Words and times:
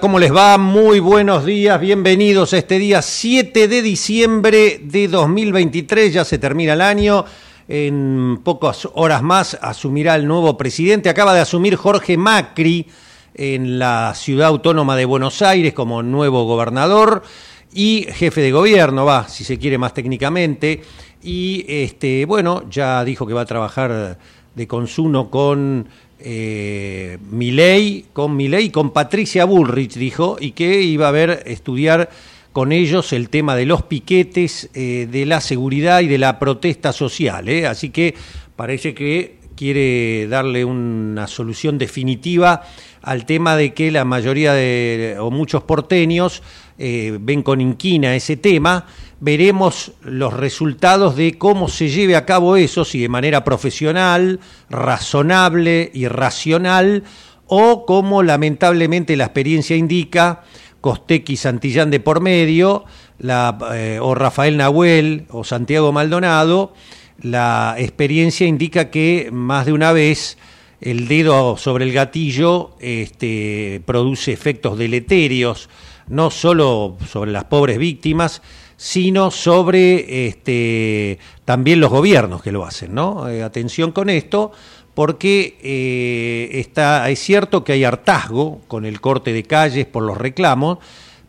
¿Cómo 0.00 0.18
les 0.18 0.34
va? 0.34 0.58
Muy 0.58 0.98
buenos 0.98 1.44
días, 1.44 1.80
bienvenidos 1.80 2.52
a 2.52 2.58
este 2.58 2.78
día 2.78 3.00
7 3.00 3.68
de 3.68 3.80
diciembre 3.80 4.80
de 4.82 5.06
2023, 5.06 6.12
ya 6.12 6.24
se 6.24 6.38
termina 6.38 6.72
el 6.72 6.80
año, 6.80 7.24
en 7.68 8.40
pocas 8.42 8.88
horas 8.94 9.22
más 9.22 9.56
asumirá 9.60 10.16
el 10.16 10.26
nuevo 10.26 10.56
presidente, 10.56 11.08
acaba 11.08 11.32
de 11.32 11.40
asumir 11.40 11.76
Jorge 11.76 12.16
Macri 12.16 12.86
en 13.34 13.78
la 13.78 14.14
ciudad 14.16 14.48
autónoma 14.48 14.96
de 14.96 15.04
Buenos 15.04 15.42
Aires 15.42 15.74
como 15.74 16.02
nuevo 16.02 16.44
gobernador 16.44 17.22
y 17.72 18.06
jefe 18.10 18.40
de 18.40 18.50
gobierno, 18.50 19.04
va, 19.04 19.28
si 19.28 19.44
se 19.44 19.58
quiere 19.58 19.78
más 19.78 19.94
técnicamente, 19.94 20.82
y 21.22 21.64
este, 21.68 22.24
bueno, 22.24 22.64
ya 22.68 23.04
dijo 23.04 23.26
que 23.26 23.34
va 23.34 23.42
a 23.42 23.46
trabajar 23.46 24.18
de 24.54 24.66
consuno 24.66 25.30
con 25.30 25.88
eh, 26.18 27.18
Milei, 27.30 28.06
con 28.12 28.36
Milei, 28.36 28.70
con 28.70 28.92
Patricia 28.92 29.44
Bullrich, 29.44 29.94
dijo, 29.94 30.36
y 30.40 30.52
que 30.52 30.82
iba 30.82 31.08
a 31.08 31.12
ver, 31.12 31.42
estudiar 31.46 32.10
con 32.54 32.70
ellos 32.70 33.12
el 33.12 33.30
tema 33.30 33.56
de 33.56 33.66
los 33.66 33.82
piquetes, 33.82 34.70
eh, 34.74 35.08
de 35.10 35.26
la 35.26 35.40
seguridad 35.40 36.00
y 36.02 36.06
de 36.06 36.18
la 36.18 36.38
protesta 36.38 36.92
social. 36.92 37.48
¿eh? 37.48 37.66
Así 37.66 37.90
que 37.90 38.14
parece 38.54 38.94
que 38.94 39.38
quiere 39.56 40.28
darle 40.28 40.64
una 40.64 41.26
solución 41.26 41.78
definitiva 41.78 42.62
al 43.02 43.26
tema 43.26 43.56
de 43.56 43.74
que 43.74 43.90
la 43.90 44.04
mayoría 44.04 44.52
de, 44.54 45.16
o 45.18 45.32
muchos 45.32 45.64
porteños 45.64 46.42
eh, 46.78 47.18
ven 47.20 47.42
con 47.42 47.60
inquina 47.60 48.14
ese 48.14 48.36
tema. 48.36 48.86
Veremos 49.20 49.92
los 50.02 50.34
resultados 50.34 51.16
de 51.16 51.38
cómo 51.38 51.68
se 51.68 51.88
lleve 51.88 52.16
a 52.16 52.26
cabo 52.26 52.56
eso, 52.56 52.84
si 52.84 53.00
de 53.00 53.08
manera 53.08 53.44
profesional, 53.44 54.40
razonable 54.68 55.90
y 55.94 56.08
racional, 56.08 57.04
o 57.46 57.86
como 57.86 58.22
lamentablemente 58.22 59.16
la 59.16 59.24
experiencia 59.24 59.76
indica, 59.76 60.42
Costequi 60.80 61.36
Santillán 61.36 61.90
de 61.90 62.00
por 62.00 62.20
medio, 62.20 62.84
la, 63.18 63.56
eh, 63.74 63.98
o 64.02 64.14
Rafael 64.14 64.56
Nahuel 64.56 65.26
o 65.30 65.44
Santiago 65.44 65.92
Maldonado, 65.92 66.74
la 67.20 67.76
experiencia 67.78 68.46
indica 68.46 68.90
que 68.90 69.30
más 69.32 69.66
de 69.66 69.72
una 69.72 69.92
vez 69.92 70.36
el 70.80 71.08
dedo 71.08 71.56
sobre 71.56 71.84
el 71.84 71.92
gatillo 71.92 72.76
este, 72.80 73.80
produce 73.86 74.32
efectos 74.32 74.76
deleterios, 74.76 75.70
no 76.08 76.30
solo 76.30 76.98
sobre 77.10 77.32
las 77.32 77.44
pobres 77.44 77.78
víctimas, 77.78 78.42
sino 78.84 79.30
sobre 79.30 80.26
este, 80.26 81.18
también 81.46 81.80
los 81.80 81.88
gobiernos 81.88 82.42
que 82.42 82.52
lo 82.52 82.66
hacen. 82.66 82.94
¿no? 82.94 83.30
Eh, 83.30 83.42
atención 83.42 83.92
con 83.92 84.10
esto, 84.10 84.52
porque 84.92 85.56
eh, 85.62 86.60
está, 86.60 87.08
es 87.08 87.18
cierto 87.18 87.64
que 87.64 87.72
hay 87.72 87.84
hartazgo 87.84 88.60
con 88.68 88.84
el 88.84 89.00
corte 89.00 89.32
de 89.32 89.44
calles 89.44 89.86
por 89.86 90.02
los 90.02 90.18
reclamos, 90.18 90.80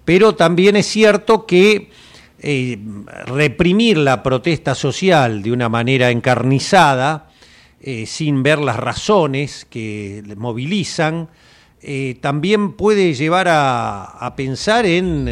pero 0.03 0.35
también 0.35 0.75
es 0.75 0.85
cierto 0.85 1.45
que 1.45 1.91
eh, 2.39 2.77
reprimir 3.25 3.99
la 3.99 4.21
protesta 4.21 4.75
social 4.75 5.41
de 5.41 5.53
una 5.53 5.69
manera 5.69 6.09
encarnizada, 6.09 7.29
sin 8.05 8.41
ver 8.41 8.57
las 8.59 8.77
razones 8.77 9.65
que 9.69 10.23
movilizan, 10.35 11.29
eh, 11.87 12.17
también 12.19 12.73
puede 12.73 13.13
llevar 13.13 13.47
a, 13.49 14.33
pensar 14.35 14.85
en 14.85 15.29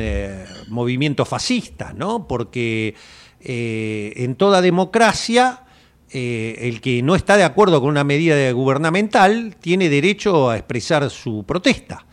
movimientos 0.70 1.28
fascistas, 1.28 1.96
¿no? 1.96 2.28
Porque 2.28 2.96
en 3.42 4.36
toda 4.36 4.62
democracia 4.62 5.64
el 6.10 6.80
que 6.80 7.02
no 7.02 7.16
está 7.16 7.36
de 7.38 7.44
acuerdo 7.44 7.82
con 7.82 7.90
una 7.90 8.04
medida 8.04 8.52
gubernamental 8.52 9.56
tiene 9.60 9.90
derecho 9.90 10.50
a 10.50 10.58
expresar 10.58 11.10
su 11.10 11.44
protesta 11.44 12.06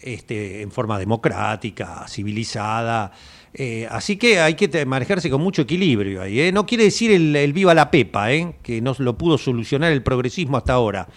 este, 0.00 0.62
en 0.62 0.70
forma 0.70 0.98
democrática, 0.98 2.06
civilizada. 2.08 3.12
Eh, 3.52 3.86
así 3.90 4.16
que 4.16 4.40
hay 4.40 4.54
que 4.54 4.86
manejarse 4.86 5.28
con 5.28 5.42
mucho 5.42 5.62
equilibrio 5.62 6.22
ahí. 6.22 6.40
¿eh? 6.40 6.52
No 6.52 6.64
quiere 6.64 6.84
decir 6.84 7.10
el, 7.10 7.52
viva 7.52 7.74
la 7.74 7.90
pepa, 7.90 8.32
¿eh? 8.32 8.54
que 8.62 8.80
no 8.80 8.94
lo 8.98 9.18
pudo 9.18 9.36
solucionar 9.36 9.92
el 9.92 10.02
progresismo 10.02 10.56
hasta 10.56 10.72
ahora. 10.72 11.08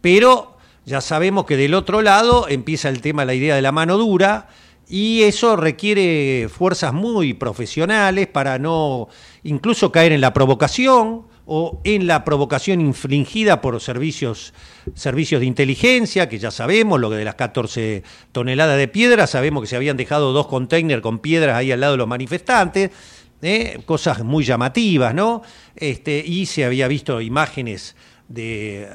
Pero 0.00 0.57
ya 0.88 1.02
sabemos 1.02 1.44
que 1.44 1.58
del 1.58 1.74
otro 1.74 2.00
lado 2.00 2.48
empieza 2.48 2.88
el 2.88 3.02
tema, 3.02 3.26
la 3.26 3.34
idea 3.34 3.54
de 3.54 3.62
la 3.62 3.72
mano 3.72 3.98
dura, 3.98 4.48
y 4.88 5.22
eso 5.22 5.54
requiere 5.54 6.48
fuerzas 6.48 6.94
muy 6.94 7.34
profesionales 7.34 8.26
para 8.26 8.58
no 8.58 9.08
incluso 9.42 9.92
caer 9.92 10.12
en 10.12 10.22
la 10.22 10.32
provocación 10.32 11.26
o 11.44 11.80
en 11.84 12.06
la 12.06 12.24
provocación 12.24 12.80
infligida 12.80 13.60
por 13.60 13.78
servicios, 13.82 14.54
servicios 14.94 15.40
de 15.40 15.46
inteligencia, 15.46 16.26
que 16.28 16.38
ya 16.38 16.50
sabemos, 16.50 16.98
lo 16.98 17.10
de 17.10 17.24
las 17.24 17.34
14 17.34 18.02
toneladas 18.32 18.78
de 18.78 18.88
piedra, 18.88 19.26
sabemos 19.26 19.62
que 19.62 19.66
se 19.66 19.76
habían 19.76 19.98
dejado 19.98 20.32
dos 20.32 20.46
containers 20.46 21.02
con 21.02 21.18
piedras 21.18 21.56
ahí 21.56 21.70
al 21.70 21.80
lado 21.80 21.92
de 21.92 21.98
los 21.98 22.08
manifestantes, 22.08 22.90
¿eh? 23.42 23.80
cosas 23.84 24.24
muy 24.24 24.44
llamativas, 24.44 25.14
¿no? 25.14 25.42
Este, 25.76 26.22
y 26.24 26.46
se 26.46 26.64
había 26.64 26.88
visto 26.88 27.20
imágenes 27.20 27.94
de 28.28 28.88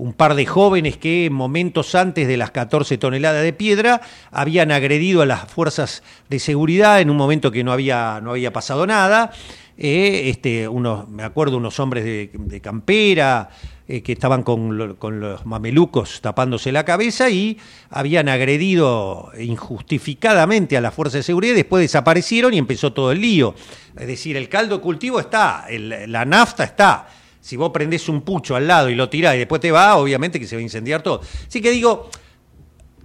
un 0.00 0.14
par 0.14 0.34
de 0.34 0.46
jóvenes 0.46 0.96
que 0.96 1.28
momentos 1.30 1.94
antes 1.94 2.26
de 2.26 2.38
las 2.38 2.50
14 2.50 2.96
toneladas 2.96 3.42
de 3.42 3.52
piedra 3.52 4.00
habían 4.30 4.72
agredido 4.72 5.20
a 5.20 5.26
las 5.26 5.50
fuerzas 5.50 6.02
de 6.30 6.38
seguridad 6.38 7.00
en 7.00 7.10
un 7.10 7.18
momento 7.18 7.50
que 7.50 7.62
no 7.62 7.70
había, 7.70 8.20
no 8.22 8.30
había 8.30 8.50
pasado 8.52 8.86
nada 8.86 9.30
eh, 9.76 10.28
este, 10.30 10.68
unos, 10.68 11.08
me 11.08 11.22
acuerdo 11.22 11.56
unos 11.58 11.78
hombres 11.80 12.04
de, 12.04 12.60
campera 12.62 13.50
eh, 13.88 14.02
que 14.02 14.12
estaban 14.12 14.42
con, 14.42 14.76
los 14.76 15.46
mamelucos 15.46 16.20
tapándose 16.20 16.72
la 16.72 16.84
cabeza 16.84 17.28
y 17.28 17.58
habían 17.90 18.28
agredido 18.28 19.30
injustificadamente 19.38 20.76
a 20.76 20.80
la 20.80 20.90
fuerza 20.90 21.18
de 21.18 21.22
seguridad, 21.22 21.54
después 21.54 21.82
desaparecieron 21.82 22.52
y 22.54 22.58
empezó 22.58 22.92
todo 22.92 23.12
el 23.12 23.20
lío. 23.20 23.54
Es 23.98 24.06
decir, 24.06 24.36
el 24.36 24.48
caldo 24.48 24.80
cultivo 24.80 25.18
está, 25.18 25.66
la 25.70 26.24
nafta 26.24 26.64
está. 26.64 27.08
Si 27.40 27.56
vos 27.56 27.70
prendés 27.70 28.08
un 28.08 28.22
pucho 28.22 28.56
al 28.56 28.66
lado 28.66 28.90
y 28.90 28.94
lo 28.94 29.08
tirás 29.08 29.34
y 29.34 29.38
después 29.38 29.60
te 29.60 29.72
va, 29.72 29.96
obviamente 29.96 30.38
que 30.38 30.46
se 30.46 30.56
va 30.56 30.60
a 30.60 30.62
incendiar 30.62 31.02
todo. 31.02 31.20
Así 31.46 31.60
que 31.60 31.70
digo, 31.70 32.10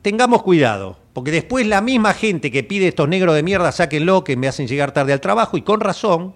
tengamos 0.01 0.43
cuidado, 0.43 0.97
porque 1.13 1.31
después 1.31 1.65
la 1.65 1.81
misma 1.81 2.13
gente 2.13 2.51
que 2.51 2.63
pide 2.63 2.87
estos 2.87 3.07
negros 3.07 3.35
de 3.35 3.43
mierda, 3.43 3.71
sáquenlo, 3.71 4.23
que 4.23 4.35
me 4.35 4.47
hacen 4.47 4.67
llegar 4.67 4.91
tarde 4.91 5.13
al 5.13 5.21
trabajo, 5.21 5.57
y 5.57 5.61
con 5.61 5.79
razón, 5.79 6.33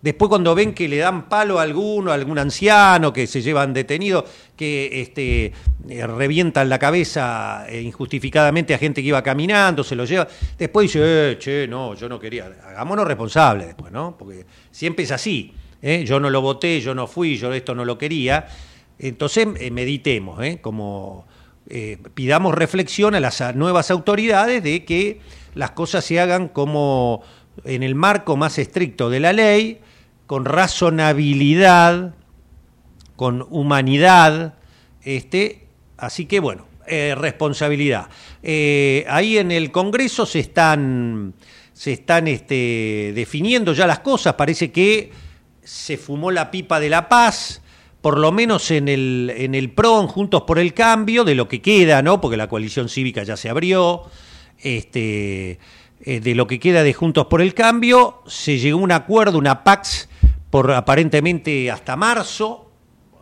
Después 0.00 0.28
cuando 0.28 0.54
ven 0.54 0.74
que 0.74 0.86
le 0.86 0.98
dan 0.98 1.28
palo 1.28 1.58
a 1.58 1.62
alguno, 1.62 2.12
a 2.12 2.14
algún 2.14 2.38
anciano 2.38 3.12
que 3.12 3.26
se 3.26 3.42
llevan 3.42 3.74
detenido, 3.74 4.24
que 4.54 5.00
este, 5.00 5.52
eh, 5.88 6.06
revientan 6.06 6.68
la 6.68 6.78
cabeza 6.78 7.66
eh, 7.68 7.82
injustificadamente 7.82 8.74
a 8.74 8.78
gente 8.78 9.02
que 9.02 9.08
iba 9.08 9.22
caminando, 9.22 9.82
se 9.82 9.96
lo 9.96 10.04
lleva, 10.04 10.28
después 10.56 10.84
dice, 10.84 11.00
eh, 11.32 11.38
che, 11.38 11.66
no, 11.66 11.94
yo 11.94 12.08
no 12.08 12.18
quería, 12.20 12.46
hagámonos 12.64 13.08
responsables 13.08 13.66
después, 13.66 13.90
¿no? 13.90 14.16
Porque 14.16 14.46
siempre 14.70 15.04
es 15.04 15.10
así, 15.10 15.52
¿eh? 15.82 16.04
yo 16.06 16.20
no 16.20 16.30
lo 16.30 16.40
voté, 16.40 16.80
yo 16.80 16.94
no 16.94 17.06
fui, 17.06 17.36
yo 17.36 17.52
esto 17.52 17.74
no 17.74 17.84
lo 17.84 17.98
quería, 17.98 18.46
entonces 18.98 19.46
meditemos, 19.70 20.42
¿eh? 20.42 20.58
Como 20.60 21.26
pidamos 22.14 22.54
reflexión 22.54 23.14
a 23.14 23.20
las 23.20 23.54
nuevas 23.54 23.90
autoridades 23.90 24.62
de 24.62 24.86
que 24.86 25.20
las 25.54 25.72
cosas 25.72 26.02
se 26.02 26.18
hagan 26.18 26.48
como 26.48 27.22
en 27.64 27.82
el 27.82 27.94
marco 27.94 28.36
más 28.36 28.58
estricto 28.58 29.10
de 29.10 29.20
la 29.20 29.32
ley, 29.32 29.80
con 30.26 30.44
razonabilidad, 30.44 32.14
con 33.16 33.46
humanidad, 33.50 34.54
este, 35.02 35.66
así 35.96 36.26
que 36.26 36.38
bueno, 36.38 36.66
eh, 36.86 37.14
responsabilidad. 37.16 38.08
Eh, 38.42 39.04
ahí 39.08 39.38
en 39.38 39.50
el 39.50 39.70
Congreso 39.72 40.24
se 40.24 40.40
están, 40.40 41.34
se 41.72 41.92
están 41.92 42.28
este, 42.28 43.12
definiendo 43.14 43.72
ya 43.72 43.86
las 43.86 44.00
cosas, 44.00 44.34
parece 44.34 44.70
que 44.70 45.10
se 45.68 45.98
fumó 45.98 46.30
la 46.30 46.50
pipa 46.50 46.80
de 46.80 46.88
la 46.88 47.10
paz, 47.10 47.60
por 48.00 48.18
lo 48.18 48.32
menos 48.32 48.70
en 48.70 48.88
el, 48.88 49.30
en 49.36 49.54
el 49.54 49.70
PRO, 49.70 50.08
Juntos 50.08 50.44
por 50.44 50.58
el 50.58 50.72
Cambio, 50.72 51.24
de 51.24 51.34
lo 51.34 51.46
que 51.46 51.60
queda, 51.60 52.00
¿no? 52.00 52.22
Porque 52.22 52.38
la 52.38 52.48
coalición 52.48 52.88
cívica 52.88 53.22
ya 53.22 53.36
se 53.36 53.50
abrió, 53.50 54.04
este, 54.60 55.58
eh, 56.00 56.20
de 56.20 56.34
lo 56.34 56.46
que 56.46 56.58
queda 56.58 56.82
de 56.82 56.94
Juntos 56.94 57.26
por 57.26 57.42
el 57.42 57.52
Cambio, 57.52 58.22
se 58.26 58.58
llegó 58.58 58.78
a 58.78 58.82
un 58.82 58.92
acuerdo, 58.92 59.36
una 59.36 59.62
PAX, 59.62 60.08
por 60.48 60.72
aparentemente 60.72 61.70
hasta 61.70 61.96
marzo, 61.96 62.70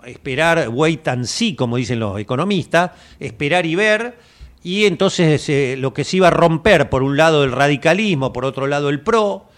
esperar, 0.06 0.68
wait 0.68 1.08
and 1.08 1.24
see, 1.24 1.56
como 1.56 1.78
dicen 1.78 1.98
los 1.98 2.20
economistas, 2.20 2.92
esperar 3.18 3.66
y 3.66 3.74
ver, 3.74 4.18
y 4.62 4.84
entonces 4.84 5.48
eh, 5.48 5.74
lo 5.76 5.92
que 5.92 6.04
se 6.04 6.18
iba 6.18 6.28
a 6.28 6.30
romper, 6.30 6.90
por 6.90 7.02
un 7.02 7.16
lado 7.16 7.42
el 7.42 7.50
radicalismo, 7.50 8.32
por 8.32 8.44
otro 8.44 8.68
lado 8.68 8.88
el 8.88 9.00
PRO, 9.00 9.48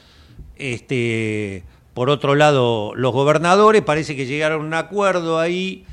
este, 0.57 1.65
por 1.99 2.11
otro 2.11 2.37
lado 2.37 2.93
los 2.95 3.13
gobernadores, 3.13 3.83
parece 3.83 4.15
que 4.15 4.27
llegaron 4.27 4.61
a 4.63 4.67
un 4.67 4.75
acuerdo 4.75 5.41
ahí 5.41 5.85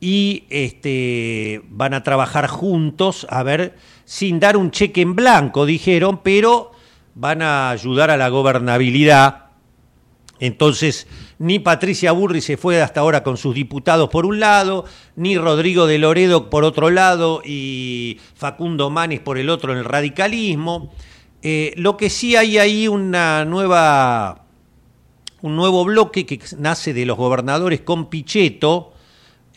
y 0.00 0.44
este, 0.48 1.60
van 1.68 1.92
a 1.92 2.02
trabajar 2.02 2.46
juntos, 2.46 3.26
a 3.28 3.42
ver, 3.42 3.76
sin 4.06 4.40
dar 4.40 4.56
un 4.56 4.70
cheque 4.70 5.02
en 5.02 5.14
blanco, 5.14 5.66
dijeron, 5.66 6.22
pero 6.22 6.70
van 7.14 7.42
a 7.42 7.68
ayudar 7.68 8.10
a 8.10 8.16
la 8.16 8.30
gobernabilidad 8.30 9.50
entonces, 10.40 11.06
ni 11.38 11.58
Patricia 11.58 12.12
Burri 12.12 12.40
se 12.40 12.56
fue 12.56 12.80
hasta 12.80 13.00
ahora 13.00 13.22
con 13.22 13.36
sus 13.36 13.54
diputados 13.54 14.08
por 14.08 14.24
un 14.24 14.40
lado, 14.40 14.86
ni 15.14 15.36
Rodrigo 15.36 15.86
de 15.86 15.98
Loredo 15.98 16.48
por 16.48 16.64
otro 16.64 16.88
lado 16.88 17.42
y 17.44 18.18
Facundo 18.34 18.88
Manes 18.88 19.20
por 19.20 19.36
el 19.36 19.50
otro 19.50 19.72
en 19.72 19.78
el 19.78 19.84
radicalismo. 19.84 20.94
Eh, 21.42 21.74
lo 21.76 21.98
que 21.98 22.08
sí 22.08 22.36
hay 22.36 22.56
ahí 22.56 22.88
una 22.88 23.44
nueva, 23.44 24.46
un 25.42 25.56
nuevo 25.56 25.84
bloque 25.84 26.26
que 26.26 26.40
nace 26.58 26.92
de 26.92 27.06
los 27.06 27.16
gobernadores 27.16 27.80
con 27.80 28.10
Pichetto 28.10 28.92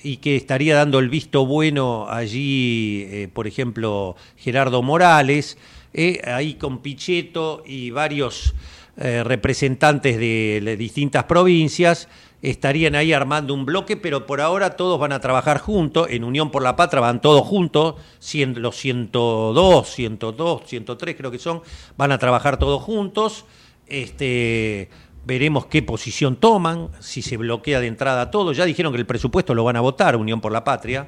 y 0.03 0.18
que 0.18 0.35
estaría 0.35 0.75
dando 0.75 1.00
el 1.00 1.09
visto 1.09 1.45
bueno 1.45 2.07
allí, 2.09 3.06
eh, 3.09 3.30
por 3.33 3.47
ejemplo, 3.47 4.15
Gerardo 4.35 4.81
Morales, 4.81 5.57
eh, 5.94 6.21
ahí 6.25 6.56
con 6.56 6.80
Pichetto 6.80 7.63
y 7.65 7.91
varios 7.91 8.53
eh, 8.97 9.24
representantes 9.24 10.18
de, 10.18 10.75
distintas 10.77 11.24
provincias 11.24 12.09
estarían 12.41 12.94
ahí 12.95 13.13
armando 13.13 13.53
un 13.53 13.65
bloque, 13.65 13.95
pero 13.95 14.27
por 14.27 14.41
ahora 14.41 14.75
todos 14.75 15.00
van 15.00 15.13
a 15.13 15.21
trabajar 15.21 15.59
juntos, 15.59 16.07
en 16.09 16.25
Unión 16.25 16.51
por 16.51 16.62
la 16.62 16.75
Patria 16.75 17.00
van 17.00 17.21
todos 17.21 17.47
juntos, 17.47 17.95
los 18.56 18.75
102, 18.75 19.89
102, 19.89 20.62
103 20.65 21.15
creo 21.15 21.31
que 21.31 21.39
son, 21.39 21.62
van 21.97 22.12
a 22.12 22.18
trabajar 22.18 22.59
todos 22.59 22.83
juntos, 22.83 23.45
este, 23.88 24.89
veremos 25.25 25.67
qué 25.67 25.81
posición 25.81 26.35
toman, 26.35 26.89
si 26.99 27.21
se 27.21 27.37
bloquea 27.37 27.79
de 27.79 27.87
entrada 27.87 28.31
todo, 28.31 28.53
ya 28.53 28.65
dijeron 28.65 28.91
que 28.93 28.99
el 28.99 29.05
presupuesto 29.05 29.53
lo 29.53 29.63
van 29.63 29.75
a 29.75 29.81
votar, 29.81 30.15
Unión 30.15 30.41
por 30.41 30.51
la 30.51 30.63
Patria, 30.63 31.07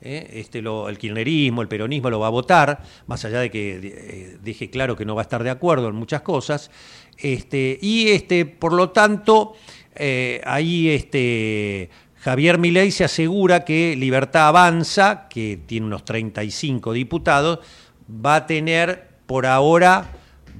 ¿eh? 0.00 0.30
este, 0.34 0.58
el 0.58 0.98
kirchnerismo, 0.98 1.62
el 1.62 1.68
peronismo 1.68 2.10
lo 2.10 2.20
va 2.20 2.28
a 2.28 2.30
votar, 2.30 2.82
más 3.06 3.24
allá 3.24 3.40
de 3.40 3.50
que 3.50 3.80
eh, 3.82 4.38
deje 4.42 4.70
claro 4.70 4.96
que 4.96 5.04
no 5.04 5.14
va 5.14 5.22
a 5.22 5.24
estar 5.24 5.42
de 5.42 5.50
acuerdo 5.50 5.88
en 5.88 5.96
muchas 5.96 6.22
cosas. 6.22 6.70
Este, 7.16 7.78
y 7.80 8.08
este, 8.08 8.44
por 8.44 8.72
lo 8.72 8.90
tanto, 8.90 9.54
eh, 9.94 10.40
ahí 10.44 10.90
este, 10.90 11.90
Javier 12.16 12.58
Milei 12.58 12.90
se 12.90 13.04
asegura 13.04 13.64
que 13.64 13.96
Libertad 13.96 14.48
Avanza, 14.48 15.26
que 15.28 15.58
tiene 15.66 15.86
unos 15.86 16.04
35 16.04 16.92
diputados, 16.92 17.60
va 18.08 18.36
a 18.36 18.46
tener 18.46 19.08
por 19.26 19.46
ahora 19.46 20.10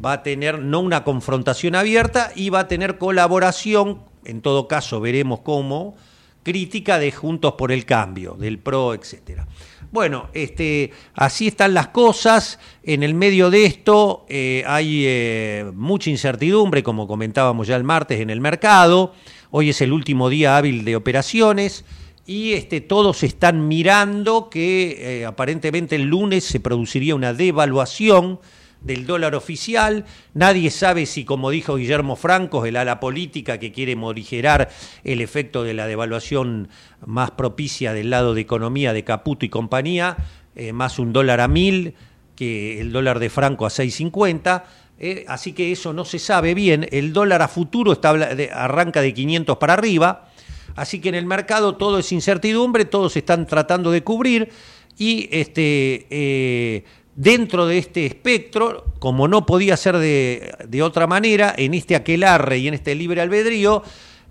va 0.02 0.12
a 0.12 0.23
tener 0.23 0.61
no 0.61 0.81
una 0.81 1.05
confrontación 1.05 1.75
abierta 1.75 2.32
y 2.35 2.50
va 2.50 2.61
a 2.61 2.69
tener 2.69 2.99
colaboración, 2.99 4.00
en 4.25 4.41
todo 4.41 4.69
caso 4.69 5.00
veremos 5.00 5.41
cómo, 5.41 5.96
crítica 6.43 6.99
de 6.99 7.11
Juntos 7.11 7.55
por 7.55 7.73
el 7.73 7.85
Cambio, 7.85 8.35
del 8.35 8.58
PRO, 8.58 8.94
etcétera. 8.94 9.46
Bueno, 9.91 10.29
este, 10.35 10.91
así 11.14 11.46
están 11.46 11.73
las 11.73 11.88
cosas. 11.88 12.58
En 12.82 13.02
el 13.02 13.14
medio 13.14 13.50
de 13.50 13.64
esto 13.64 14.26
eh, 14.29 14.64
hay 14.67 15.05
eh, 15.06 15.70
mucha 15.75 16.11
incertidumbre, 16.11 16.82
como 16.82 17.06
comentábamos 17.06 17.69
ya 17.69 17.76
el 17.76 17.85
martes 17.85 18.20
en 18.20 18.31
el 18.31 18.41
mercado. 18.41 19.14
Hoy 19.50 19.70
es 19.70 19.81
el 19.81 19.93
último 19.93 20.29
día 20.29 20.56
hábil 20.56 20.85
de 20.85 20.96
operaciones 20.96 21.85
y 22.26 22.55
este, 22.55 22.81
todos 22.81 23.23
están 23.23 23.69
mirando 23.69 24.49
que 24.50 25.20
eh, 25.20 25.26
aparentemente 25.26 25.94
el 25.94 26.02
lunes 26.02 26.44
se 26.44 26.58
produciría 26.58 27.14
una 27.14 27.32
devaluación 27.32 28.41
del 28.84 29.06
dólar 29.06 29.34
oficial. 29.34 30.04
Nadie 30.34 30.70
sabe 30.70 31.06
si, 31.06 31.25
como 31.25 31.50
dijo 31.50 31.76
Guillermo 31.76 32.16
Franco, 32.16 32.64
el 32.66 32.76
ala 32.76 33.00
política 33.00 33.58
que 33.58 33.72
quiere 33.72 33.96
morigerar 33.96 34.70
el 35.02 35.20
efecto 35.20 35.64
de 35.64 35.75
la 35.75 35.86
devaluación 35.86 36.69
más 37.04 37.32
propicia 37.32 37.92
del 37.92 38.10
lado 38.10 38.34
de 38.34 38.42
economía 38.42 38.92
de 38.92 39.04
Caputo 39.04 39.44
y 39.44 39.48
compañía, 39.48 40.16
eh, 40.54 40.72
más 40.72 40.98
un 40.98 41.12
dólar 41.12 41.40
a 41.40 41.48
mil 41.48 41.94
que 42.36 42.81
el 42.81 42.92
dólar 42.92 43.19
de 43.19 43.31
Franco 43.31 43.66
a 43.66 43.70
6.50. 43.70 44.64
Eh, 44.98 45.25
así 45.28 45.52
que 45.52 45.72
eso 45.72 45.92
no 45.92 46.04
se 46.04 46.19
sabe 46.19 46.54
bien. 46.54 46.86
El 46.92 47.12
dólar 47.12 47.43
a 47.43 47.48
futuro 47.48 47.93
está, 47.93 48.10
arranca 48.10 49.00
de 49.00 49.14
500 49.14 49.56
para 49.56 49.72
arriba. 49.72 50.29
Así 50.76 51.00
que 51.00 51.08
en 51.08 51.14
el 51.14 51.26
mercado 51.26 51.76
todo 51.76 51.98
es 51.98 52.10
incertidumbre, 52.12 52.84
todos 52.84 53.17
están 53.17 53.46
tratando 53.46 53.91
de 53.91 54.03
cubrir 54.03 54.50
y 54.98 55.29
este, 55.31 56.06
eh, 56.10 56.84
dentro 57.16 57.66
de 57.66 57.78
este 57.78 58.06
espectro, 58.06 58.92
como 58.98 59.28
no 59.28 59.46
podía 59.46 59.76
ser 59.76 59.98
de, 59.98 60.82
otra 60.82 61.06
manera, 61.06 61.54
en 61.56 61.74
este 61.74 61.96
aquelarre 61.96 62.58
y 62.58 62.68
en 62.68 62.74
este 62.74 62.94
libre 62.94 63.20
albedrío, 63.20 63.82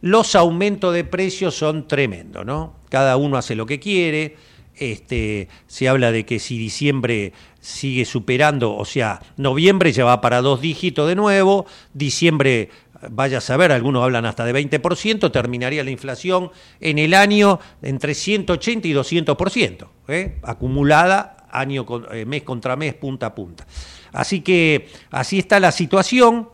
los 0.02 0.36
aumentos 0.36 0.94
de 0.94 1.04
precios 1.06 1.56
son 1.56 1.88
tremendos, 1.88 2.46
¿no? 2.46 2.76
Cada 2.90 3.16
uno 3.16 3.38
hace 3.38 3.56
lo 3.56 3.66
que 3.66 3.80
quiere. 3.80 4.36
Este, 4.76 5.48
se 5.68 5.88
habla 5.88 6.12
de 6.12 6.26
que 6.26 6.40
si 6.40 6.58
diciembre 6.58 7.32
sigue 7.62 8.06
superando, 8.06 8.76
o 8.76 8.86
sea, 8.86 9.22
noviembre 9.38 9.92
ya 9.92 10.04
va 10.04 10.20
para 10.20 10.42
dos 10.42 10.62
dígitos 10.62 11.08
de 11.08 11.16
nuevo, 11.16 11.68
diciembre, 11.94 12.70
vaya 13.12 13.38
a 13.38 13.42
saber, 13.42 13.72
algunos 13.72 14.04
hablan 14.04 14.26
hasta 14.26 14.44
de 14.46 14.54
20%, 14.54 15.32
terminaría 15.32 15.84
la 15.84 15.92
inflación 15.92 16.52
en 16.82 16.98
el 16.98 17.14
año 17.14 17.60
entre 17.84 18.16
180 18.16 18.88
y 18.88 18.94
200%, 18.94 19.88
¿eh? 20.08 20.40
acumulada 20.42 21.43
año 21.54 21.86
eh, 22.12 22.26
mes 22.26 22.44
contra 22.44 22.76
mes, 22.76 22.94
punta 22.96 23.28
a 23.28 23.36
punta. 23.36 23.66
Así 24.12 24.42
que 24.42 24.90
así 25.12 25.40
está 25.40 25.60
la 25.60 25.72
situación 25.72 26.50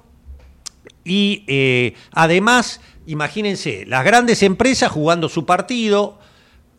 y 1.03 1.44
eh, 1.48 1.94
además, 2.12 2.82
imagínense, 3.08 3.86
las 3.88 4.06
grandes 4.06 4.44
empresas 4.44 4.91
jugando 4.91 5.29
su 5.29 5.46
partido, 5.46 6.20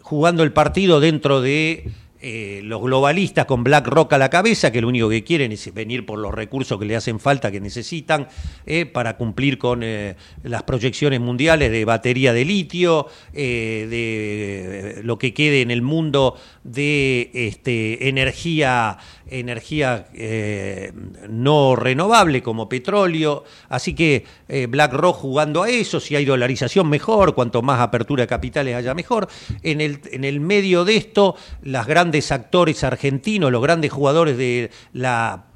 jugando 0.03 0.43
el 0.43 0.53
partido 0.53 1.01
dentro 1.01 1.41
de 1.41 1.91
eh, 2.23 2.61
los 2.65 2.83
globalistas 2.83 3.47
con 3.47 3.65
BlackRock 3.65 4.13
a 4.13 4.19
la 4.19 4.29
cabeza, 4.29 4.71
que 4.71 4.83
lo 4.83 4.89
único 4.89 5.09
que 5.09 5.25
quieren 5.25 5.53
es 5.53 5.73
venir 5.73 6.05
por 6.05 6.19
los 6.19 6.33
recursos 6.35 6.79
que 6.79 6.85
le 6.85 6.97
hacen 6.97 7.19
falta, 7.19 7.51
que 7.51 7.61
necesitan, 7.61 8.29
para 8.93 9.17
cumplir 9.17 9.59
con 9.59 9.83
las 10.43 10.63
proyecciones 10.65 11.21
mundiales 11.21 11.73
de 11.73 11.85
batería 11.85 12.33
de 12.33 12.45
litio, 12.45 13.07
de 13.33 15.01
lo 15.03 15.19
que 15.19 15.33
quede 15.33 15.63
en 15.63 15.71
el 15.71 15.83
mundo 15.83 16.37
de 16.63 17.31
este, 17.33 18.09
energía, 18.09 18.99
energía 19.27 20.09
no 21.29 21.77
renovable 21.77 22.43
como 22.43 22.69
petróleo. 22.69 23.45
Así 23.69 23.95
que 23.95 24.25
BlackRock 24.69 25.17
jugando 25.17 25.63
a 25.63 25.71
eso, 25.71 26.01
si 26.01 26.17
hay 26.17 26.25
dolarización 26.25 26.89
mejor, 26.89 27.35
cuanto 27.35 27.63
más 27.63 27.81
apertura 27.81 28.25
de 28.25 28.29
capitales 28.29 28.75
haya 28.77 28.95
mejor. 28.95 29.29
En 29.63 29.81
el, 29.81 30.01
en 30.13 30.25
el 30.25 30.41
medio 30.41 30.85
de 30.85 30.97
esto, 30.97 31.37
grandes 31.63 31.87
grandes 31.87 32.33
actores 32.33 32.83
argentinos, 32.85 33.53
los 33.53 33.63
grandes 33.63 33.93
jugadores 33.93 34.37
de 34.37 34.71
la, 34.93 35.47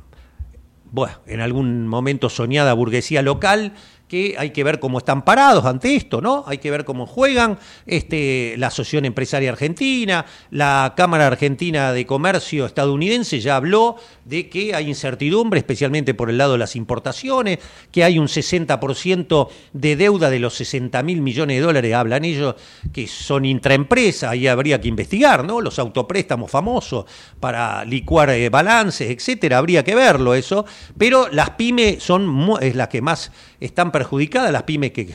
bueno, 0.90 1.14
en 1.26 1.40
algún 1.40 1.88
momento 1.88 2.28
soñada 2.28 2.72
burguesía 2.74 3.22
local, 3.22 3.72
que 4.14 4.36
hay 4.38 4.50
que 4.50 4.62
ver 4.62 4.78
cómo 4.78 4.98
están 4.98 5.22
parados 5.22 5.64
ante 5.64 5.96
esto, 5.96 6.20
¿no? 6.20 6.44
Hay 6.46 6.58
que 6.58 6.70
ver 6.70 6.84
cómo 6.84 7.04
juegan 7.04 7.58
este, 7.84 8.54
la 8.58 8.68
Asociación 8.68 9.06
Empresaria 9.06 9.50
Argentina, 9.50 10.24
la 10.52 10.94
Cámara 10.96 11.26
Argentina 11.26 11.92
de 11.92 12.06
Comercio 12.06 12.64
estadounidense 12.64 13.40
ya 13.40 13.56
habló 13.56 13.96
de 14.24 14.48
que 14.48 14.74
hay 14.74 14.88
incertidumbre, 14.88 15.58
especialmente 15.58 16.14
por 16.14 16.30
el 16.30 16.38
lado 16.38 16.52
de 16.52 16.58
las 16.58 16.76
importaciones, 16.76 17.58
que 17.90 18.04
hay 18.04 18.18
un 18.18 18.26
60% 18.26 19.48
de 19.72 19.96
deuda 19.96 20.30
de 20.30 20.38
los 20.38 20.54
60 20.54 21.02
mil 21.02 21.20
millones 21.20 21.58
de 21.58 21.62
dólares, 21.62 21.94
hablan 21.94 22.24
ellos, 22.24 22.54
que 22.92 23.06
son 23.06 23.44
intraempresa, 23.44 24.30
ahí 24.30 24.46
habría 24.46 24.80
que 24.80 24.88
investigar, 24.88 25.44
¿no? 25.44 25.60
Los 25.60 25.78
autopréstamos 25.78 26.50
famosos 26.50 27.04
para 27.40 27.84
licuar 27.84 28.30
eh, 28.30 28.48
balances, 28.48 29.10
etcétera, 29.10 29.58
habría 29.58 29.84
que 29.84 29.94
verlo 29.94 30.34
eso, 30.34 30.64
pero 30.96 31.28
las 31.30 31.50
pymes 31.50 32.02
son 32.02 32.50
las 32.74 32.88
que 32.88 33.02
más 33.02 33.32
están 33.60 33.92
perjudicadas, 33.92 34.52
las 34.52 34.62
pymes 34.64 34.92
que 34.92 35.14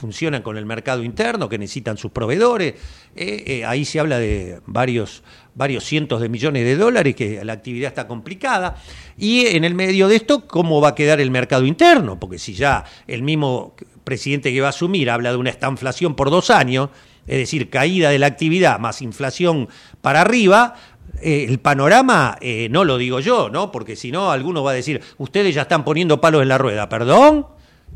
funcionan 0.00 0.40
con 0.42 0.56
el 0.56 0.64
mercado 0.64 1.04
interno, 1.04 1.48
que 1.48 1.58
necesitan 1.58 1.98
sus 1.98 2.10
proveedores. 2.10 2.74
Eh, 3.14 3.44
eh, 3.46 3.64
ahí 3.66 3.84
se 3.84 4.00
habla 4.00 4.18
de 4.18 4.60
varios, 4.66 5.22
varios 5.54 5.84
cientos 5.84 6.22
de 6.22 6.28
millones 6.30 6.64
de 6.64 6.76
dólares, 6.76 7.14
que 7.14 7.44
la 7.44 7.52
actividad 7.52 7.88
está 7.88 8.08
complicada. 8.08 8.76
Y 9.18 9.46
en 9.46 9.64
el 9.64 9.74
medio 9.74 10.08
de 10.08 10.16
esto, 10.16 10.46
¿cómo 10.46 10.80
va 10.80 10.88
a 10.88 10.94
quedar 10.94 11.20
el 11.20 11.30
mercado 11.30 11.66
interno? 11.66 12.18
Porque 12.18 12.38
si 12.38 12.54
ya 12.54 12.84
el 13.06 13.22
mismo 13.22 13.74
presidente 14.02 14.52
que 14.52 14.60
va 14.60 14.68
a 14.68 14.70
asumir 14.70 15.10
habla 15.10 15.30
de 15.30 15.36
una 15.36 15.50
estanflación 15.50 16.16
por 16.16 16.30
dos 16.30 16.48
años, 16.50 16.88
es 17.26 17.36
decir, 17.36 17.68
caída 17.68 18.08
de 18.08 18.18
la 18.18 18.26
actividad 18.26 18.78
más 18.78 19.02
inflación 19.02 19.68
para 20.00 20.22
arriba, 20.22 20.76
eh, 21.20 21.44
el 21.46 21.58
panorama 21.58 22.38
no 22.70 22.84
lo 22.84 22.96
digo 22.96 23.20
yo, 23.20 23.50
¿no? 23.50 23.70
Porque 23.70 23.96
si 23.96 24.10
no, 24.10 24.30
alguno 24.30 24.64
va 24.64 24.70
a 24.70 24.74
decir, 24.74 25.02
ustedes 25.18 25.54
ya 25.54 25.62
están 25.62 25.84
poniendo 25.84 26.22
palos 26.22 26.40
en 26.40 26.48
la 26.48 26.56
rueda, 26.56 26.88
perdón. 26.88 27.46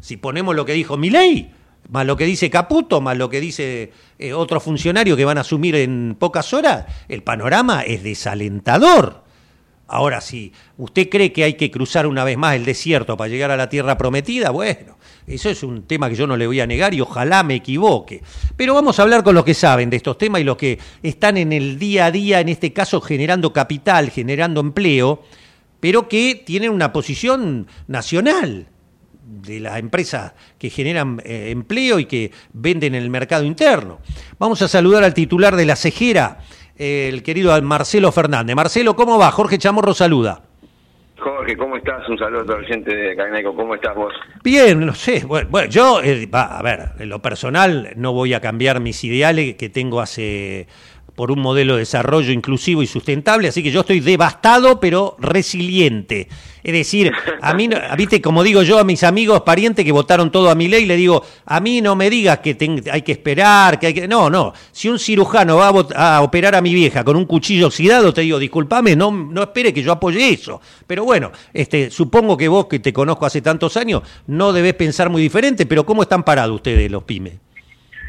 Si 0.01 0.19
ponemos 0.19 0.55
lo 0.55 0.67
que 0.67 0.75
dijo 0.75 0.99
Milei, 0.99 1.51
más 1.91 2.07
lo 2.07 2.17
que 2.17 2.25
dice 2.25 2.50
Caputo, 2.50 3.00
más 3.00 3.17
lo 3.17 3.29
que 3.29 3.41
dice 3.41 3.93
eh, 4.19 4.33
otro 4.33 4.61
funcionario 4.61 5.17
que 5.17 5.25
van 5.25 5.38
a 5.38 5.43
asumir 5.43 5.76
en 5.76 6.17
pocas 6.19 6.53
horas, 6.53 6.87
el 7.09 7.23
panorama 7.23 7.83
es 7.83 8.03
desalentador. 8.03 9.25
Ahora, 9.87 10.23
si 10.23 10.53
usted 10.79 11.11
cree 11.11 11.33
que 11.33 11.45
hay 11.45 11.55
que 11.55 11.71
cruzar 11.71 12.07
una 12.07 12.25
vez 12.25 12.38
más 12.38 12.57
el 12.57 12.64
desierto 12.64 13.17
para 13.17 13.29
llegar 13.29 13.50
a 13.50 13.57
la 13.57 13.69
tierra 13.69 13.99
prometida, 13.99 14.50
bueno, 14.50 14.97
eso 15.26 15.50
es 15.50 15.62
un 15.62 15.83
tema 15.83 16.09
que 16.09 16.17
yo 16.17 16.26
no 16.26 16.37
le 16.37 16.47
voy 16.47 16.61
a 16.61 16.67
negar 16.67 16.95
y 16.95 17.03
ojalá 17.03 17.43
me 17.43 17.57
equivoque. 17.57 18.23
Pero 18.57 18.73
vamos 18.73 18.99
a 18.99 19.03
hablar 19.03 19.23
con 19.23 19.35
los 19.35 19.45
que 19.45 19.53
saben 19.53 19.91
de 19.91 19.99
estos 19.99 20.17
temas 20.17 20.41
y 20.41 20.45
los 20.45 20.57
que 20.57 20.79
están 21.03 21.37
en 21.37 21.53
el 21.53 21.79
día 21.79 22.07
a 22.07 22.11
día, 22.11 22.41
en 22.41 22.49
este 22.49 22.73
caso 22.73 23.00
generando 23.03 23.53
capital, 23.53 24.11
generando 24.11 24.61
empleo, 24.61 25.23
pero 25.81 26.09
que 26.09 26.43
tienen 26.47 26.71
una 26.71 26.93
posición 26.93 27.67
nacional 27.87 28.69
de 29.25 29.61
las 29.61 29.78
empresas 29.78 30.35
que 30.59 30.71
generan 30.71 31.21
eh, 31.25 31.50
empleo 31.50 31.99
y 31.99 32.07
que 32.07 32.31
venden 32.52 32.95
en 32.95 33.02
el 33.02 33.11
mercado 33.11 33.45
interno. 33.45 34.00
Vamos 34.38 34.62
a 34.62 34.69
saludar 34.69 35.04
al 35.04 35.14
titular 35.14 35.57
de 35.57 35.66
la 35.66 35.76
cejera, 35.76 36.38
el 36.76 37.23
querido 37.23 37.61
Marcelo 37.62 38.11
Fernández. 38.12 38.57
Marcelo, 38.57 38.97
¿cómo 38.97 39.19
va? 39.19 39.31
Jorge 39.31 39.59
Chamorro 39.59 39.95
saluda. 39.95 40.43
Jorge, 41.25 41.57
¿cómo 41.57 41.76
estás? 41.76 42.07
Un 42.09 42.19
saludo 42.19 42.43
a 42.43 42.45
toda 42.45 42.61
la 42.61 42.66
gente 42.66 42.95
de 42.95 43.16
Caneco. 43.16 43.54
¿Cómo 43.54 43.75
estás 43.75 43.95
vos? 43.95 44.12
Bien, 44.43 44.85
no 44.85 44.95
sé. 44.95 45.25
Bueno, 45.25 45.64
yo, 45.71 46.02
eh, 46.02 46.28
a 46.33 46.62
ver, 46.62 46.90
en 46.99 47.09
lo 47.09 47.23
personal 47.23 47.93
no 47.97 48.12
voy 48.12 48.35
a 48.35 48.40
cambiar 48.40 48.81
mis 48.81 49.02
ideales 49.04 49.54
que 49.54 49.71
tengo 49.71 50.02
hace 50.02 50.66
por 51.14 51.30
un 51.30 51.40
modelo 51.40 51.75
de 51.75 51.80
desarrollo 51.80 52.33
inclusivo 52.33 52.83
y 52.83 52.87
sustentable, 52.87 53.49
así 53.49 53.62
que 53.62 53.71
yo 53.71 53.80
estoy 53.80 54.00
devastado 54.00 54.80
pero 54.80 55.16
resiliente. 55.18 56.28
Es 56.64 56.73
decir, 56.73 57.12
a 57.42 57.52
mí, 57.52 57.68
viste, 57.99 58.23
como 58.23 58.42
digo 58.42 58.62
yo 58.62 58.78
a 58.78 58.85
mis 58.85 59.04
amigos, 59.04 59.42
parientes 59.42 59.85
que 59.85 59.92
votaron 59.92 60.33
todo 60.33 60.49
a 60.49 60.54
mi 60.54 60.66
ley, 60.66 60.87
le 60.87 60.97
digo, 60.97 61.23
a 61.44 61.61
mí 61.61 61.83
no 61.83 61.94
me 61.94 62.09
digas 62.09 62.38
que 62.38 62.56
hay 62.90 63.02
que 63.02 63.12
esperar, 63.12 63.78
que 63.78 63.88
hay 63.88 63.94
que... 63.94 64.09
No, 64.09 64.30
no, 64.30 64.54
si 64.73 64.88
un 64.88 64.99
cirujano 64.99 65.56
va 65.59 65.68
a, 65.94 66.23
operar 66.23 66.54
a 66.54 66.62
mi 66.62 66.73
vieja 66.73 67.04
con 67.04 67.16
un 67.16 67.26
cuchillo 67.26 67.66
oxidado, 67.66 68.14
te 68.14 68.23
digo, 68.23 68.38
discúlpame, 68.38 68.97
no, 68.97 69.11
no 69.11 69.42
espere 69.42 69.75
que 69.75 69.83
yo 69.83 69.92
apoye 69.92 70.30
eso. 70.30 70.59
Pero 70.87 71.04
bueno, 71.04 71.33
este, 71.52 71.90
supongo 71.90 72.35
que 72.35 72.49
vos, 72.49 72.64
que 72.64 72.78
te 72.78 72.94
conozco 72.94 73.26
hace 73.26 73.42
tantos 73.42 73.76
años, 73.76 74.02
no 74.26 74.54
debes 74.54 74.73
pensar 74.73 75.11
muy 75.11 75.21
diferente, 75.21 75.66
pero 75.66 75.85
¿cómo 75.85 76.00
están 76.00 76.23
parados 76.23 76.56
ustedes 76.56 76.90
los 76.90 77.04
pymes? 77.04 77.35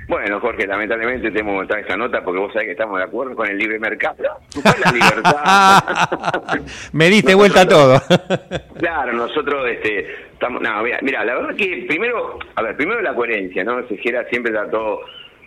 Bueno, 0.07 0.39
Jorge, 0.39 0.67
lamentablemente 0.67 1.31
tenemos 1.31 1.53
que 1.53 1.57
montar 1.57 1.79
esa 1.79 1.97
nota 1.97 2.23
porque 2.23 2.39
vos 2.39 2.53
sabés 2.53 2.67
que 2.67 2.71
estamos 2.73 2.97
de 2.97 3.05
acuerdo 3.05 3.35
con 3.35 3.49
el 3.49 3.57
libre 3.57 3.79
mercado. 3.79 4.23
la 4.63 4.91
libertad. 4.91 6.59
Me 6.93 7.09
diste 7.09 7.33
vuelta 7.33 7.61
a 7.61 7.67
todo. 7.67 8.01
claro, 8.77 9.13
nosotros 9.13 9.67
este, 9.67 10.11
estamos. 10.31 10.61
No, 10.61 10.83
mira, 10.83 11.23
la 11.23 11.35
verdad 11.35 11.55
que 11.55 11.85
primero, 11.87 12.37
a 12.55 12.61
ver, 12.61 12.75
primero 12.77 13.01
la 13.01 13.15
coherencia, 13.15 13.63
¿no? 13.63 13.87
Se 13.87 13.97
quiera 13.97 14.23
siempre 14.29 14.51
trató. 14.51 15.01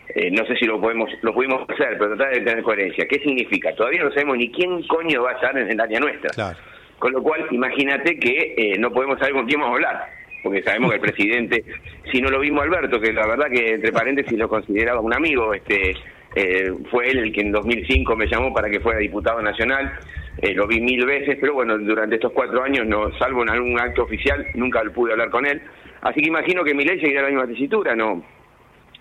Eh, 0.08 0.30
no 0.30 0.44
sé 0.46 0.56
si 0.56 0.64
lo 0.64 0.80
podemos 0.80 1.10
lo 1.22 1.34
pudimos 1.34 1.68
hacer, 1.68 1.96
pero 1.98 2.16
tratar 2.16 2.34
de 2.34 2.40
tener 2.40 2.62
coherencia. 2.62 3.06
¿Qué 3.06 3.20
significa? 3.20 3.74
Todavía 3.74 4.02
no 4.02 4.10
sabemos 4.10 4.38
ni 4.38 4.50
quién 4.50 4.82
coño 4.88 5.22
va 5.22 5.32
a 5.32 5.34
estar 5.34 5.56
en 5.56 5.70
el 5.70 5.80
área 5.80 6.00
nuestra. 6.00 6.30
Claro. 6.30 6.58
Con 6.98 7.12
lo 7.12 7.22
cual, 7.22 7.46
imagínate 7.52 8.18
que 8.18 8.54
eh, 8.56 8.78
no 8.78 8.90
podemos 8.90 9.18
saber 9.18 9.34
con 9.34 9.46
quién 9.46 9.60
vamos 9.60 9.74
a 9.74 9.76
hablar 9.76 10.17
porque 10.42 10.62
sabemos 10.62 10.90
que 10.90 10.96
el 10.96 11.00
presidente, 11.02 11.64
si 12.10 12.20
no 12.20 12.30
lo 12.30 12.40
vimos 12.40 12.62
Alberto, 12.62 13.00
que 13.00 13.12
la 13.12 13.26
verdad 13.26 13.46
que 13.50 13.74
entre 13.74 13.92
paréntesis 13.92 14.38
lo 14.38 14.48
consideraba 14.48 15.00
un 15.00 15.14
amigo, 15.14 15.52
este 15.54 15.94
eh, 16.34 16.72
fue 16.90 17.10
él 17.10 17.18
el 17.18 17.32
que 17.32 17.40
en 17.40 17.52
2005 17.52 18.16
me 18.16 18.26
llamó 18.26 18.52
para 18.52 18.70
que 18.70 18.80
fuera 18.80 18.98
diputado 18.98 19.42
nacional, 19.42 19.98
eh, 20.40 20.54
lo 20.54 20.66
vi 20.66 20.80
mil 20.80 21.04
veces, 21.04 21.36
pero 21.40 21.54
bueno, 21.54 21.78
durante 21.78 22.16
estos 22.16 22.32
cuatro 22.32 22.62
años, 22.62 22.86
no 22.86 23.10
salvo 23.18 23.42
en 23.42 23.50
algún 23.50 23.78
acto 23.78 24.04
oficial, 24.04 24.46
nunca 24.54 24.82
pude 24.94 25.12
hablar 25.12 25.30
con 25.30 25.46
él, 25.46 25.60
así 26.02 26.20
que 26.20 26.28
imagino 26.28 26.62
que 26.62 26.74
mi 26.74 26.84
ley 26.84 27.00
seguirá 27.00 27.22
la 27.22 27.28
misma 27.28 27.46
tesitura, 27.46 27.96
no, 27.96 28.22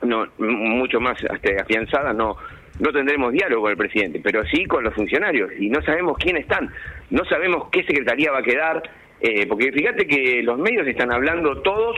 no 0.01 0.27
mucho 0.37 0.99
más 0.99 1.17
este, 1.23 1.59
afianzada, 1.59 2.13
no 2.13 2.37
no 2.79 2.91
tendremos 2.91 3.33
diálogo 3.33 3.63
con 3.63 3.71
el 3.71 3.77
presidente, 3.77 4.19
pero 4.23 4.45
sí 4.45 4.65
con 4.65 4.83
los 4.83 4.93
funcionarios, 4.93 5.51
y 5.59 5.69
no 5.69 5.81
sabemos 5.81 6.17
quiénes 6.17 6.43
están, 6.43 6.69
no 7.09 7.25
sabemos 7.25 7.69
qué 7.71 7.83
secretaría 7.83 8.31
va 8.31 8.39
a 8.39 8.43
quedar, 8.43 8.83
eh, 9.21 9.47
porque 9.47 9.71
fíjate 9.71 10.05
que 10.05 10.41
los 10.43 10.57
medios 10.59 10.87
están 10.87 11.11
hablando 11.11 11.61
todos 11.61 11.97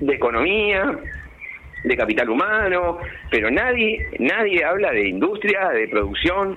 de 0.00 0.14
economía, 0.14 0.98
de 1.84 1.96
capital 1.96 2.30
humano, 2.30 2.98
pero 3.30 3.50
nadie 3.50 4.08
nadie 4.18 4.64
habla 4.64 4.90
de 4.92 5.08
industria, 5.08 5.68
de 5.70 5.88
producción, 5.88 6.56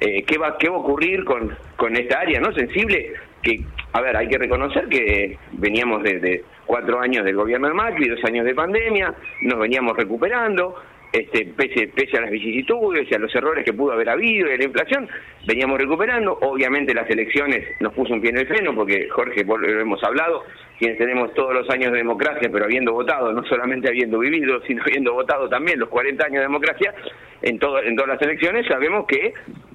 eh, 0.00 0.22
qué 0.24 0.38
va 0.38 0.56
qué 0.58 0.68
va 0.68 0.76
a 0.76 0.80
ocurrir 0.80 1.24
con, 1.24 1.56
con 1.76 1.96
esta 1.96 2.20
área 2.20 2.40
no 2.40 2.52
sensible 2.52 3.12
que 3.42 3.60
a 3.92 4.00
ver 4.00 4.16
hay 4.16 4.28
que 4.28 4.38
reconocer 4.38 4.88
que 4.88 5.36
veníamos 5.52 6.02
desde 6.02 6.44
cuatro 6.64 7.00
años 7.00 7.24
del 7.24 7.36
gobierno 7.36 7.68
de 7.68 7.74
Macri, 7.74 8.08
dos 8.08 8.24
años 8.24 8.46
de 8.46 8.54
pandemia, 8.54 9.12
nos 9.42 9.58
veníamos 9.58 9.96
recuperando, 9.96 10.76
este, 11.12 11.44
pese, 11.56 11.88
pese 11.88 12.16
a 12.16 12.22
las 12.22 12.30
vicisitudes 12.30 13.06
y 13.10 13.14
a 13.14 13.18
los 13.18 13.34
errores 13.34 13.64
que 13.64 13.72
pudo 13.72 13.92
haber 13.92 14.08
habido 14.08 14.48
y 14.48 14.54
a 14.54 14.56
la 14.56 14.64
inflación, 14.64 15.08
veníamos 15.46 15.78
recuperando. 15.78 16.38
Obviamente 16.40 16.94
las 16.94 17.08
elecciones 17.10 17.66
nos 17.80 17.92
puso 17.92 18.14
un 18.14 18.20
pie 18.20 18.30
en 18.30 18.38
el 18.38 18.46
freno, 18.46 18.74
porque 18.74 19.08
Jorge, 19.10 19.44
lo 19.44 19.80
hemos 19.80 20.02
hablado, 20.02 20.44
quienes 20.78 20.98
tenemos 20.98 21.34
todos 21.34 21.54
los 21.54 21.68
años 21.70 21.92
de 21.92 21.98
democracia, 21.98 22.48
pero 22.50 22.64
habiendo 22.64 22.92
votado, 22.92 23.32
no 23.32 23.44
solamente 23.44 23.88
habiendo 23.88 24.18
vivido, 24.18 24.62
sino 24.66 24.82
habiendo 24.82 25.12
votado 25.12 25.48
también 25.48 25.78
los 25.78 25.88
40 25.90 26.24
años 26.24 26.36
de 26.36 26.42
democracia, 26.42 26.94
en, 27.42 27.58
todo, 27.58 27.82
en 27.82 27.94
todas 27.94 28.08
las 28.08 28.22
elecciones 28.22 28.66
sabemos 28.66 29.06
que 29.06 29.34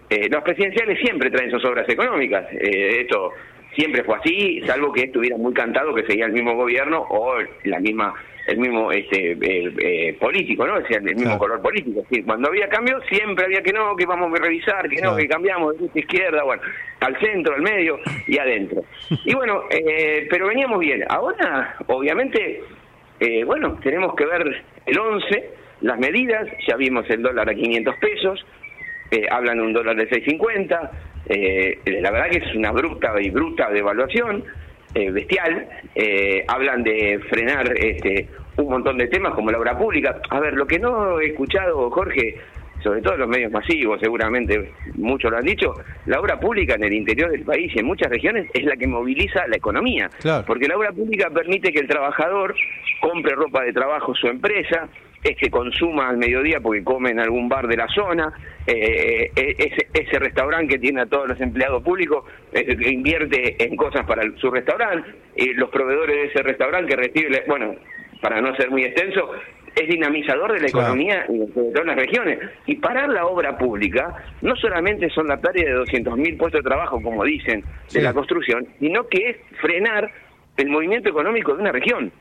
eh, 0.10 0.30
los 0.30 0.42
presidenciales 0.42 1.00
siempre 1.00 1.30
traen 1.30 1.52
sus 1.52 1.64
obras 1.66 1.88
económicas. 1.90 2.46
Eh, 2.54 3.02
esto 3.02 3.34
siempre 3.78 4.04
fue 4.04 4.16
así, 4.18 4.62
salvo 4.66 4.92
que 4.92 5.04
estuviera 5.04 5.38
muy 5.38 5.54
cantado 5.54 5.94
que 5.94 6.04
seguía 6.04 6.26
el 6.26 6.34
mismo 6.34 6.56
gobierno 6.56 7.06
o 7.10 7.36
la 7.64 7.80
misma 7.80 8.14
el 8.48 8.60
mismo 8.60 8.92
este 8.94 9.34
eh, 9.34 9.74
eh, 9.78 10.18
político, 10.20 10.66
¿no? 10.66 10.76
O 10.76 10.78
el 10.78 11.16
mismo 11.16 11.38
color 11.38 11.62
político. 11.62 12.06
cuando 12.26 12.48
había 12.48 12.70
cambio 12.70 13.00
siempre 13.10 13.44
había 13.44 13.62
que 13.62 13.74
no, 13.74 13.94
que 13.96 14.06
vamos 14.06 14.34
a 14.34 14.42
revisar, 14.42 14.88
que 14.88 15.02
no, 15.02 15.18
que 15.18 15.28
cambiamos 15.28 15.74
de 15.74 15.80
derecha 15.80 15.94
a 15.96 16.00
izquierda, 16.00 16.44
bueno, 16.44 16.62
al 17.02 17.20
centro, 17.20 17.56
al 17.56 17.62
medio 17.62 18.00
y 18.26 18.38
adentro. 18.38 18.84
Y 19.26 19.36
bueno, 19.36 19.64
eh, 19.70 20.28
pero 20.30 20.48
veníamos 20.48 20.80
bien. 20.80 21.04
Ahora, 21.10 21.76
obviamente, 21.88 22.62
bueno, 23.46 23.78
tenemos 23.84 24.16
que 24.16 24.26
ver 24.26 24.64
el 24.86 24.98
11, 24.98 25.50
las 25.82 26.00
medidas, 26.00 26.48
ya 26.66 26.78
vimos 26.78 27.06
el 27.10 27.22
dólar 27.22 27.50
a 27.50 27.54
500 27.54 27.96
pesos, 27.98 28.46
hablan 29.30 29.58
de 29.58 29.64
un 29.64 29.74
dólar 29.74 29.98
de 29.98 30.10
6.50, 30.10 30.90
la 31.28 32.12
verdad 32.12 32.30
que 32.30 32.38
es 32.38 32.56
una 32.56 32.72
bruta 32.72 33.14
y 33.22 33.30
bruta 33.30 33.70
devaluación. 33.70 34.44
Eh, 34.98 35.12
bestial. 35.12 35.68
Eh, 35.94 36.44
hablan 36.48 36.82
de 36.82 37.20
frenar 37.30 37.72
este, 37.78 38.28
un 38.56 38.70
montón 38.70 38.98
de 38.98 39.08
temas 39.08 39.34
como 39.36 39.52
la 39.52 39.60
obra 39.60 39.78
pública. 39.78 40.20
A 40.30 40.40
ver, 40.40 40.54
lo 40.54 40.66
que 40.66 40.80
no 40.80 41.20
he 41.20 41.28
escuchado, 41.28 41.90
Jorge, 41.92 42.38
sobre 42.82 43.02
todo 43.02 43.18
los 43.18 43.28
medios 43.28 43.52
masivos, 43.52 44.00
seguramente 44.02 44.72
muchos 44.96 45.30
lo 45.30 45.38
han 45.38 45.46
dicho, 45.46 45.74
la 46.06 46.20
obra 46.20 46.40
pública 46.40 46.76
en 46.76 46.86
el 46.86 46.94
interior 46.94 47.30
del 47.30 47.44
país 47.44 47.72
y 47.76 47.80
en 47.80 47.86
muchas 47.86 48.10
regiones 48.10 48.50
es 48.54 48.64
la 48.64 48.76
que 48.76 48.88
moviliza 48.88 49.48
la 49.48 49.58
economía. 49.58 50.10
Porque 50.48 50.68
la 50.68 50.78
obra 50.78 50.92
pública 50.92 51.30
permite 51.30 51.72
que 51.72 51.80
el 51.80 51.88
trabajador 51.88 52.56
compre 53.02 53.36
ropa 53.36 53.64
de 53.64 53.74
trabajo 53.74 54.16
su 54.16 54.28
empresa, 54.28 54.88
es 55.30 55.38
que 55.38 55.50
consuma 55.50 56.10
al 56.10 56.18
mediodía 56.18 56.60
porque 56.60 56.84
come 56.84 57.12
en 57.12 57.20
algún 57.20 57.50
bar 57.50 57.68
de 57.68 57.78
la 57.78 57.88
zona, 57.88 58.32
eh, 58.66 59.32
eh, 59.36 59.56
ese, 59.58 59.88
ese, 59.94 60.20
restaurante 60.20 60.74
que 60.74 60.80
tiene 60.80 61.02
a 61.02 61.06
todos 61.06 61.28
los 61.28 61.40
empleados 61.42 61.84
públicos 61.84 62.26
eh, 62.52 62.76
que 62.76 62.90
invierte 62.90 63.64
en 63.64 63.76
cosas 63.76 64.06
para 64.06 64.24
su 64.38 64.50
restaurante, 64.50 65.10
los 65.56 65.70
proveedores 65.70 66.16
de 66.16 66.24
ese 66.26 66.44
restaurante 66.44 66.90
que 66.90 66.96
recibe, 66.96 67.44
bueno, 67.48 67.76
para 68.22 68.42
no 68.42 68.56
ser 68.56 68.70
muy 68.72 68.84
extenso, 68.84 69.32
es 69.76 69.88
dinamizador 69.88 70.54
de 70.54 70.62
la 70.62 70.68
economía 70.68 71.26
y 71.30 71.38
de 71.38 71.48
todas 71.48 71.86
las 71.86 71.96
regiones. 71.96 72.40
Y 72.66 72.76
parar 72.76 73.10
la 73.10 73.28
obra 73.28 73.58
pública 73.58 74.16
no 74.42 74.56
solamente 74.56 75.10
son 75.12 75.28
la 75.28 75.38
pérdida 75.38 75.70
de 75.70 75.80
200.000 75.82 76.38
puestos 76.38 76.64
de 76.64 76.68
trabajo, 76.68 77.02
como 77.02 77.24
dicen, 77.24 77.64
de 77.94 78.02
la 78.02 78.14
construcción, 78.14 78.68
sino 78.80 79.08
que 79.08 79.30
es 79.30 79.38
frenar 79.62 80.12
el 80.58 80.70
movimiento 80.70 81.10
económico 81.10 81.54
de 81.54 81.62
una 81.62 81.72
región. 81.72 82.12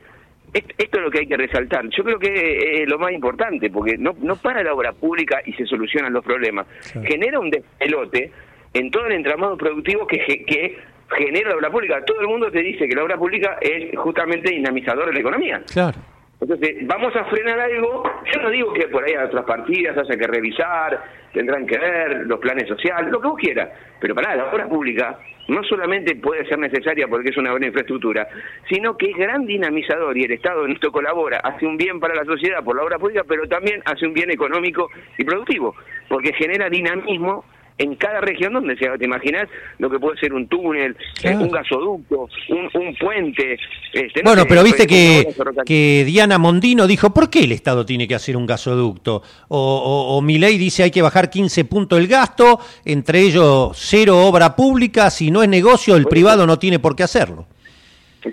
Esto 0.77 0.97
es 0.97 1.03
lo 1.03 1.11
que 1.11 1.19
hay 1.19 1.27
que 1.27 1.37
resaltar. 1.37 1.87
Yo 1.89 2.03
creo 2.03 2.19
que 2.19 2.83
es 2.83 2.89
lo 2.89 2.97
más 2.97 3.11
importante, 3.11 3.69
porque 3.69 3.97
no, 3.97 4.15
no 4.19 4.35
para 4.35 4.63
la 4.63 4.73
obra 4.73 4.91
pública 4.93 5.41
y 5.45 5.53
se 5.53 5.65
solucionan 5.65 6.13
los 6.13 6.23
problemas. 6.23 6.67
Genera 7.03 7.39
un 7.39 7.49
despelote 7.49 8.31
en 8.73 8.91
todo 8.91 9.05
el 9.07 9.13
entramado 9.13 9.57
productivo 9.57 10.05
que, 10.07 10.17
que 10.45 10.77
genera 11.15 11.49
la 11.51 11.55
obra 11.57 11.71
pública. 11.71 12.03
Todo 12.05 12.21
el 12.21 12.27
mundo 12.27 12.51
te 12.51 12.61
dice 12.61 12.87
que 12.87 12.95
la 12.95 13.03
obra 13.03 13.17
pública 13.17 13.57
es 13.61 13.97
justamente 13.97 14.51
dinamizador 14.51 15.07
de 15.07 15.13
la 15.13 15.19
economía. 15.19 15.61
Claro. 15.71 15.97
Entonces, 16.39 16.87
vamos 16.87 17.15
a 17.15 17.25
frenar 17.25 17.59
algo. 17.59 18.03
Yo 18.33 18.41
no 18.41 18.49
digo 18.49 18.73
que 18.73 18.87
por 18.87 19.03
ahí 19.03 19.15
a 19.15 19.25
otras 19.25 19.45
partidas 19.45 19.97
haya 19.97 20.17
que 20.17 20.27
revisar, 20.27 21.03
tendrán 21.33 21.65
que 21.65 21.77
ver 21.77 22.27
los 22.27 22.39
planes 22.39 22.67
sociales, 22.67 23.11
lo 23.11 23.19
que 23.19 23.27
vos 23.27 23.39
quieras. 23.39 23.69
Pero 23.99 24.13
para 24.13 24.35
la 24.35 24.51
obra 24.51 24.67
pública 24.67 25.17
no 25.47 25.63
solamente 25.63 26.15
puede 26.15 26.45
ser 26.45 26.59
necesaria 26.59 27.07
porque 27.07 27.29
es 27.29 27.37
una 27.37 27.51
buena 27.51 27.67
infraestructura, 27.67 28.27
sino 28.69 28.97
que 28.97 29.09
es 29.09 29.17
gran 29.17 29.45
dinamizador 29.45 30.15
y 30.17 30.23
el 30.23 30.33
Estado 30.33 30.65
en 30.65 30.73
esto 30.73 30.91
colabora, 30.91 31.39
hace 31.39 31.65
un 31.65 31.77
bien 31.77 31.99
para 31.99 32.15
la 32.15 32.25
sociedad 32.25 32.63
por 32.63 32.75
la 32.75 32.83
obra 32.83 32.99
pública, 32.99 33.23
pero 33.27 33.47
también 33.47 33.81
hace 33.85 34.05
un 34.05 34.13
bien 34.13 34.29
económico 34.29 34.89
y 35.17 35.23
productivo, 35.23 35.75
porque 36.09 36.33
genera 36.33 36.69
dinamismo 36.69 37.45
en 37.77 37.95
cada 37.95 38.21
región 38.21 38.53
donde 38.53 38.75
se 38.77 38.87
te 38.97 39.05
imaginas 39.05 39.47
lo 39.77 39.89
que 39.89 39.99
puede 39.99 40.17
ser 40.17 40.33
un 40.33 40.47
túnel, 40.47 40.95
eh, 41.23 41.35
un 41.35 41.49
gasoducto, 41.49 42.27
un, 42.49 42.95
puente. 42.95 43.59
Este, 43.93 44.21
bueno, 44.23 44.43
pero 44.47 44.63
viste 44.63 44.87
que, 44.87 45.27
que 45.65 46.03
Diana 46.05 46.37
Mondino 46.37 46.87
dijo, 46.87 47.13
¿por 47.13 47.29
qué 47.29 47.43
el 47.43 47.51
Estado 47.51 47.85
tiene 47.85 48.07
que 48.07 48.15
hacer 48.15 48.35
un 48.35 48.45
gasoducto? 48.45 49.21
O, 49.49 50.17
o, 50.17 50.27
ley 50.27 50.57
dice 50.57 50.83
hay 50.83 50.91
que 50.91 51.01
bajar 51.01 51.29
15 51.29 51.65
puntos 51.65 51.99
el 51.99 52.07
gasto, 52.07 52.59
entre 52.85 53.21
ellos 53.21 53.71
cero 53.73 54.17
obra 54.19 54.55
pública, 54.55 55.09
si 55.09 55.31
no 55.31 55.41
es 55.41 55.49
negocio 55.49 55.95
el 55.95 56.05
privado 56.05 56.45
no 56.45 56.59
tiene 56.59 56.79
por 56.79 56.95
qué 56.95 57.03
hacerlo. 57.03 57.47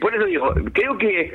Por 0.00 0.14
eso 0.14 0.24
digo, 0.24 0.52
creo 0.72 0.98
que, 0.98 1.32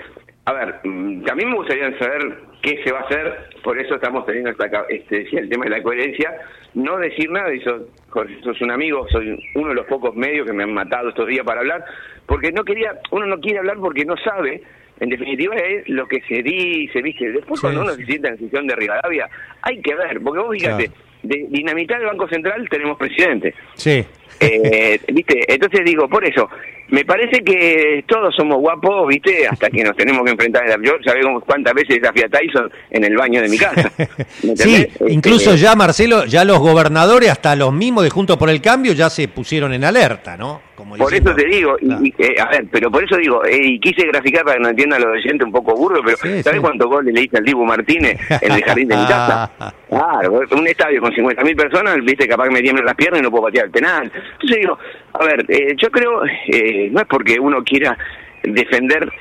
a 0.49 0.53
ver, 0.53 0.75
mm, 0.83 1.23
también 1.25 1.49
me 1.51 1.57
gustaría 1.57 1.95
saber 1.99 2.39
qué 2.63 2.81
se 2.83 2.91
va 2.91 3.01
a 3.01 3.03
hacer, 3.03 3.49
por 3.63 3.79
eso 3.79 3.95
estamos 3.95 4.25
teniendo 4.25 4.49
este, 4.89 5.27
el 5.37 5.47
tema 5.47 5.65
de 5.65 5.69
la 5.69 5.83
coherencia, 5.83 6.33
no 6.73 6.97
decir 6.97 7.29
nada, 7.29 7.53
y 7.53 7.61
sos, 7.61 7.83
Jorge, 8.09 8.35
sos 8.43 8.59
un 8.61 8.71
amigo, 8.71 9.07
soy 9.09 9.39
uno 9.53 9.69
de 9.69 9.75
los 9.75 9.85
pocos 9.85 10.15
medios 10.15 10.47
que 10.47 10.53
me 10.53 10.63
han 10.63 10.73
matado 10.73 11.09
estos 11.09 11.27
días 11.27 11.45
para 11.45 11.59
hablar, 11.59 11.85
porque 12.25 12.51
no 12.51 12.63
quería, 12.63 12.99
uno 13.11 13.27
no 13.27 13.39
quiere 13.39 13.59
hablar 13.59 13.77
porque 13.77 14.05
no 14.05 14.15
sabe, 14.17 14.63
en 14.99 15.09
definitiva 15.09 15.55
es 15.55 15.87
lo 15.87 16.07
que 16.07 16.19
se 16.27 16.41
dice, 16.41 16.99
viste, 17.03 17.31
después 17.31 17.61
cuando 17.61 17.81
uno 17.81 17.93
se 17.93 18.05
sienta 18.05 18.29
en 18.29 18.33
la 18.33 18.39
decisión 18.39 18.65
de 18.65 18.75
Rivadavia, 18.75 19.29
hay 19.61 19.79
que 19.81 19.93
ver, 19.93 20.19
porque 20.19 20.39
vos 20.39 20.57
fíjate, 20.57 20.89
de 21.21 21.45
dinamitar 21.49 22.01
el 22.01 22.07
Banco 22.07 22.27
Central 22.27 22.67
tenemos 22.69 22.97
presidente. 22.97 23.53
Sí. 23.75 24.03
Eh, 24.39 24.99
¿Viste? 25.13 25.43
Entonces 25.47 25.85
digo, 25.85 26.07
por 26.07 26.25
eso, 26.25 26.49
me 26.91 27.05
parece 27.05 27.43
que 27.43 28.03
todos 28.07 28.35
somos 28.35 28.57
guapos, 28.57 29.07
¿viste? 29.07 29.47
Hasta 29.47 29.69
que 29.69 29.83
nos 29.83 29.95
tenemos 29.95 30.23
que 30.23 30.31
enfrentar. 30.31 30.63
Yo 30.81 30.93
sabemos 31.03 31.43
cuántas 31.45 31.73
veces 31.73 32.01
desafía 32.01 32.25
a 32.25 32.29
Tyson 32.29 32.71
en 32.89 33.03
el 33.03 33.15
baño 33.15 33.41
de 33.41 33.49
mi 33.49 33.57
casa. 33.57 33.91
sí, 34.55 34.75
este, 34.75 35.11
incluso 35.11 35.55
ya, 35.55 35.75
Marcelo, 35.75 36.25
ya 36.25 36.43
los 36.43 36.59
gobernadores, 36.59 37.29
hasta 37.29 37.55
los 37.55 37.73
mismos 37.73 38.03
de 38.03 38.09
Juntos 38.09 38.37
por 38.37 38.49
el 38.49 38.61
Cambio, 38.61 38.93
ya 38.93 39.09
se 39.09 39.27
pusieron 39.27 39.73
en 39.73 39.83
alerta, 39.83 40.37
¿no? 40.37 40.69
por 40.97 41.13
eso 41.13 41.35
te 41.35 41.45
digo, 41.45 41.75
y, 41.81 42.13
eh, 42.17 42.35
a 42.39 42.49
ver, 42.49 42.65
pero 42.71 42.89
por 42.91 43.03
eso 43.03 43.17
digo, 43.17 43.43
eh, 43.45 43.59
y 43.61 43.79
quise 43.79 44.07
graficar 44.07 44.43
para 44.43 44.57
que 44.57 44.63
no 44.63 44.69
entiendan 44.69 45.01
los 45.01 45.11
oyentes 45.11 45.45
un 45.45 45.51
poco 45.51 45.75
burdo, 45.75 46.01
pero 46.03 46.17
¿sabes 46.17 46.61
cuántos 46.61 46.87
goles 46.87 47.13
le 47.13 47.23
hice 47.23 47.37
al 47.37 47.43
Dibu 47.43 47.65
Martínez 47.65 48.19
en 48.41 48.51
el 48.51 48.63
jardín 48.63 48.87
de 48.87 48.97
mi 48.97 49.05
casa? 49.05 49.51
Claro, 49.89 50.41
un 50.51 50.67
estadio 50.67 51.01
con 51.01 51.11
50.000 51.11 51.55
personas, 51.55 51.95
viste, 52.05 52.27
capaz 52.27 52.43
que 52.43 52.51
me 52.51 52.61
tiemblan 52.61 52.85
las 52.85 52.93
piernas 52.93 53.21
y 53.21 53.23
no 53.23 53.31
puedo 53.31 53.45
patear 53.45 53.65
el 53.65 53.71
penal. 53.71 54.03
Entonces 54.03 54.59
digo, 54.59 54.77
a 55.19 55.25
ver, 55.25 55.45
eh, 55.49 55.75
yo 55.75 55.89
creo, 55.91 56.23
eh, 56.25 56.89
no 56.91 57.01
es 57.01 57.07
porque 57.07 57.39
uno 57.39 57.61
quiera 57.63 57.97
defender 58.41 59.11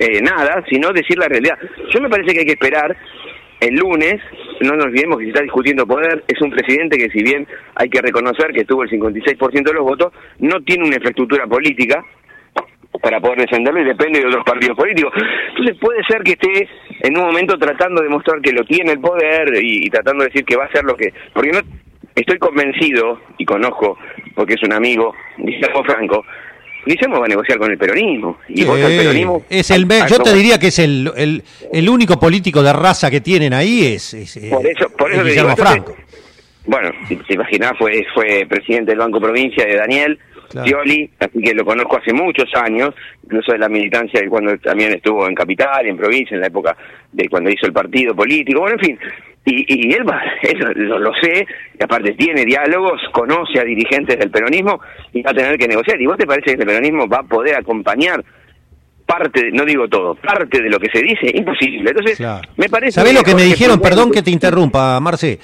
eh, 0.00 0.20
nada, 0.20 0.64
sino 0.68 0.92
decir 0.92 1.16
la 1.16 1.28
realidad. 1.28 1.56
Yo 1.92 2.00
me 2.00 2.08
parece 2.08 2.32
que 2.32 2.40
hay 2.40 2.46
que 2.46 2.52
esperar 2.52 2.96
el 3.60 3.76
lunes, 3.76 4.20
no 4.62 4.74
nos 4.74 4.86
olvidemos 4.86 5.18
que 5.18 5.24
se 5.24 5.30
está 5.30 5.42
discutiendo 5.42 5.86
poder, 5.86 6.24
es 6.26 6.40
un 6.42 6.50
presidente 6.50 6.98
que 6.98 7.08
si 7.08 7.22
bien 7.22 7.46
hay 7.76 7.88
que 7.88 8.02
reconocer 8.02 8.52
que 8.52 8.64
tuvo 8.64 8.82
el 8.82 8.90
56% 8.90 9.62
de 9.62 9.72
los 9.72 9.84
votos, 9.84 10.12
no 10.40 10.60
tiene 10.62 10.86
una 10.86 10.96
infraestructura 10.96 11.46
política 11.46 12.04
para 13.00 13.20
poder 13.20 13.38
defenderlo 13.38 13.80
y 13.80 13.84
depende 13.84 14.20
de 14.20 14.26
otros 14.26 14.44
partidos 14.44 14.76
políticos. 14.76 15.12
Entonces 15.50 15.76
puede 15.80 16.02
ser 16.08 16.22
que 16.22 16.32
esté 16.32 16.68
en 17.00 17.16
un 17.16 17.26
momento 17.26 17.56
tratando 17.58 18.02
de 18.02 18.08
mostrar 18.08 18.40
que 18.40 18.52
lo 18.52 18.64
tiene 18.64 18.92
el 18.92 19.00
poder 19.00 19.54
y, 19.62 19.86
y 19.86 19.90
tratando 19.90 20.24
de 20.24 20.30
decir 20.30 20.44
que 20.44 20.56
va 20.56 20.64
a 20.64 20.66
hacer 20.66 20.84
lo 20.84 20.96
que... 20.96 21.12
Porque 21.32 21.50
no, 21.50 21.60
estoy 22.14 22.38
convencido, 22.38 23.20
y 23.38 23.44
conozco, 23.44 23.98
porque 24.34 24.54
es 24.54 24.62
un 24.62 24.72
amigo, 24.72 25.14
Guillermo 25.38 25.84
Franco, 25.84 26.24
Guillermo 26.86 27.18
va 27.18 27.24
a 27.24 27.28
negociar 27.28 27.58
con 27.58 27.70
el 27.70 27.78
peronismo. 27.78 28.38
Y 28.48 28.62
el 28.62 28.68
peronismo. 28.68 29.42
Es 29.48 29.70
el, 29.70 29.88
yo 30.08 30.18
te 30.18 30.34
diría 30.34 30.58
que 30.58 30.68
es 30.68 30.78
el, 30.78 31.10
el, 31.16 31.42
el, 31.72 31.88
único 31.88 32.18
político 32.18 32.62
de 32.62 32.72
raza 32.72 33.10
que 33.10 33.20
tienen 33.20 33.54
ahí, 33.54 33.94
es, 33.94 34.14
eh, 34.14 34.50
por 34.50 34.66
eso, 34.66 34.88
por 34.90 35.10
eso 35.10 35.24
Guillermo 35.24 35.56
Franco. 35.56 35.96
Bueno, 36.66 36.90
si 37.08 37.16
te 37.16 37.34
imaginás, 37.34 37.72
fue, 37.78 38.04
fue 38.14 38.46
presidente 38.48 38.92
del 38.92 38.98
Banco 38.98 39.20
Provincia 39.20 39.66
de 39.66 39.76
Daniel, 39.76 40.18
Scioli, 40.50 41.10
así 41.18 41.40
que 41.42 41.54
lo 41.54 41.64
conozco 41.64 41.98
hace 41.98 42.12
muchos 42.12 42.48
años, 42.54 42.94
incluso 43.24 43.52
de 43.52 43.58
la 43.58 43.68
militancia 43.68 44.20
de 44.20 44.28
cuando 44.28 44.56
también 44.58 44.92
estuvo 44.92 45.26
en 45.26 45.34
Capital, 45.34 45.86
en 45.86 45.96
provincia, 45.96 46.34
en 46.34 46.40
la 46.40 46.46
época 46.46 46.76
de 47.12 47.28
cuando 47.28 47.50
hizo 47.50 47.66
el 47.66 47.72
partido 47.72 48.14
político, 48.14 48.60
bueno, 48.60 48.76
en 48.80 48.86
fin, 48.86 48.98
y, 49.44 49.88
y 49.88 49.92
él, 49.92 50.08
va, 50.08 50.22
lo, 50.74 51.12
sé, 51.20 51.46
y 51.78 51.82
aparte 51.82 52.12
tiene 52.12 52.44
diálogos, 52.44 53.00
conoce 53.12 53.60
a 53.60 53.64
dirigentes 53.64 54.18
del 54.18 54.30
peronismo 54.30 54.80
y 55.12 55.22
va 55.22 55.32
a 55.32 55.34
tener 55.34 55.58
que 55.58 55.68
negociar. 55.68 56.00
¿Y 56.00 56.06
vos 56.06 56.16
te 56.16 56.26
parece 56.26 56.54
que 56.54 56.62
el 56.62 56.66
peronismo 56.66 57.06
va 57.06 57.18
a 57.18 57.22
poder 57.22 57.56
acompañar 57.56 58.24
parte, 59.04 59.50
no 59.52 59.66
digo 59.66 59.86
todo, 59.86 60.14
parte 60.14 60.62
de 60.62 60.70
lo 60.70 60.78
que 60.78 60.88
se 60.90 61.02
dice? 61.02 61.30
Imposible. 61.34 61.90
Entonces, 61.90 62.18
me 62.56 62.68
parece... 62.68 62.92
¿Sabés 62.92 63.14
lo 63.14 63.22
que 63.22 63.34
me 63.34 63.42
dijeron? 63.42 63.80
Perdón 63.80 64.10
que 64.10 64.22
te 64.22 64.30
interrumpa, 64.30 64.98
Marce. 65.00 65.40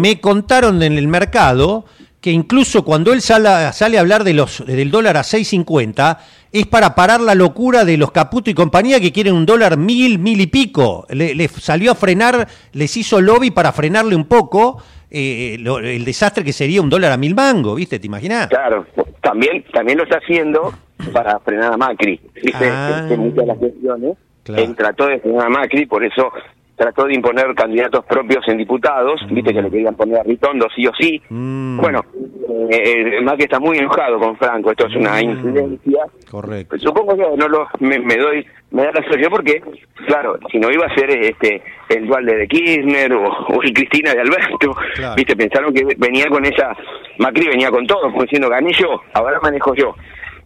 Me 0.00 0.20
contaron 0.20 0.82
en 0.82 0.96
el 0.96 1.06
mercado 1.06 1.84
que 2.22 2.30
incluso 2.30 2.86
cuando 2.86 3.12
él 3.12 3.20
sale, 3.20 3.70
sale 3.74 3.98
a 3.98 4.00
hablar 4.00 4.24
de 4.24 4.32
los, 4.32 4.64
del 4.64 4.90
dólar 4.90 5.18
a 5.18 5.20
6.50, 5.20 6.16
es 6.54 6.66
para 6.68 6.94
parar 6.94 7.20
la 7.20 7.34
locura 7.34 7.84
de 7.84 7.96
los 7.96 8.12
Caputo 8.12 8.48
y 8.48 8.54
compañía 8.54 9.00
que 9.00 9.10
quieren 9.10 9.34
un 9.34 9.44
dólar 9.44 9.76
mil, 9.76 10.20
mil 10.20 10.40
y 10.40 10.46
pico. 10.46 11.04
Le, 11.10 11.48
salió 11.48 11.90
a 11.90 11.94
frenar, 11.96 12.46
les 12.72 12.96
hizo 12.96 13.20
lobby 13.20 13.50
para 13.50 13.72
frenarle 13.72 14.14
un 14.14 14.26
poco 14.26 14.80
eh, 15.10 15.56
el 15.56 16.04
desastre 16.04 16.44
que 16.44 16.52
sería 16.52 16.80
un 16.80 16.88
dólar 16.88 17.10
a 17.10 17.16
mil 17.16 17.34
mango, 17.34 17.74
¿viste? 17.74 17.98
¿Te 17.98 18.06
imaginas? 18.06 18.46
Claro, 18.46 18.86
también, 19.20 19.64
también 19.72 19.98
lo 19.98 20.04
está 20.04 20.18
haciendo 20.18 20.72
para 21.12 21.40
frenar 21.40 21.72
a 21.72 21.76
Macri. 21.76 22.20
¿viste? 22.40 22.68
Ah, 22.70 23.04
muchas 23.16 23.34
de 23.34 23.46
las 23.46 23.58
cuestiones. 23.58 24.16
Él 24.44 24.76
trató 24.76 25.06
de 25.08 25.18
frenar 25.18 25.46
a 25.46 25.50
Macri, 25.50 25.86
por 25.86 26.04
eso 26.04 26.30
trató 26.76 27.04
de 27.04 27.14
imponer 27.14 27.54
candidatos 27.54 28.04
propios 28.04 28.46
en 28.48 28.58
diputados, 28.58 29.20
viste 29.30 29.52
que 29.52 29.62
le 29.62 29.70
querían 29.70 29.94
poner 29.94 30.18
a 30.18 30.22
Ritondo 30.22 30.66
sí 30.74 30.86
o 30.86 30.92
sí. 30.98 31.20
Mm. 31.28 31.78
Bueno, 31.78 32.04
eh, 32.70 33.20
eh 33.20 33.36
que 33.36 33.44
está 33.44 33.58
muy 33.58 33.78
enojado 33.78 34.18
con 34.18 34.36
Franco, 34.36 34.70
esto 34.70 34.86
es 34.86 34.96
una 34.96 35.14
mm. 35.14 35.22
incidencia. 35.22 36.04
Correcto. 36.30 36.78
Supongo 36.78 37.16
que 37.16 37.36
no 37.36 37.48
lo, 37.48 37.68
me, 37.80 38.16
doy, 38.16 38.46
me 38.70 38.84
da 38.84 38.92
la 38.92 39.02
solución 39.04 39.30
porque, 39.30 39.62
claro, 40.06 40.38
si 40.50 40.58
no 40.58 40.70
iba 40.70 40.86
a 40.86 40.94
ser 40.94 41.10
este 41.10 41.62
el 41.88 42.06
Dualde 42.06 42.36
de 42.36 42.48
Kirchner 42.48 43.12
o, 43.12 43.62
el 43.62 43.72
Cristina 43.72 44.12
de 44.12 44.20
Alberto, 44.20 44.74
viste, 45.16 45.36
pensaron 45.36 45.72
que 45.72 45.84
venía 45.98 46.26
con 46.28 46.44
esa, 46.44 46.74
Macri 47.18 47.46
venía 47.46 47.70
con 47.70 47.86
todo, 47.86 48.02
como 48.02 48.22
diciendo, 48.22 48.48
gané 48.48 48.72
yo, 48.72 49.00
ahora 49.12 49.38
manejo 49.40 49.74
yo. 49.74 49.94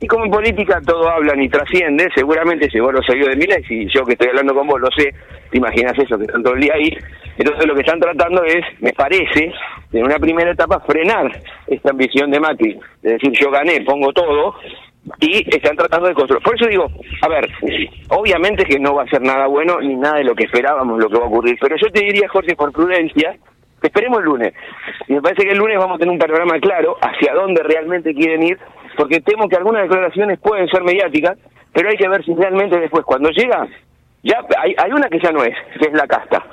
Y 0.01 0.07
como 0.07 0.25
en 0.25 0.31
política 0.31 0.81
todo 0.87 1.09
habla 1.09 1.35
ni 1.35 1.49
trasciende, 1.49 2.09
seguramente 2.15 2.71
si 2.71 2.79
vos 2.79 2.93
lo 2.93 3.03
sabías 3.03 3.29
de 3.29 3.37
Mila 3.37 3.57
y 3.69 3.89
yo 3.93 4.05
que 4.05 4.13
estoy 4.13 4.29
hablando 4.29 4.55
con 4.55 4.67
vos 4.67 4.81
lo 4.81 4.91
sé, 4.97 5.13
te 5.51 5.59
imaginas 5.59 5.99
eso, 5.99 6.17
que 6.17 6.25
están 6.25 6.43
todo 6.43 6.55
el 6.55 6.61
día 6.61 6.75
ahí. 6.75 6.97
Entonces 7.37 7.67
lo 7.67 7.75
que 7.75 7.81
están 7.81 7.99
tratando 7.99 8.45
es, 8.45 8.65
me 8.81 8.93
parece, 8.93 9.53
en 9.93 10.05
una 10.05 10.19
primera 10.19 10.53
etapa 10.53 10.81
frenar 10.81 11.31
esta 11.67 11.91
ambición 11.91 12.31
de 12.31 12.39
Macri, 12.39 12.79
de 13.03 13.13
decir 13.13 13.33
yo 13.33 13.51
gané, 13.51 13.81
pongo 13.81 14.13
todo, 14.13 14.55
y 15.21 15.45
están 15.55 15.77
tratando 15.77 16.09
de 16.09 16.15
construir. 16.15 16.43
Por 16.43 16.55
eso 16.55 16.69
digo, 16.69 16.87
a 17.23 17.29
ver, 17.29 17.49
obviamente 18.11 18.65
que 18.65 18.79
no 18.79 18.95
va 18.95 19.03
a 19.03 19.09
ser 19.09 19.23
nada 19.23 19.47
bueno 19.47 19.81
ni 19.81 19.97
nada 19.97 20.19
de 20.19 20.25
lo 20.25 20.35
que 20.35 20.45
esperábamos 20.45 21.01
lo 21.01 21.09
que 21.09 21.19
va 21.19 21.25
a 21.25 21.29
ocurrir, 21.29 21.57
pero 21.61 21.77
yo 21.77 21.91
te 21.91 22.05
diría, 22.05 22.29
Jorge, 22.29 22.55
por 22.55 22.71
prudencia, 22.73 23.37
esperemos 23.83 24.19
el 24.19 24.25
lunes. 24.25 24.55
Y 25.07 25.15
me 25.15 25.23
parece 25.23 25.45
que 25.45 25.53
el 25.53 25.59
lunes 25.59 25.79
vamos 25.79 25.97
a 25.97 25.99
tener 25.99 26.13
un 26.13 26.19
panorama 26.19 26.59
claro 26.61 26.97
hacia 27.01 27.35
dónde 27.35 27.63
realmente 27.63 28.15
quieren 28.15 28.43
ir 28.43 28.59
porque 28.99 29.21
temo 29.21 29.49
que 29.49 29.57
algunas 29.57 29.83
declaraciones 29.83 30.41
pueden 30.41 30.69
ser 30.69 30.83
mediáticas, 30.83 31.39
pero 31.73 31.89
hay 31.89 31.97
que 31.97 32.09
ver 32.09 32.25
si 32.25 32.35
realmente 32.35 32.81
después, 32.81 33.05
cuando 33.05 33.31
llega, 33.31 33.65
ya 34.25 34.45
hay, 34.61 34.75
hay 34.77 34.91
una 34.91 35.09
que 35.09 35.21
ya 35.21 35.31
no 35.31 35.45
es, 35.45 35.55
que 35.81 35.87
es 35.87 35.93
la 35.93 36.07
casta. 36.09 36.45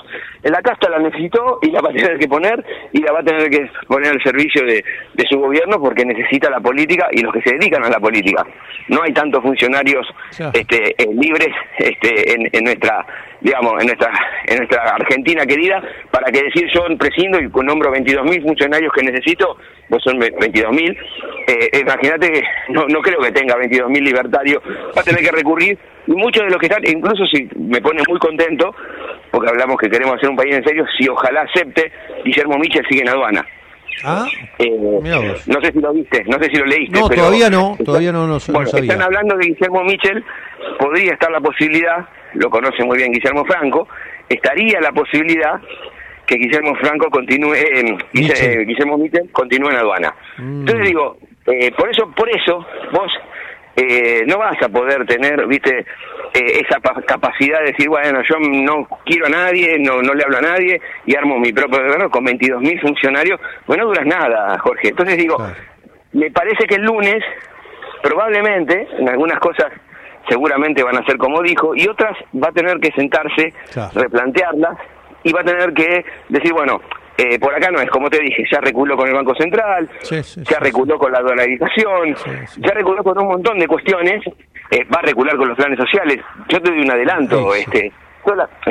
La 0.43 0.62
casta 0.62 0.88
la 0.91 0.99
necesitó 0.99 1.58
y 1.63 1.71
la 1.71 1.81
va 1.81 1.89
a 1.89 1.93
tener 1.93 2.19
que 2.19 2.27
poner 2.27 2.63
y 2.93 3.01
la 3.01 3.13
va 3.13 3.21
a 3.21 3.23
tener 3.23 3.49
que 3.49 3.67
poner 3.88 4.12
al 4.12 4.21
servicio 4.21 4.63
de, 4.63 4.86
de 5.15 5.25
su 5.27 5.39
gobierno 5.39 5.79
porque 5.81 6.05
necesita 6.05 6.51
la 6.51 6.60
política 6.60 7.08
y 7.12 7.21
los 7.21 7.34
que 7.34 7.41
se 7.41 7.55
dedican 7.55 7.84
a 7.84 7.89
la 7.89 7.99
política. 7.99 8.45
No 8.89 9.01
hay 9.01 9.12
tantos 9.12 9.41
funcionarios 9.41 10.05
este, 10.53 11.01
eh, 11.01 11.08
libres 11.19 11.49
este, 11.79 12.31
en, 12.31 12.47
en 12.51 12.63
nuestra 12.63 13.03
digamos, 13.45 13.73
en 13.79 13.86
nuestra 13.86 14.12
en 14.47 14.58
nuestra 14.58 14.81
Argentina 14.95 15.45
querida, 15.45 15.79
para 16.10 16.31
que 16.31 16.43
decir 16.43 16.67
yo 16.73 16.84
prescindo 16.97 17.39
y 17.39 17.47
nombro 17.63 17.93
22.000 17.93 18.41
funcionarios 18.41 18.91
que 18.91 19.03
necesito, 19.03 19.58
pues 19.88 20.01
son 20.03 20.19
22.000. 20.19 20.97
Eh, 21.47 21.79
Imagínate 21.79 22.31
que 22.31 22.43
no, 22.69 22.88
no 22.88 23.01
creo 23.01 23.19
que 23.19 23.31
tenga 23.31 23.55
22.000 23.55 24.01
libertarios, 24.01 24.63
va 24.97 25.01
a 25.01 25.03
tener 25.03 25.21
que 25.21 25.31
recurrir, 25.31 25.77
y 26.08 26.12
muchos 26.13 26.43
de 26.43 26.49
los 26.49 26.58
que 26.58 26.65
están, 26.65 26.81
incluso 26.88 27.23
si 27.27 27.47
me 27.55 27.81
pone 27.81 28.01
muy 28.08 28.17
contento, 28.17 28.75
porque 29.29 29.49
hablamos 29.49 29.77
que 29.77 29.89
queremos 29.91 30.15
hacer 30.15 30.29
un 30.29 30.36
país 30.36 30.55
en 30.55 30.63
serio, 30.63 30.84
si 30.97 31.08
ojalá 31.08 31.41
acepte, 31.41 31.91
Guillermo 32.23 32.58
Michel 32.58 32.86
sigue 32.89 33.01
en 33.01 33.10
aduana. 33.10 33.45
Ah, 34.03 34.25
Eh, 34.60 34.69
no 34.69 35.62
sé 35.62 35.71
si 35.71 35.79
lo 35.79 35.93
viste, 35.93 36.23
no 36.25 36.38
sé 36.39 36.49
si 36.49 36.58
lo 36.58 36.65
leíste. 36.65 36.99
No, 36.99 37.08
pero- 37.08 37.21
todavía 37.23 37.49
no, 37.49 37.77
todavía 37.84 38.12
no, 38.12 38.27
no, 38.27 38.34
no 38.36 38.39
Bueno, 38.53 38.67
sabía. 38.69 38.91
están 38.91 39.01
hablando 39.01 39.38
de 39.38 39.47
Guillermo 39.47 39.84
Michel, 39.84 40.23
podría 40.79 41.13
estar 41.13 41.31
la 41.31 41.39
posibilidad, 41.39 42.05
lo 42.34 42.49
conoce 42.49 42.84
muy 42.84 42.97
bien 42.97 43.12
Guillermo 43.12 43.45
Franco, 43.45 43.88
estaría 44.29 44.79
la 44.81 44.91
posibilidad 44.91 45.60
que 46.27 46.36
Guillermo 46.36 46.75
Franco 46.75 47.10
continúe, 47.10 47.53
eh, 47.53 47.97
Michel. 48.13 48.62
eh, 48.62 48.65
Guillermo 48.65 48.97
Michel 48.97 49.29
continúe 49.31 49.69
en 49.69 49.75
aduana. 49.77 50.13
Mm. 50.38 50.60
Entonces 50.62 50.88
digo, 50.88 51.17
eh, 51.47 51.71
por 51.77 51.89
eso, 51.89 52.12
por 52.15 52.29
eso 52.29 52.65
vos 52.91 53.12
eh, 53.77 54.23
no 54.25 54.38
vas 54.38 54.55
a 54.62 54.69
poder 54.69 55.05
tener, 55.05 55.45
viste, 55.47 55.86
eh, 56.33 56.61
esa 56.67 56.79
pa- 56.79 57.01
capacidad 57.03 57.59
de 57.59 57.71
decir, 57.71 57.88
bueno, 57.89 58.21
yo 58.27 58.35
no 58.39 58.88
quiero 59.05 59.27
a 59.27 59.29
nadie, 59.29 59.77
no, 59.79 60.01
no 60.01 60.13
le 60.13 60.23
hablo 60.23 60.38
a 60.38 60.41
nadie 60.41 60.79
y 61.05 61.15
armo 61.15 61.38
mi 61.39 61.51
propio 61.53 61.79
gobierno 61.79 62.09
con 62.09 62.25
22.000 62.25 62.81
funcionarios, 62.81 63.39
pues 63.65 63.77
no 63.79 63.85
duras 63.85 64.05
nada, 64.05 64.57
Jorge. 64.59 64.89
Entonces 64.89 65.17
digo, 65.17 65.38
Claro. 65.38 65.53
me 66.13 66.31
parece 66.31 66.65
que 66.67 66.75
el 66.75 66.83
lunes, 66.83 67.23
probablemente, 68.01 68.88
en 68.99 69.09
algunas 69.09 69.39
cosas 69.39 69.67
seguramente 70.27 70.83
van 70.83 70.97
a 70.97 71.05
ser 71.05 71.17
como 71.17 71.41
dijo, 71.41 71.75
y 71.75 71.88
otras 71.88 72.17
va 72.33 72.49
a 72.49 72.51
tener 72.51 72.79
que 72.79 72.91
sentarse, 72.91 73.53
Claro. 73.71 73.91
replantearlas, 74.01 74.77
y 75.23 75.31
va 75.31 75.41
a 75.41 75.43
tener 75.43 75.73
que 75.73 76.05
decir, 76.29 76.51
bueno, 76.53 76.81
eh, 77.17 77.39
por 77.39 77.53
acá 77.55 77.69
no 77.71 77.79
es, 77.79 77.89
como 77.89 78.09
te 78.09 78.19
dije, 78.19 78.43
ya 78.51 78.59
reculó 78.59 78.97
con 78.97 79.07
el 79.07 79.13
Banco 79.13 79.33
Central, 79.35 79.89
Sí, 80.01 80.21
sí, 80.23 80.41
ya 80.43 80.57
sí, 80.57 80.63
reculó 80.63 80.97
con 80.97 81.11
la 81.11 81.21
dolarización, 81.21 82.15
ya 82.57 82.71
reculó 82.73 83.03
con 83.03 83.17
un 83.19 83.27
montón 83.27 83.57
de 83.59 83.67
cuestiones, 83.67 84.21
eh, 84.71 84.84
va 84.86 84.99
a 84.99 85.04
recular 85.04 85.36
con 85.38 85.49
los 85.49 85.58
planes 85.58 85.78
sociales. 85.78 86.19
Yo 86.49 86.62
te 86.62 86.71
doy 86.71 86.82
un 86.82 86.91
adelanto, 86.91 87.51
sí. 87.54 87.62
este 87.62 87.93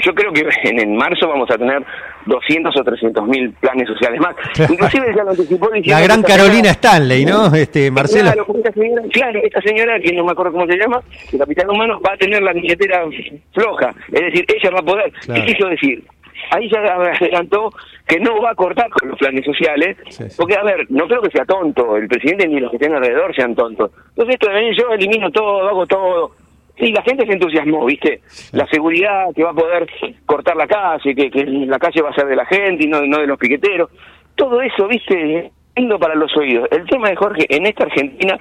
yo 0.03 0.15
creo 0.15 0.33
que 0.33 0.47
en, 0.69 0.81
en 0.81 0.97
marzo 0.97 1.29
vamos 1.29 1.51
a 1.51 1.57
tener 1.57 1.83
200 2.27 2.75
o 2.77 2.85
300 2.85 3.27
mil 3.29 3.53
planes 3.53 3.89
sociales 3.89 4.21
más. 4.21 4.35
Inclusive 4.71 5.15
ya 5.15 5.25
lo 5.25 5.31
anticipó 5.31 5.71
La 5.85 6.01
gran 6.01 6.23
Carolina 6.23 6.71
Stanley, 6.71 7.25
¿no? 7.25 7.55
Este, 7.55 7.91
Marcelo. 7.91 8.31
Claro, 8.33 8.47
esta 8.57 8.73
señora, 8.73 9.03
claro, 9.13 9.41
esta 9.43 9.61
señora, 9.61 10.01
que 10.01 10.13
no 10.13 10.25
me 10.25 10.33
acuerdo 10.33 10.53
cómo 10.53 10.67
se 10.67 10.77
llama, 10.77 11.01
de 11.31 11.39
Capital 11.39 11.71
Humano, 11.71 12.01
va 12.01 12.15
a 12.15 12.17
tener 12.17 12.43
la 12.43 12.53
billetera 12.53 13.05
floja. 13.53 13.95
Es 14.13 14.21
decir, 14.21 14.45
ella 14.49 14.71
va 14.71 14.79
a 14.81 14.83
poder. 14.83 15.13
Claro. 15.13 15.41
¿Qué 15.41 15.53
quiso 15.53 15.69
decir? 15.69 16.05
Ahí 16.51 16.69
ya 16.71 16.79
adelantó 16.81 17.71
que 18.07 18.19
no 18.21 18.41
va 18.41 18.51
a 18.51 18.55
cortar 18.55 18.91
con 18.91 19.09
los 19.11 19.19
planes 19.19 19.45
sociales, 19.45 19.97
Sí, 20.11 20.29
sí. 20.29 20.37
porque, 20.37 20.55
a 20.57 20.63
ver, 20.63 20.87
no 20.91 21.07
creo 21.07 21.23
que 21.23 21.31
sea 21.31 21.45
tonto, 21.45 21.97
el 21.97 22.07
presidente 22.09 22.47
ni 22.49 22.61
los 22.61 22.71
que 22.71 22.77
estén 22.77 22.95
alrededor 22.95 23.35
sean 23.35 23.55
tontos. 23.55 23.91
Entonces, 24.11 24.35
esto 24.35 24.49
de 24.49 24.55
venir, 24.55 24.75
yo 24.79 24.91
elimino 24.93 25.31
todo, 25.31 25.69
hago 25.69 25.87
todo. 25.87 26.33
Sí, 26.79 26.91
la 26.93 27.03
gente 27.03 27.25
se 27.25 27.33
entusiasmó, 27.33 27.85
¿viste? 27.87 28.21
La 28.53 28.67
seguridad, 28.67 29.27
que 29.35 29.45
va 29.45 29.51
a 29.51 29.55
poder 29.55 29.87
cortar 30.27 30.57
la 30.57 30.67
calle, 30.67 31.15
que, 31.15 31.31
que 31.31 31.45
la 31.47 31.79
calle 31.79 32.03
va 32.03 32.11
a 32.11 32.15
ser 32.15 32.27
de 32.27 32.35
la 32.37 32.45
gente 32.47 32.85
y 32.85 32.89
no, 32.89 33.01
no 33.07 33.19
de 33.21 33.27
los 33.29 33.39
piqueteros. 33.39 33.91
Todo 34.35 34.61
eso, 34.61 34.89
¿viste? 34.89 35.53
Lindo 35.77 35.99
para 36.01 36.17
los 36.17 36.37
oídos. 36.37 36.69
El 36.73 36.85
tema 36.87 37.09
de 37.11 37.17
Jorge, 37.17 37.47
en 37.49 37.67
esta 37.67 37.85
Argentina, 37.85 38.39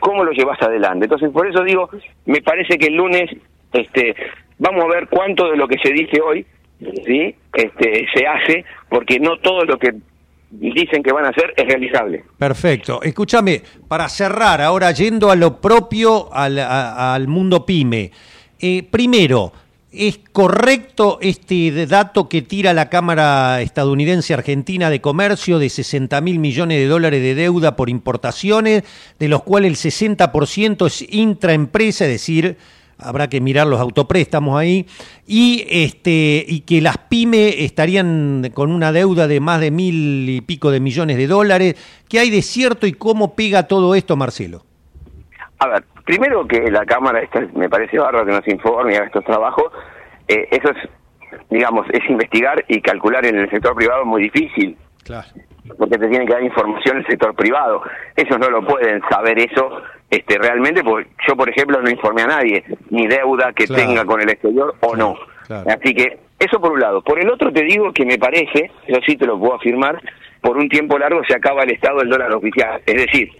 ¿cómo 0.00 0.24
lo 0.24 0.32
llevas 0.32 0.60
adelante? 0.62 1.04
Entonces, 1.04 1.30
por 1.30 1.46
eso 1.46 1.62
digo, 1.62 1.90
me 2.24 2.40
parece 2.40 2.78
que 2.78 2.86
el 2.86 2.94
lunes 2.94 3.30
este, 3.74 4.14
vamos 4.58 4.84
a 4.84 4.88
ver 4.88 5.06
cuánto 5.08 5.50
de 5.50 5.56
lo 5.58 5.68
que 5.68 5.76
se 5.78 5.92
dice 5.92 6.20
hoy 6.22 6.46
sí 7.04 7.34
este, 7.52 8.06
se 8.14 8.26
hace, 8.26 8.64
porque 8.88 9.18
no 9.18 9.38
todo 9.38 9.64
lo 9.64 9.78
que 9.78 9.94
dicen 10.50 11.02
que 11.02 11.12
van 11.12 11.24
a 11.24 11.30
hacer 11.30 11.52
es 11.56 11.66
realizable. 11.66 12.24
Perfecto. 12.38 13.02
Escúchame, 13.02 13.62
para 13.88 14.08
cerrar, 14.08 14.60
ahora 14.60 14.92
yendo 14.92 15.30
a 15.30 15.36
lo 15.36 15.60
propio 15.60 16.32
al, 16.32 17.26
mundo 17.28 17.66
pyme. 17.66 18.10
Eh, 18.60 18.82
primero, 18.88 19.52
¿es 19.92 20.20
correcto 20.32 21.18
este 21.20 21.86
dato 21.86 22.28
que 22.28 22.42
tira 22.42 22.72
la 22.72 22.88
Cámara 22.88 23.60
estadounidense 23.62 24.34
Argentina 24.34 24.90
de 24.90 25.00
Comercio 25.00 25.58
de 25.58 25.68
60 25.68 26.20
mil 26.20 26.38
millones 26.38 26.78
de 26.78 26.86
dólares 26.86 27.22
de 27.22 27.34
deuda 27.34 27.76
por 27.76 27.90
importaciones, 27.90 28.84
de 29.18 29.28
los 29.28 29.42
cuales 29.42 29.84
el 29.84 29.92
60% 29.92 30.86
es 30.86 31.04
intraempresa, 31.12 32.04
es 32.04 32.12
decir, 32.12 32.56
habrá 32.98 33.28
que 33.28 33.40
mirar 33.40 33.66
los 33.66 33.80
autopréstamos 33.80 34.58
ahí, 34.58 34.86
y 35.26 35.64
este 35.68 36.44
y 36.46 36.60
que 36.60 36.80
las 36.80 36.98
pymes 36.98 37.54
estarían 37.58 38.50
con 38.54 38.70
una 38.72 38.92
deuda 38.92 39.26
de 39.26 39.40
más 39.40 39.60
de 39.60 39.70
mil 39.70 40.28
y 40.28 40.40
pico 40.40 40.70
de 40.70 40.80
millones 40.80 41.16
de 41.16 41.26
dólares. 41.26 42.02
¿Qué 42.08 42.18
hay 42.18 42.30
de 42.30 42.42
cierto 42.42 42.86
y 42.86 42.92
cómo 42.92 43.34
pega 43.34 43.66
todo 43.66 43.94
esto, 43.94 44.16
Marcelo? 44.16 44.64
A 45.58 45.68
ver, 45.68 45.84
primero 46.04 46.46
que 46.46 46.70
la 46.70 46.84
Cámara, 46.84 47.20
esta- 47.22 47.46
me 47.54 47.68
parece 47.68 47.98
bárbaro 47.98 48.26
que 48.26 48.32
nos 48.32 48.46
informe 48.48 48.92
y 48.92 48.96
haga 48.96 49.06
estos 49.06 49.24
trabajos, 49.24 49.64
eh, 50.28 50.48
eso 50.50 50.70
es, 50.70 51.38
digamos, 51.50 51.86
es 51.92 52.08
investigar 52.10 52.64
y 52.68 52.80
calcular 52.80 53.24
en 53.24 53.36
el 53.36 53.50
sector 53.50 53.74
privado 53.74 54.04
muy 54.04 54.22
difícil, 54.24 54.76
Claro. 55.04 55.26
porque 55.78 55.96
te 55.98 56.08
tiene 56.08 56.26
que 56.26 56.32
dar 56.32 56.42
información 56.42 56.98
el 56.98 57.06
sector 57.06 57.34
privado. 57.34 57.82
Ellos 58.16 58.38
no 58.38 58.50
lo 58.50 58.66
pueden 58.66 59.00
saber 59.10 59.38
eso 59.38 59.70
este, 60.10 60.38
realmente, 60.38 60.82
porque 60.84 61.08
yo, 61.26 61.36
por 61.36 61.48
ejemplo, 61.48 61.80
no 61.82 61.90
informé 61.90 62.22
a 62.22 62.26
nadie, 62.26 62.64
ni 62.90 63.06
deuda 63.06 63.52
que 63.52 63.66
Claro. 63.66 63.82
tenga 63.82 64.04
con 64.04 64.20
el 64.20 64.30
exterior 64.30 64.74
o 64.80 64.92
Claro, 64.92 64.96
no. 65.18 65.18
claro. 65.46 65.70
Así 65.70 65.94
que, 65.94 66.18
eso 66.38 66.60
por 66.60 66.72
un 66.72 66.80
lado. 66.80 67.02
Por 67.02 67.18
el 67.20 67.30
otro 67.30 67.52
te 67.52 67.62
digo 67.64 67.92
que 67.92 68.04
me 68.04 68.18
parece, 68.18 68.70
yo 68.88 68.96
sí 69.06 69.16
te 69.16 69.26
lo 69.26 69.38
puedo 69.38 69.54
afirmar, 69.54 70.00
por 70.40 70.56
un 70.58 70.68
tiempo 70.68 70.98
largo 70.98 71.22
se 71.26 71.34
acaba 71.34 71.62
el 71.62 71.70
estado 71.72 71.98
del 72.00 72.10
dólar 72.10 72.32
oficial. 72.32 72.80
Es 72.84 72.94
decir, 72.96 73.30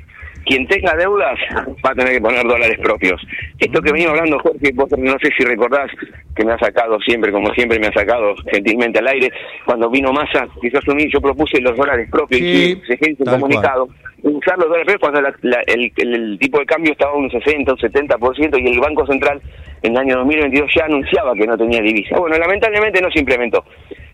quien 0.44 0.66
tenga 0.68 0.94
deudas 0.96 1.38
va 1.84 1.90
a 1.90 1.94
tener 1.94 2.14
que 2.14 2.20
poner 2.20 2.44
dólares 2.46 2.78
propios. 2.82 3.20
Esto 3.58 3.80
que 3.82 3.92
venimos 3.92 4.12
hablando, 4.18 4.38
Jorge, 4.40 4.70
vos 4.74 4.88
no 4.98 5.12
sé 5.22 5.30
si 5.36 5.44
recordás 5.44 5.90
que 6.36 6.44
me 6.44 6.52
ha 6.52 6.58
sacado 6.58 6.98
siempre, 7.00 7.32
como 7.32 7.52
siempre 7.54 7.78
me 7.78 7.86
ha 7.88 7.92
sacado 7.92 8.34
gentilmente 8.50 8.98
al 8.98 9.08
aire, 9.08 9.30
cuando 9.64 9.88
vino 9.90 10.12
Massa, 10.12 10.46
que 10.60 10.70
yo 10.70 10.78
asumí, 10.78 11.10
yo 11.12 11.20
propuse 11.20 11.60
los 11.60 11.76
dólares 11.76 12.08
propios 12.10 12.40
Sí, 12.40 12.80
y 12.82 12.86
se 12.96 13.10
hizo 13.10 13.24
un 13.24 13.30
comunicado, 13.40 13.88
usar 14.22 14.58
los 14.58 14.68
dólares 14.68 14.86
propios 14.86 15.00
cuando 15.00 15.20
la- 15.22 15.34
la- 15.42 15.62
el, 15.66 15.92
el- 15.96 16.14
el 16.32 16.38
tipo 16.38 16.58
de 16.58 16.66
cambio 16.66 16.92
estaba 16.92 17.14
un 17.14 17.30
60, 17.30 17.72
un 17.72 17.78
70% 17.78 18.58
y 18.58 18.66
el 18.68 18.80
Banco 18.80 19.06
Central 19.06 19.40
en 19.82 19.92
el 19.92 19.98
año 19.98 20.16
2022 20.18 20.70
ya 20.76 20.84
anunciaba 20.86 21.34
que 21.34 21.46
no 21.46 21.56
tenía 21.56 21.80
divisa. 21.80 22.16
Bueno, 22.18 22.36
lamentablemente 22.38 23.00
no 23.00 23.10
se 23.10 23.20
implementó. 23.20 23.64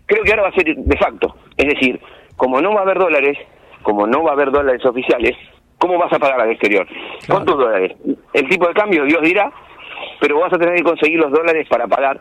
Creo 0.07 0.23
que 0.25 0.31
ahora 0.33 0.43
va 0.43 0.49
a 0.49 0.55
ser 0.55 0.75
de 0.77 0.97
facto, 0.97 1.35
es 1.57 1.67
decir, 1.67 1.99
como 2.37 2.61
no 2.61 2.73
va 2.75 2.81
a 2.81 2.83
haber 2.83 2.99
dólares, 2.99 3.39
como 3.83 4.07
no 4.07 4.23
va 4.25 4.31
a 4.31 4.35
haber 4.35 4.51
dólares 4.51 4.85
oficiales, 4.85 5.37
¿cómo 5.81 5.99
vas 5.99 6.13
a 6.13 6.19
pagar 6.19 6.41
al 6.41 6.51
exterior? 6.51 6.87
Claro. 6.87 7.35
Con 7.35 7.45
tus 7.45 7.59
dólares. 7.59 7.97
El 8.33 8.49
tipo 8.49 8.69
de 8.69 8.75
cambio, 8.75 9.05
Dios 9.05 9.23
dirá, 9.23 9.51
pero 10.21 10.39
vas 10.39 10.53
a 10.53 10.59
tener 10.59 10.77
que 10.77 10.85
conseguir 10.85 11.19
los 11.19 11.33
dólares 11.33 11.67
para 11.69 11.89
pagar 11.89 12.21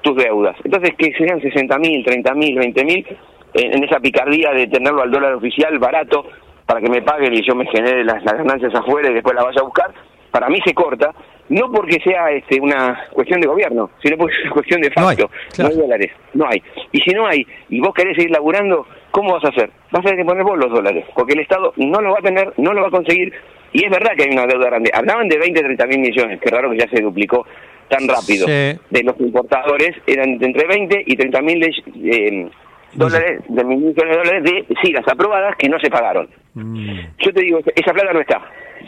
tus 0.00 0.16
deudas. 0.16 0.56
Entonces, 0.64 0.94
que 0.96 1.12
sean 1.12 1.40
60 1.40 1.78
mil, 1.78 2.04
30 2.04 2.34
mil, 2.34 2.58
20 2.58 2.84
mil, 2.84 3.06
en 3.54 3.84
esa 3.84 4.00
picardía 4.00 4.52
de 4.52 4.68
tenerlo 4.68 5.02
al 5.02 5.10
dólar 5.10 5.34
oficial 5.34 5.78
barato 5.78 6.24
para 6.66 6.80
que 6.80 6.88
me 6.88 7.02
paguen 7.02 7.34
y 7.34 7.42
yo 7.42 7.54
me 7.54 7.66
genere 7.66 8.04
las, 8.04 8.22
las 8.24 8.36
ganancias 8.36 8.72
afuera 8.74 9.10
y 9.10 9.14
después 9.14 9.34
las 9.34 9.44
vaya 9.44 9.60
a 9.60 9.64
buscar, 9.64 9.92
para 10.30 10.48
mí 10.48 10.60
se 10.64 10.72
corta, 10.72 11.12
no 11.48 11.70
porque 11.72 11.98
sea 12.04 12.30
este, 12.30 12.60
una 12.60 13.08
cuestión 13.12 13.40
de 13.40 13.48
gobierno, 13.48 13.90
sino 14.02 14.16
porque 14.16 14.36
es 14.36 14.44
una 14.44 14.52
cuestión 14.52 14.80
de 14.80 14.92
No 14.96 15.08
hay, 15.08 15.16
facto. 15.16 15.30
No 15.58 15.68
hay, 15.68 15.76
dólares, 15.76 16.12
no 16.34 16.46
hay. 16.46 16.62
Y 16.92 17.00
si 17.00 17.10
no 17.10 17.26
hay, 17.26 17.44
y 17.68 17.80
vos 17.80 17.92
querés 17.92 18.16
seguir 18.16 18.30
laburando, 18.30 18.86
¿cómo 19.10 19.34
vas 19.34 19.44
a 19.44 19.48
hacer? 19.48 19.70
Vas 19.90 20.00
a 20.00 20.08
tener 20.08 20.18
que 20.18 20.24
poner 20.24 20.44
vos 20.44 20.58
los 20.58 20.70
dólares, 20.70 21.04
porque 21.14 21.34
el 21.34 21.40
Estado 21.40 21.72
no 21.76 22.00
lo 22.00 22.12
va 22.12 22.18
a 22.18 22.22
tener, 22.22 22.52
no 22.56 22.72
lo 22.72 22.82
va 22.82 22.88
a 22.88 22.90
conseguir, 22.90 23.32
y 23.72 23.84
es 23.84 23.90
verdad 23.90 24.12
que 24.16 24.24
hay 24.24 24.30
una 24.32 24.46
deuda 24.46 24.66
grande. 24.66 24.90
Hablaban 24.92 25.28
de 25.28 25.38
20, 25.38 25.60
30 25.60 25.86
mil 25.86 25.98
millones, 26.00 26.40
qué 26.40 26.50
raro 26.50 26.70
que 26.70 26.78
ya 26.78 26.88
se 26.88 27.02
duplicó 27.02 27.46
tan 27.88 28.06
rápido. 28.08 28.46
Sí. 28.46 28.78
De 28.90 29.02
los 29.02 29.18
importadores 29.20 29.96
eran 30.06 30.42
entre 30.42 30.66
20 30.66 31.04
y 31.06 31.16
30 31.16 31.42
mil 31.42 31.62
eh, 31.64 32.48
dólares, 32.92 33.42
de 33.48 33.64
mil 33.64 33.78
millones 33.78 34.16
de 34.16 34.16
dólares 34.16 34.44
de 34.44 34.66
sigas 34.82 35.06
aprobadas 35.08 35.56
que 35.56 35.68
no 35.68 35.78
se 35.80 35.90
pagaron. 35.90 36.28
Mm, 36.54 36.98
Yo 37.18 37.32
te 37.32 37.42
digo, 37.42 37.60
esa 37.74 37.92
plata 37.92 38.12
no 38.12 38.20
está. 38.20 38.40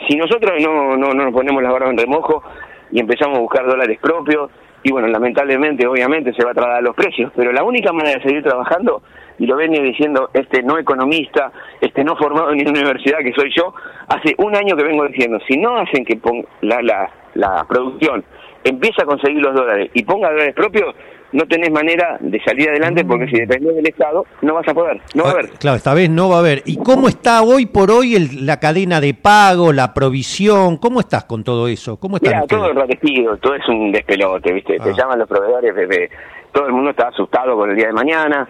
Si 0.09 0.17
nosotros 0.17 0.53
no, 0.63 0.97
no, 0.97 1.13
no 1.13 1.25
nos 1.25 1.33
ponemos 1.33 1.63
las 1.63 1.73
barbas 1.73 1.91
en 1.91 1.99
remojo 1.99 2.43
y 2.91 3.01
empezamos 3.01 3.39
a 3.39 3.41
buscar 3.41 3.67
dólares 3.67 3.99
propios, 4.01 4.51
y 4.85 4.91
bueno, 4.91 5.09
lamentablemente, 5.09 5.87
obviamente, 5.87 6.33
se 6.33 6.45
va 6.45 6.51
a 6.51 6.55
trasladar 6.55 6.83
los 6.83 6.97
precios, 6.97 7.33
pero 7.37 7.53
la 7.53 7.63
única 7.63 7.93
manera 7.93 8.19
de 8.19 8.23
seguir 8.25 8.43
trabajando, 8.43 9.03
y 9.38 9.47
lo 9.47 9.57
venía 9.57 9.83
diciendo 9.83 10.31
este 10.35 10.62
no 10.62 10.79
economista, 10.79 11.53
este 11.81 12.05
no 12.05 12.16
formado 12.16 12.51
en 12.51 12.59
ninguna 12.59 12.81
universidad 12.81 13.18
que 13.21 13.33
soy 13.33 13.51
yo, 13.57 13.75
hace 14.09 14.35
un 14.38 14.55
año 14.57 14.77
que 14.77 14.85
vengo 14.85 15.07
diciendo, 15.09 15.38
si 15.49 15.57
no 15.57 15.77
hacen 15.79 16.05
que 16.05 16.16
pon- 16.16 16.47
la, 16.61 16.81
la, 16.83 17.11
la 17.35 17.64
producción 17.68 18.25
empieza 18.64 19.03
a 19.03 19.07
conseguir 19.07 19.42
los 19.42 19.55
dólares 19.55 19.90
y 19.95 20.05
ponga 20.05 20.31
dólares 20.31 20.55
propios, 20.55 20.95
no 21.33 21.47
tenés 21.47 21.71
manera 21.73 22.18
de 22.21 22.38
salir 22.45 22.68
adelante 22.68 23.05
porque 23.07 23.27
si 23.27 23.40
dependés 23.40 23.75
del 23.75 23.87
Estado 23.88 24.25
no 24.42 24.53
vas 24.55 24.68
a 24.68 24.75
poder, 24.75 25.01
no 25.14 25.23
va 25.25 25.31
a 25.31 25.33
Ah, 25.33 25.35
haber. 25.38 25.51
Claro, 25.59 25.77
esta 25.79 25.95
vez 25.95 26.11
no 26.11 26.29
va 26.29 26.37
a 26.37 26.38
haber. 26.40 26.62
¿Y 26.66 26.77
cómo 26.77 27.09
está 27.09 27.40
hoy 27.42 27.64
por 27.64 27.90
hoy 27.90 28.14
el- 28.14 28.45
la 28.47 28.61
cadena 28.61 29.01
de 29.01 29.14
pago, 29.14 29.73
la 29.73 29.95
provisión? 29.95 30.77
¿Cómo 30.77 31.01
estás 31.01 31.25
con 31.25 31.42
todo 31.42 31.68
eso? 31.68 31.99
¿Cómo 31.99 32.16
están 32.18 32.35
Mira, 32.35 32.47
todo 32.47 32.71
enriquecido, 32.71 33.37
todo 33.38 33.55
es 33.55 33.66
un 33.66 33.90
despelote, 33.92 34.53
¿viste? 34.53 34.79
Te 34.79 34.90
Ah. 34.90 34.95
llaman 34.97 35.18
los 35.21 35.29
proveedores, 35.29 35.75
bebé. 35.75 36.11
todo 36.53 36.66
el 36.66 36.73
mundo 36.75 36.90
está 36.90 37.09
asustado 37.09 37.57
con 37.57 37.71
el 37.71 37.77
día 37.77 37.87
de 37.87 37.95
mañana, 37.95 38.47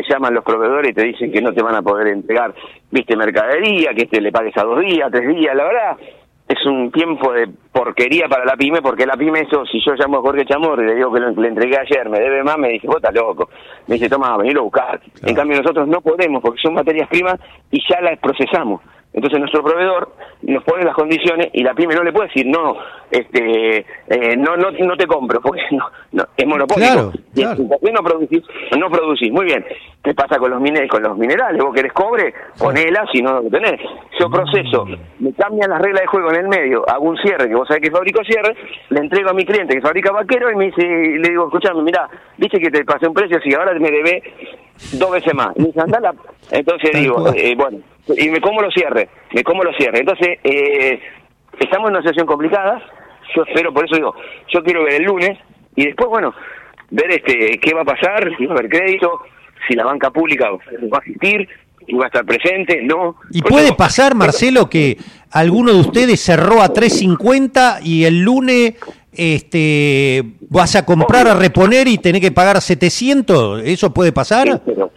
te 0.00 0.02
llaman 0.08 0.34
los 0.34 0.44
proveedores 0.44 0.90
y 0.90 0.94
te 0.94 1.04
dicen 1.04 1.32
que 1.32 1.40
no 1.40 1.52
te 1.54 1.62
van 1.62 1.74
a 1.74 1.82
poder 1.82 2.08
entregar, 2.08 2.52
¿viste? 2.90 3.16
Mercadería, 3.16 3.94
que 3.94 4.06
te 4.06 4.20
le 4.20 4.30
pagues 4.30 4.56
a 4.58 4.64
dos 4.64 4.80
días, 4.80 5.10
tres 5.10 5.26
días, 5.34 5.54
la 5.56 5.64
verdad. 5.64 5.96
Es 6.48 6.64
un 6.64 6.92
tiempo 6.92 7.32
de 7.32 7.48
porquería 7.72 8.28
para 8.28 8.44
la 8.44 8.54
pyme, 8.56 8.80
porque 8.80 9.04
la 9.06 9.16
pyme, 9.16 9.40
eso, 9.40 9.64
si 9.66 9.80
yo 9.84 9.94
llamo 9.94 10.18
a 10.18 10.20
Jorge 10.20 10.44
Chamorro 10.44 10.80
y 10.82 10.86
le 10.86 10.94
digo 10.94 11.12
que 11.12 11.18
lo- 11.20 11.30
le 11.32 11.48
entregué 11.48 11.76
ayer, 11.76 12.08
me 12.08 12.20
debe 12.20 12.44
más, 12.44 12.56
me 12.56 12.68
dice, 12.68 12.86
vos 12.86 12.96
estás 12.96 13.14
loco. 13.14 13.48
Me 13.88 13.94
dice, 13.94 14.08
toma, 14.08 14.36
venilo 14.36 14.60
a 14.60 14.64
buscar. 14.64 15.00
En 15.24 15.34
cambio, 15.34 15.58
nosotros 15.60 15.88
no 15.88 16.00
podemos, 16.00 16.40
porque 16.42 16.60
son 16.62 16.74
materias 16.74 17.08
primas 17.08 17.40
y 17.72 17.80
ya 17.90 18.00
las 18.00 18.18
procesamos. 18.20 18.80
Entonces 19.12 19.38
nuestro 19.40 19.64
proveedor 19.64 20.12
nos 20.42 20.62
pone 20.62 20.84
las 20.84 20.94
condiciones 20.94 21.48
y 21.54 21.62
la 21.64 21.72
pyme 21.74 21.94
no 21.94 22.04
le 22.04 22.12
puede 22.12 22.28
decir 22.28 22.46
no, 22.46 22.76
este, 23.10 23.78
eh, 24.08 24.36
no, 24.36 24.56
no, 24.56 24.70
no 24.70 24.96
te 24.96 25.06
compro 25.06 25.40
porque 25.40 25.62
no, 25.72 25.88
no, 26.12 26.24
es 26.36 26.46
monopólico. 26.46 26.92
Claro, 26.92 27.12
claro. 27.34 27.68
¿Por 27.80 27.92
no 27.92 28.02
producís? 28.02 28.42
No 28.78 28.90
producís, 28.90 29.32
muy 29.32 29.44
bien. 29.46 29.64
¿Qué 30.02 30.14
pasa 30.14 30.38
con 30.38 30.50
los 30.50 30.60
minerales? 30.60 30.90
Con 30.90 31.02
los 31.02 31.16
minerales, 31.18 31.62
vos 31.62 31.74
querés 31.74 31.92
cobre, 31.92 32.32
ponela 32.58 33.04
si 33.12 33.20
no 33.22 33.40
lo 33.42 33.50
tenés. 33.50 33.80
Yo 34.20 34.30
proceso, 34.30 34.86
me 35.18 35.32
cambian 35.32 35.70
las 35.70 35.80
reglas 35.80 36.02
de 36.02 36.06
juego 36.06 36.30
en 36.30 36.36
el 36.40 36.48
medio, 36.48 36.88
hago 36.88 37.04
un 37.06 37.16
cierre, 37.18 37.48
que 37.48 37.54
vos 37.54 37.66
sabés 37.66 37.82
que 37.82 37.90
fabrico 37.90 38.22
cierre, 38.24 38.54
le 38.90 39.00
entrego 39.00 39.30
a 39.30 39.34
mi 39.34 39.44
cliente 39.44 39.74
que 39.74 39.80
fabrica 39.80 40.12
vaquero 40.12 40.50
y 40.50 40.56
me 40.56 40.66
dice, 40.66 40.82
y 40.86 41.18
le 41.18 41.28
digo, 41.30 41.46
escuchame, 41.46 41.82
mirá, 41.82 42.08
viste 42.36 42.60
que 42.60 42.70
te 42.70 42.84
pasé 42.84 43.08
un 43.08 43.14
precio, 43.14 43.40
si 43.40 43.52
ahora 43.54 43.72
me 43.74 43.90
debe 43.90 44.22
dos 44.92 45.10
veces 45.10 45.34
más. 45.34 45.48
Y 45.56 45.60
me 45.62 45.66
dice, 45.68 45.80
andá 45.80 45.98
la- 46.00 46.14
Entonces 46.52 46.90
digo, 46.92 47.32
eh, 47.34 47.54
bueno, 47.56 47.78
y 48.16 48.28
me 48.30 48.40
como 48.40 48.60
lo 48.62 48.70
cierre, 48.70 49.08
me 49.34 49.42
como 49.42 49.64
lo 49.64 49.72
cierre. 49.72 49.98
Entonces, 50.00 50.38
eh, 50.44 51.00
estamos 51.64 51.88
en 51.88 51.94
una 51.96 52.00
situación 52.02 52.26
complicada, 52.26 52.82
yo 53.34 53.42
espero, 53.42 53.72
por 53.72 53.84
eso 53.84 53.96
digo, 53.96 54.14
yo 54.52 54.62
quiero 54.62 54.84
ver 54.84 54.94
el 54.94 55.02
lunes 55.04 55.38
y 55.74 55.86
después, 55.86 56.08
bueno, 56.08 56.32
ver 56.90 57.10
este 57.10 57.58
qué 57.60 57.74
va 57.74 57.82
a 57.82 57.84
pasar, 57.84 58.30
si 58.38 58.46
va 58.46 58.54
a 58.54 58.58
haber 58.58 58.70
crédito, 58.70 59.20
si 59.68 59.74
la 59.74 59.84
banca 59.84 60.10
pública 60.10 60.50
va 60.50 60.98
a 60.98 61.00
asistir, 61.00 61.48
si 61.86 61.92
va 61.94 62.04
a 62.04 62.06
estar 62.08 62.24
presente, 62.24 62.82
no. 62.82 63.16
¿Y 63.30 63.42
Por 63.42 63.50
puede 63.52 63.66
eso- 63.66 63.76
pasar, 63.76 64.14
Marcelo, 64.14 64.68
que 64.68 64.96
alguno 65.32 65.72
de 65.72 65.80
ustedes 65.80 66.20
cerró 66.20 66.62
a 66.62 66.68
3.50 66.72 67.80
y 67.82 68.04
el 68.04 68.20
lunes 68.22 68.74
este, 69.12 70.22
vas 70.48 70.76
a 70.76 70.84
comprar 70.84 71.26
a 71.28 71.34
reponer 71.34 71.88
y 71.88 71.98
tenés 71.98 72.20
que 72.20 72.30
pagar 72.32 72.60
700? 72.60 73.62
¿Eso 73.64 73.92
puede 73.92 74.12
pasar? 74.12 74.46
Sí, 74.48 74.60
pero 74.66 74.90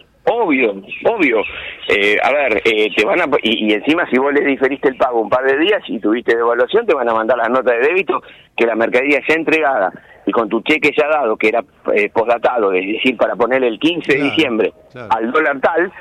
obvio, 0.50 0.82
obvio. 1.04 1.42
Eh, 1.88 2.16
a 2.22 2.32
ver, 2.32 2.62
eh, 2.64 2.88
te 2.96 3.04
van 3.04 3.20
a 3.20 3.26
y, 3.42 3.70
y 3.70 3.72
encima 3.72 4.08
si 4.10 4.18
vos 4.18 4.32
le 4.32 4.44
diferiste 4.44 4.88
el 4.88 4.96
pago 4.96 5.20
un 5.20 5.30
par 5.30 5.44
de 5.44 5.58
días 5.58 5.82
y 5.86 5.98
tuviste 5.98 6.36
devaluación, 6.36 6.86
te 6.86 6.94
van 6.94 7.08
a 7.08 7.14
mandar 7.14 7.38
la 7.38 7.48
nota 7.48 7.72
de 7.72 7.80
débito 7.80 8.22
que 8.56 8.66
la 8.66 8.74
mercadería 8.74 9.20
ya 9.26 9.34
entregada 9.34 9.92
y 10.26 10.32
con 10.32 10.48
tu 10.48 10.60
cheque 10.62 10.92
ya 10.96 11.08
dado, 11.08 11.36
que 11.36 11.48
era 11.48 11.64
eh, 11.94 12.10
postdatado, 12.10 12.72
es 12.72 12.86
decir, 12.86 13.16
para 13.16 13.36
ponerle 13.36 13.68
el 13.68 13.78
15 13.78 14.12
de 14.12 14.22
diciembre 14.22 14.72
claro. 14.92 15.08
al 15.10 15.32
dólar 15.32 15.60
tal, 15.60 15.92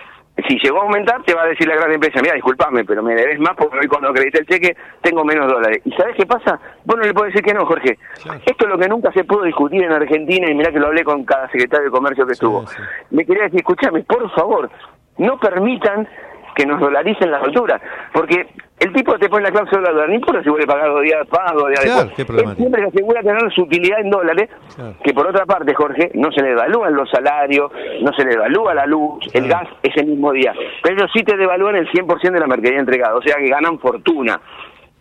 si 0.48 0.60
llegó 0.60 0.80
a 0.80 0.84
aumentar, 0.84 1.24
te 1.24 1.34
va 1.34 1.44
a 1.44 1.48
decir 1.48 1.68
la 1.68 1.76
gran 1.76 1.92
empresa, 1.92 2.22
mira, 2.22 2.36
disculpame, 2.36 2.86
pero 2.86 3.02
me 3.02 3.16
debes 3.16 3.40
más 3.40 3.56
porque 3.56 3.80
hoy 3.80 3.88
cuando 3.88 4.10
acredité 4.10 4.40
el 4.40 4.46
cheque 4.46 4.76
tengo 5.02 5.24
menos 5.24 5.52
dólares. 5.52 5.82
¿Y 5.86 5.92
sabes 5.94 6.16
qué 6.16 6.26
pasa? 6.26 6.60
Vos 6.86 6.98
no 6.98 7.04
le 7.04 7.14
podés 7.14 7.34
decir 7.34 7.46
que 7.46 7.54
no, 7.54 7.66
Jorge. 7.66 7.98
Claro. 8.22 8.40
Esto 8.46 8.66
es 8.66 8.70
lo 8.70 8.78
que 8.78 8.88
nunca 8.88 9.12
se 9.12 9.24
pudo 9.24 9.44
discutir 9.44 9.84
en 9.84 9.92
Argentina 9.92 10.50
y 10.50 10.54
mirá 10.54 10.72
que 10.72 10.80
lo 10.80 10.88
hablé 10.88 11.04
con 11.04 11.24
cada 11.26 11.50
secretario 11.50 11.86
de 11.86 11.92
comercio 11.92 12.26
que 12.26 12.34
estuvo. 12.34 12.66
sí. 12.68 12.78
Me 13.12 13.26
quería 13.26 13.44
decir, 13.44 13.60
escúchame, 13.60 14.04
por 14.04 14.30
favor, 14.32 14.70
no 15.18 15.40
permitan 15.40 16.08
que 16.56 16.66
nos 16.66 16.80
dolaricen 16.80 17.32
la 17.32 17.40
factura, 17.40 17.80
porque 18.14 18.48
el 18.80 18.94
tipo 18.94 19.18
te 19.20 19.28
pone 19.30 19.44
la 19.44 19.52
cláusula 19.52 19.82
de 19.90 19.94
dólar, 19.94 20.10
no 20.10 20.16
importa 20.16 20.44
si 20.44 20.50
vos 20.50 20.60
le 20.60 20.66
pagás 20.68 20.88
dos 20.88 21.02
días 21.02 21.28
pago, 21.28 21.60
dos 21.60 21.70
días 21.70 21.82
Claro, 21.84 22.10
después. 22.16 22.44
Él 22.44 22.56
siempre 22.56 22.82
se 22.82 22.88
asegura 22.88 23.22
tener 23.22 23.52
su 23.54 23.62
utilidad 23.64 24.00
en 24.00 24.10
dólares, 24.10 24.50
Claro. 24.76 24.94
que 25.04 25.14
por 25.14 25.28
otra 25.28 25.46
parte, 25.46 25.74
Jorge, 25.74 26.12
no 26.14 26.32
se 26.32 26.42
le 26.42 26.50
devalúan 26.50 26.94
los 26.96 27.10
salarios, 27.10 27.72
no 28.02 28.14
se 28.14 28.24
le 28.24 28.32
devalúa 28.32 28.74
la 28.74 28.86
luz, 28.86 29.20
el 29.34 29.48
gas 29.48 29.68
ese 29.84 30.04
mismo 30.06 30.32
día, 30.32 30.54
pero 30.84 30.96
ellos 30.96 31.12
sí 31.14 31.24
te 31.24 31.36
devalúan 31.36 31.76
el 31.76 31.88
100% 31.92 32.32
de 32.34 32.40
la 32.40 32.48
mercadería 32.48 32.80
entregada, 32.80 33.16
o 33.16 33.22
sea 33.22 33.36
que 33.36 33.48
ganan 33.50 33.80
fortuna, 33.80 34.40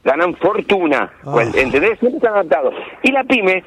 ganan 0.04 0.34
fortuna, 0.36 1.10
Ah. 1.24 1.30
Pues, 1.34 1.54
¿entendés? 1.56 1.98
Siempre 1.98 2.16
están 2.18 2.32
adaptados. 2.34 2.74
Y 3.02 3.12
la 3.12 3.22
pyme, 3.24 3.62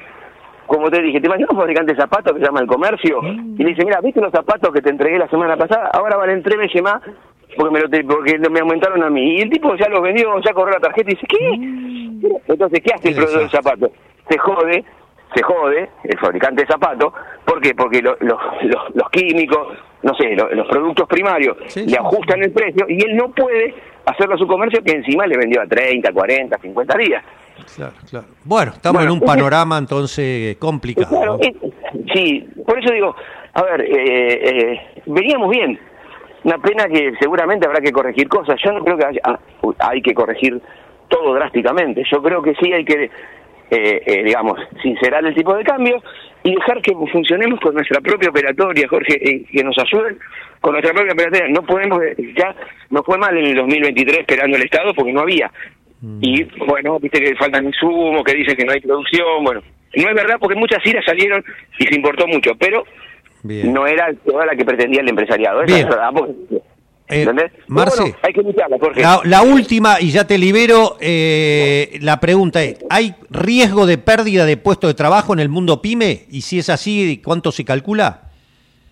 como 0.66 0.90
te 0.90 1.00
dije, 1.02 1.20
te 1.20 1.26
imaginas 1.26 1.50
un 1.50 1.56
fabricante 1.58 1.92
de 1.94 2.00
zapatos 2.00 2.32
que 2.32 2.38
se 2.40 2.46
llama 2.46 2.60
el 2.60 2.66
comercio 2.66 3.20
Mm. 3.22 3.54
y 3.60 3.62
le 3.64 3.70
dice, 3.70 3.84
mira, 3.84 4.00
¿viste 4.00 4.20
los 4.20 4.32
zapatos 4.32 4.72
que 4.72 4.80
te 4.82 4.90
entregué 4.90 5.18
la 5.18 5.28
semana 5.28 5.56
pasada? 5.56 5.90
Ahora 5.92 6.16
valen 6.16 6.42
tres 6.42 6.58
veces 6.58 6.82
más 6.82 7.00
porque 7.56 7.72
me, 7.72 7.80
lo 7.80 8.08
porque 8.14 8.38
me 8.38 8.60
aumentaron 8.60 9.02
a 9.02 9.10
mí. 9.10 9.36
Y 9.38 9.42
el 9.42 9.50
tipo 9.50 9.74
ya 9.76 9.88
los 9.88 10.02
vendió, 10.02 10.38
ya 10.40 10.52
cobró 10.52 10.72
la 10.72 10.80
tarjeta 10.80 11.10
y 11.10 11.14
dice, 11.14 11.26
¿qué? 11.28 12.38
Entonces, 12.48 12.80
¿qué 12.84 12.94
hace 12.94 13.08
el 13.08 13.14
Mm. 13.14 13.18
Proveedor 13.18 13.42
de 13.42 13.48
zapatos? 13.50 13.90
Se 14.28 14.38
jode, 14.38 14.84
se 15.34 15.42
jode 15.42 15.88
el 16.04 16.18
fabricante 16.18 16.62
de 16.62 16.66
zapatos. 16.68 17.12
¿Por 17.44 17.60
qué? 17.60 17.74
Porque 17.74 18.00
lo- 18.02 18.16
lo- 18.20 18.38
lo- 18.62 18.88
los 18.94 19.10
químicos, 19.10 19.76
no 20.02 20.14
sé, 20.14 20.34
lo- 20.36 20.50
los 20.54 20.66
productos 20.68 21.08
primarios 21.08 21.56
Sí, 21.68 21.80
le 21.82 21.88
sí, 21.90 21.96
ajustan 21.98 22.42
el 22.42 22.52
precio 22.52 22.86
y 22.88 23.02
él 23.04 23.16
no 23.16 23.30
puede 23.30 23.74
hacerlo 24.06 24.34
a 24.34 24.38
su 24.38 24.46
comercio 24.46 24.82
que 24.84 24.92
encima 24.92 25.26
le 25.26 25.36
vendió 25.36 25.60
a 25.62 25.66
30, 25.66 26.12
40, 26.12 26.58
50 26.58 26.96
días. 26.98 27.24
Claro, 27.76 27.92
claro. 28.08 28.26
Bueno, 28.44 28.72
estamos 28.74 29.00
Bueno, 29.02 29.14
en 29.14 29.20
un 29.20 29.26
panorama 29.26 29.78
entonces 29.78 30.56
complicado. 30.56 31.08
Claro, 31.08 31.38
¿no? 31.38 32.04
sí, 32.14 32.46
por 32.66 32.78
eso 32.78 32.92
digo, 32.92 33.14
a 33.54 33.62
ver, 33.62 33.80
eh, 33.82 33.92
eh, 34.72 34.80
veníamos 35.06 35.50
bien. 35.50 35.78
Una 36.44 36.58
pena 36.58 36.86
que 36.88 37.12
seguramente 37.20 37.66
habrá 37.66 37.80
que 37.80 37.92
corregir 37.92 38.28
cosas. 38.28 38.60
Yo 38.64 38.72
no 38.72 38.84
creo 38.84 38.96
que 38.98 39.06
haya- 39.06 39.20
ah, 39.24 39.38
hay 39.80 40.02
que 40.02 40.14
corregir 40.14 40.60
todo 41.08 41.34
drásticamente. 41.34 42.02
Yo 42.10 42.22
creo 42.22 42.42
que 42.42 42.54
sí 42.56 42.72
hay 42.72 42.84
que, 42.84 43.04
eh, 43.04 44.02
eh, 44.06 44.22
digamos, 44.24 44.58
sincerar 44.82 45.24
el 45.24 45.34
tipo 45.34 45.54
de 45.54 45.62
cambio 45.64 46.02
y 46.42 46.54
dejar 46.54 46.82
que 46.82 46.92
funcionemos 47.12 47.60
con 47.60 47.74
nuestra 47.74 48.00
propia 48.00 48.30
operatoria, 48.30 48.88
Jorge, 48.88 49.14
eh, 49.30 49.44
que 49.50 49.62
nos 49.62 49.76
ayuden 49.78 50.18
con 50.60 50.72
nuestra 50.72 50.92
propia 50.92 51.12
operatoria. 51.12 51.48
No 51.48 51.62
podemos, 51.62 52.02
eh, 52.02 52.16
ya 52.36 52.54
nos 52.90 53.04
fue 53.06 53.18
mal 53.18 53.36
en 53.36 53.46
el 53.46 53.54
2023 53.54 54.18
esperando 54.18 54.56
el 54.56 54.62
Estado 54.64 54.92
porque 54.94 55.12
no 55.12 55.20
había. 55.20 55.50
Y 56.20 56.42
bueno, 56.66 56.98
viste 56.98 57.20
que 57.20 57.36
faltan 57.36 57.64
insumos, 57.64 58.24
que 58.24 58.34
dicen 58.34 58.56
que 58.56 58.64
no 58.64 58.72
hay 58.72 58.80
producción, 58.80 59.44
bueno. 59.44 59.60
No 59.94 60.08
es 60.08 60.14
verdad 60.14 60.36
porque 60.40 60.56
muchas 60.56 60.84
iras 60.84 61.04
salieron 61.04 61.44
y 61.78 61.84
se 61.86 61.94
importó 61.94 62.26
mucho, 62.26 62.52
pero 62.58 62.82
Bien. 63.42 63.72
no 63.72 63.86
era 63.86 64.12
toda 64.24 64.46
la 64.46 64.54
que 64.56 64.64
pretendía 64.64 65.00
el 65.00 65.08
empresariado. 65.08 65.62
Esa 65.62 65.74
Bien. 65.74 65.88
es 65.88 66.62
Eh, 67.08 67.26
Marce. 67.66 68.02
bueno, 68.02 68.16
hay 68.22 68.32
que 68.32 68.78
Jorge. 68.80 69.02
La, 69.02 69.20
la 69.24 69.42
última, 69.42 70.00
y 70.00 70.10
ya 70.10 70.26
te 70.26 70.38
libero, 70.38 70.96
eh, 71.00 71.98
la 72.00 72.20
pregunta 72.20 72.62
es, 72.62 72.78
¿hay 72.88 73.14
riesgo 73.28 73.84
de 73.86 73.98
pérdida 73.98 74.46
de 74.46 74.56
puesto 74.56 74.86
de 74.86 74.94
trabajo 74.94 75.34
en 75.34 75.40
el 75.40 75.48
mundo 75.48 75.82
pyme? 75.82 76.24
Y 76.30 76.40
si 76.40 76.58
es 76.58 76.70
así, 76.70 77.20
¿cuánto 77.22 77.52
se 77.52 77.64
calcula? 77.64 78.22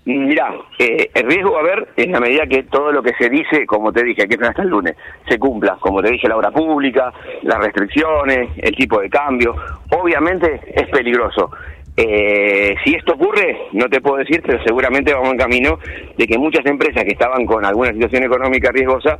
Mirá, 0.04 0.54
eh, 0.78 1.10
el 1.14 1.26
riesgo 1.26 1.52
va 1.52 1.58
a 1.58 1.60
haber 1.60 1.88
en 1.96 2.12
la 2.12 2.20
medida 2.20 2.46
que 2.46 2.64
todo 2.64 2.90
lo 2.90 3.02
que 3.02 3.12
se 3.18 3.28
dice, 3.28 3.66
como 3.66 3.92
te 3.92 4.02
dije, 4.02 4.26
que 4.26 4.34
es 4.34 4.42
hasta 4.42 4.62
el 4.62 4.68
lunes, 4.68 4.96
se 5.28 5.38
cumpla. 5.38 5.76
Como 5.78 6.02
te 6.02 6.10
dije, 6.10 6.26
la 6.26 6.36
obra 6.36 6.50
pública, 6.50 7.12
las 7.42 7.58
restricciones, 7.58 8.50
el 8.56 8.74
tipo 8.74 9.00
de 9.00 9.10
cambio. 9.10 9.54
Obviamente 9.90 10.60
es 10.74 10.88
peligroso. 10.88 11.50
Eh, 11.96 12.74
si 12.84 12.94
esto 12.94 13.14
ocurre, 13.14 13.56
no 13.72 13.88
te 13.88 14.00
puedo 14.00 14.16
decir, 14.16 14.42
pero 14.44 14.62
seguramente 14.64 15.12
vamos 15.12 15.32
en 15.32 15.38
camino 15.38 15.78
de 16.16 16.26
que 16.26 16.38
muchas 16.38 16.64
empresas 16.66 17.04
que 17.04 17.12
estaban 17.12 17.44
con 17.44 17.64
alguna 17.64 17.92
situación 17.92 18.24
económica 18.24 18.70
riesgosa 18.70 19.18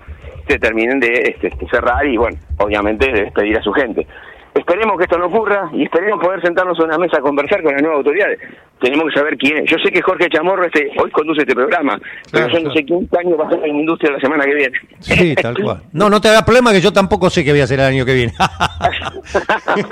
se 0.48 0.58
terminen 0.58 0.98
de 1.00 1.12
este, 1.12 1.50
cerrar 1.70 2.06
y, 2.06 2.16
bueno, 2.16 2.38
obviamente 2.58 3.10
de 3.12 3.24
despedir 3.24 3.58
a 3.58 3.62
su 3.62 3.72
gente. 3.72 4.06
Esperemos 4.54 4.98
que 4.98 5.04
esto 5.04 5.16
no 5.16 5.26
ocurra 5.26 5.70
y 5.72 5.84
esperemos 5.84 6.20
poder 6.22 6.42
sentarnos 6.42 6.78
a 6.80 6.84
una 6.84 6.98
mesa 6.98 7.18
a 7.18 7.20
conversar 7.20 7.62
con 7.62 7.72
las 7.72 7.82
nuevas 7.82 7.98
autoridades. 7.98 8.38
Tenemos 8.80 9.04
que 9.12 9.18
saber 9.18 9.36
quién 9.36 9.58
es. 9.58 9.70
Yo 9.70 9.76
sé 9.84 9.92
que 9.92 10.02
Jorge 10.02 10.28
Chamorro 10.28 10.64
este, 10.64 10.90
hoy 11.00 11.10
conduce 11.10 11.42
este 11.42 11.54
programa, 11.54 12.00
pero 12.32 12.46
Claro, 12.46 12.58
yo 12.62 12.68
no 12.68 12.74
sé 12.74 12.84
quién 12.84 13.08
año 13.18 13.36
va 13.36 13.46
a 13.46 13.50
ser 13.50 13.58
en 13.64 13.72
la 13.74 13.80
industria 13.80 14.12
la 14.12 14.20
semana 14.20 14.44
que 14.44 14.54
viene. 14.54 14.78
Sí, 15.00 15.34
tal 15.36 15.54
cual. 15.62 15.82
No, 15.92 16.08
no 16.10 16.20
te 16.20 16.28
hagas 16.28 16.42
problema 16.44 16.72
que 16.72 16.80
yo 16.80 16.92
tampoco 16.92 17.28
sé 17.30 17.44
qué 17.44 17.52
voy 17.52 17.60
a 17.60 17.64
hacer 17.64 17.78
el 17.78 17.86
año 17.86 18.04
que 18.06 18.14
viene. 18.14 18.32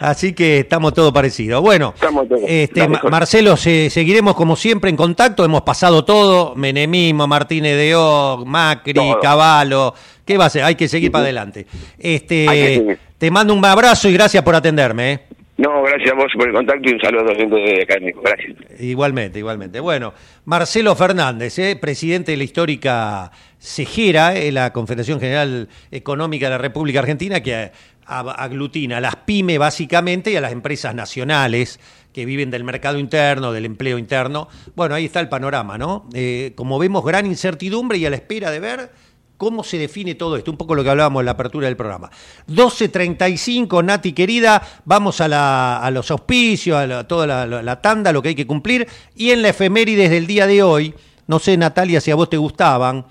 Así 0.00 0.34
que 0.34 0.60
estamos 0.60 0.92
todos 0.94 1.12
parecidos. 1.12 1.60
Bueno, 1.62 1.92
Estamos 1.94 2.28
todos. 2.28 2.42
este, 2.46 2.88
Ma-. 2.88 3.00
Marcelo, 3.10 3.56
se- 3.56 3.90
seguiremos 3.90 4.34
como 4.34 4.56
siempre 4.56 4.90
en 4.90 4.96
contacto. 4.96 5.44
Hemos 5.44 5.62
pasado 5.62 6.04
todo, 6.04 6.54
Menemismo, 6.54 7.26
Martínez 7.26 7.76
de 7.76 7.94
O, 7.96 8.44
Macri. 8.46 9.00
Caballo. 9.22 9.94
¿Qué 10.26 10.36
va 10.36 10.46
a 10.46 10.50
ser? 10.50 10.64
Hay 10.64 10.74
que 10.74 10.88
seguir 10.88 11.12
para 11.12 11.24
adelante. 11.24 11.66
Este, 11.98 12.98
te 13.16 13.30
mando 13.30 13.54
un 13.54 13.64
abrazo 13.64 14.08
y 14.08 14.12
gracias 14.12 14.42
por 14.42 14.56
atenderme. 14.56 15.12
¿eh? 15.12 15.20
No, 15.56 15.82
gracias 15.84 16.10
a 16.10 16.14
vos 16.14 16.32
por 16.36 16.48
el 16.48 16.54
contacto 16.54 16.90
y 16.90 16.94
un 16.94 17.00
saludo 17.00 17.30
a 17.30 17.34
los 17.34 17.50
de 17.50 17.82
Académico. 17.82 18.20
Gracias. 18.22 18.80
Igualmente, 18.80 19.38
igualmente. 19.38 19.78
Bueno, 19.78 20.12
Marcelo 20.44 20.96
Fernández, 20.96 21.58
¿eh? 21.60 21.78
presidente 21.80 22.32
de 22.32 22.38
la 22.38 22.44
histórica 22.44 23.30
CEGERA, 23.60 24.36
eh, 24.36 24.50
la 24.50 24.72
Confederación 24.72 25.20
General 25.20 25.68
Económica 25.92 26.46
de 26.46 26.50
la 26.50 26.58
República 26.58 26.98
Argentina, 26.98 27.40
que 27.40 27.70
aglutina 28.04 28.98
a 28.98 29.00
las 29.00 29.16
pymes 29.16 29.58
básicamente 29.58 30.30
y 30.32 30.36
a 30.36 30.40
las 30.40 30.52
empresas 30.52 30.94
nacionales 30.94 31.80
que 32.12 32.24
viven 32.24 32.50
del 32.50 32.64
mercado 32.64 32.98
interno, 32.98 33.52
del 33.52 33.64
empleo 33.64 33.98
interno. 33.98 34.48
Bueno, 34.74 34.94
ahí 34.94 35.04
está 35.04 35.20
el 35.20 35.28
panorama, 35.28 35.76
¿no? 35.78 36.08
Eh, 36.14 36.52
como 36.54 36.78
vemos, 36.78 37.04
gran 37.04 37.26
incertidumbre 37.26 37.98
y 37.98 38.06
a 38.06 38.10
la 38.10 38.16
espera 38.16 38.50
de 38.50 38.60
ver 38.60 38.90
cómo 39.36 39.62
se 39.62 39.78
define 39.78 40.14
todo 40.14 40.36
esto, 40.36 40.50
un 40.50 40.56
poco 40.56 40.74
lo 40.74 40.82
que 40.82 40.90
hablábamos 40.90 41.20
en 41.20 41.26
la 41.26 41.32
apertura 41.32 41.66
del 41.66 41.76
programa. 41.76 42.10
12.35, 42.48 43.84
Nati 43.84 44.12
querida, 44.12 44.62
vamos 44.84 45.20
a, 45.20 45.90
los 45.92 46.10
auspicios, 46.10 46.78
a 46.78 47.06
toda 47.06 47.46
la, 47.46 47.82
tanda, 47.82 48.12
lo 48.12 48.22
que 48.22 48.30
hay 48.30 48.34
que 48.34 48.46
cumplir, 48.46 48.86
y 49.14 49.30
en 49.30 49.42
la 49.42 49.50
efeméride 49.50 50.08
del 50.08 50.26
día 50.26 50.46
de 50.46 50.62
hoy, 50.62 50.94
no 51.26 51.38
sé 51.38 51.56
Natalia 51.56 52.00
si 52.00 52.10
a 52.10 52.14
vos 52.14 52.30
te 52.30 52.36
gustaban, 52.36 53.06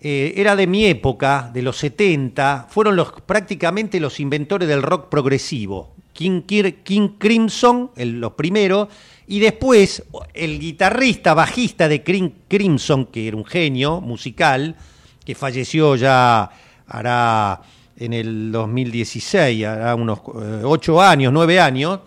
eh, 0.00 0.34
era 0.36 0.56
de 0.56 0.66
mi 0.66 0.86
época, 0.86 1.50
de 1.52 1.62
los 1.62 1.76
70, 1.76 2.66
fueron 2.68 2.96
los, 2.96 3.12
prácticamente 3.24 4.00
los 4.00 4.18
inventores 4.20 4.68
del 4.68 4.82
rock 4.82 5.08
progresivo. 5.08 5.92
King, 6.12 6.42
King 6.42 7.08
Crimson, 7.18 7.90
los 7.96 8.32
primeros, 8.32 8.88
y 9.26 9.38
después 9.38 10.02
el 10.34 10.58
guitarrista 10.58 11.34
bajista 11.34 11.88
de 11.88 12.02
Crimson, 12.02 13.06
que 13.06 13.28
era 13.28 13.36
un 13.36 13.44
genio 13.44 14.00
musical, 14.00 14.76
que 15.24 15.34
falleció 15.34 15.96
ya 15.96 16.50
hará 16.86 17.60
en 17.96 18.12
el 18.12 18.52
2016, 18.52 19.64
hará 19.64 19.94
unos 19.94 20.18
eh, 20.18 20.62
ocho 20.64 21.00
años, 21.00 21.32
nueve 21.32 21.60
años, 21.60 22.00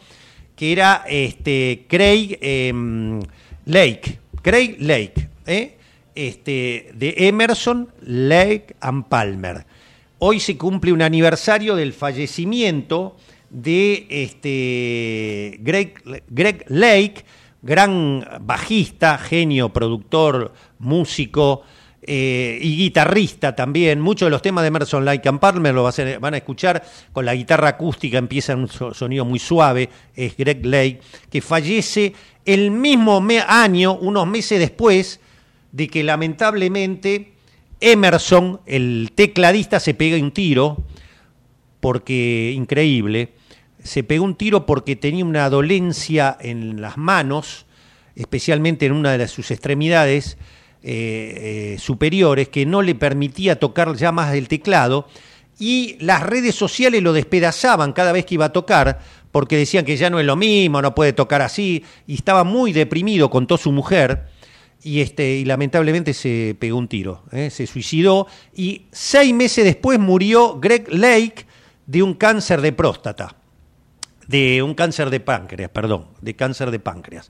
que 0.55 0.71
era 0.71 1.03
este, 1.07 1.85
Craig 1.87 2.37
em, 2.41 3.21
Lake, 3.65 4.19
Craig 4.41 4.77
Lake, 4.79 5.29
¿eh? 5.45 5.77
este, 6.13 6.91
de 6.93 7.15
Emerson, 7.17 7.89
Lake 8.01 8.75
and 8.79 9.05
Palmer. 9.05 9.65
Hoy 10.19 10.39
se 10.39 10.57
cumple 10.57 10.93
un 10.93 11.01
aniversario 11.01 11.75
del 11.75 11.93
fallecimiento 11.93 13.17
de 13.49 14.07
este, 14.09 15.57
Greg, 15.61 16.01
Greg 16.27 16.65
Lake, 16.69 17.25
gran 17.61 18.25
bajista, 18.41 19.17
genio, 19.17 19.73
productor, 19.73 20.53
músico, 20.79 21.63
eh, 22.07 22.59
y 22.61 22.77
guitarrista 22.77 23.55
también. 23.55 23.99
Muchos 23.99 24.27
de 24.27 24.29
los 24.29 24.41
temas 24.43 24.61
de 24.63 24.67
Emerson 24.67 25.03
Lake 25.03 25.27
and 25.27 25.39
Palmer 25.39 25.73
lo 25.73 25.89
van 26.19 26.33
a 26.33 26.37
escuchar 26.37 26.83
con 27.11 27.25
la 27.25 27.33
guitarra 27.33 27.69
acústica, 27.69 28.19
empieza 28.19 28.55
un 28.55 28.67
sonido 28.67 29.25
muy 29.25 29.39
suave, 29.39 29.89
es 30.15 30.37
Greg 30.37 30.63
Lake, 30.65 31.01
que 31.31 31.41
fallece 31.41 32.13
el 32.45 32.69
mismo 32.69 33.25
año, 33.47 33.95
unos 33.95 34.27
meses 34.27 34.59
después 34.59 35.19
de 35.71 35.87
que 35.87 36.03
lamentablemente 36.03 37.33
Emerson, 37.79 38.61
el 38.67 39.11
tecladista, 39.15 39.79
se 39.79 39.95
pega 39.95 40.15
un 40.17 40.31
tiro, 40.31 40.83
porque 41.79 42.53
increíble, 42.55 43.33
se 43.83 44.03
pegó 44.03 44.25
un 44.25 44.35
tiro 44.35 44.67
porque 44.67 44.95
tenía 44.95 45.25
una 45.25 45.49
dolencia 45.49 46.37
en 46.39 46.81
las 46.81 46.97
manos, 46.97 47.65
especialmente 48.15 48.85
en 48.85 48.91
una 48.91 49.17
de 49.17 49.27
sus 49.27 49.49
extremidades, 49.49 50.37
eh, 50.87 51.73
eh, 51.73 51.79
superiores 51.79 52.49
que 52.49 52.67
no 52.67 52.83
le 52.83 52.93
permitía 52.93 53.57
tocar 53.57 53.95
ya 53.95 54.11
más 54.11 54.35
el 54.35 54.47
teclado 54.47 55.07
y 55.57 55.97
las 55.99 56.21
redes 56.21 56.53
sociales 56.53 57.01
lo 57.01 57.11
despedazaban 57.11 57.91
cada 57.91 58.11
vez 58.11 58.23
que 58.27 58.35
iba 58.35 58.45
a 58.45 58.53
tocar 58.53 58.99
porque 59.31 59.57
decían 59.57 59.83
que 59.83 59.97
ya 59.97 60.11
no 60.11 60.19
es 60.19 60.27
lo 60.27 60.35
mismo, 60.35 60.83
no 60.83 60.93
puede 60.93 61.11
tocar 61.11 61.41
así 61.41 61.83
y 62.05 62.13
estaba 62.13 62.43
muy 62.43 62.71
deprimido, 62.71 63.31
contó 63.31 63.57
su 63.57 63.71
mujer 63.71 64.27
y, 64.83 65.01
este, 65.01 65.37
y 65.37 65.45
lamentablemente 65.45 66.13
se 66.13 66.55
pegó 66.59 66.77
un 66.77 66.87
tiro, 66.87 67.23
¿eh? 67.31 67.49
se 67.49 67.65
suicidó 67.65 68.27
y 68.55 68.83
seis 68.91 69.33
meses 69.33 69.65
después 69.65 69.97
murió 69.97 70.59
Greg 70.59 70.87
Lake 70.93 71.47
de 71.87 72.03
un 72.03 72.13
cáncer 72.13 72.61
de 72.61 72.73
próstata, 72.73 73.35
de 74.27 74.63
un 74.63 74.73
cáncer 74.73 75.09
de 75.09 75.19
páncreas, 75.19 75.69
perdón, 75.69 76.07
de 76.21 76.35
cáncer 76.35 76.71
de 76.71 76.79
páncreas. 76.79 77.27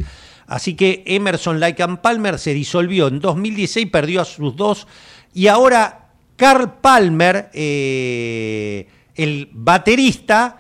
Así 0.47 0.75
que 0.75 1.03
Emerson 1.05 1.61
and 1.63 1.99
Palmer 1.99 2.39
se 2.39 2.53
disolvió 2.53 3.07
en 3.07 3.19
2016, 3.19 3.87
perdió 3.91 4.21
a 4.21 4.25
sus 4.25 4.55
dos 4.55 4.87
y 5.33 5.47
ahora 5.47 6.09
Carl 6.35 6.79
Palmer, 6.81 7.49
eh, 7.53 8.87
el 9.15 9.49
baterista, 9.51 10.59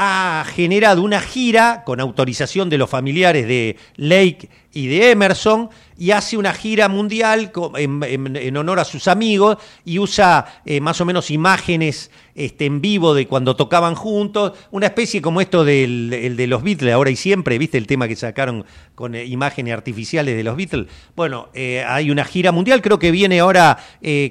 ha 0.00 0.44
generado 0.46 1.02
una 1.02 1.20
gira 1.20 1.82
con 1.84 1.98
autorización 1.98 2.70
de 2.70 2.78
los 2.78 2.88
familiares 2.88 3.48
de 3.48 3.76
Lake 3.96 4.48
y 4.72 4.86
de 4.86 5.10
Emerson 5.10 5.70
y 5.98 6.12
hace 6.12 6.36
una 6.36 6.52
gira 6.52 6.88
mundial 6.88 7.50
en, 7.76 8.56
honor 8.56 8.78
a 8.78 8.84
sus 8.84 9.08
amigos 9.08 9.58
y 9.84 9.98
usa 9.98 10.62
eh, 10.64 10.80
más 10.80 11.00
o 11.00 11.04
menos 11.04 11.30
imágenes 11.30 12.10
este, 12.36 12.66
en 12.66 12.80
vivo 12.80 13.14
de 13.14 13.26
cuando 13.26 13.56
tocaban 13.56 13.96
juntos, 13.96 14.52
una 14.70 14.86
especie 14.86 15.20
como 15.20 15.40
esto 15.40 15.64
del 15.64 16.12
el 16.12 16.36
de 16.36 16.46
los 16.46 16.62
Beatles, 16.62 16.94
ahora 16.94 17.10
y 17.10 17.16
siempre, 17.16 17.58
¿viste 17.58 17.78
el 17.78 17.88
tema 17.88 18.06
que 18.06 18.14
sacaron 18.14 18.64
con 18.94 19.16
eh, 19.16 19.24
imágenes 19.24 19.74
artificiales 19.74 20.36
de 20.36 20.44
los 20.44 20.56
Beatles? 20.56 20.86
Bueno, 21.16 21.48
eh, 21.52 21.84
hay 21.84 22.12
una 22.12 22.24
gira 22.24 22.52
mundial, 22.52 22.80
creo 22.80 23.00
que 23.00 23.10
viene 23.10 23.40
ahora 23.40 23.78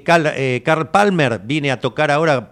Carl, 0.05 0.89
Palmer, 0.89 1.41
viene 1.43 1.71
a 1.71 1.81
tocar 1.81 2.11
ahora, 2.11 2.49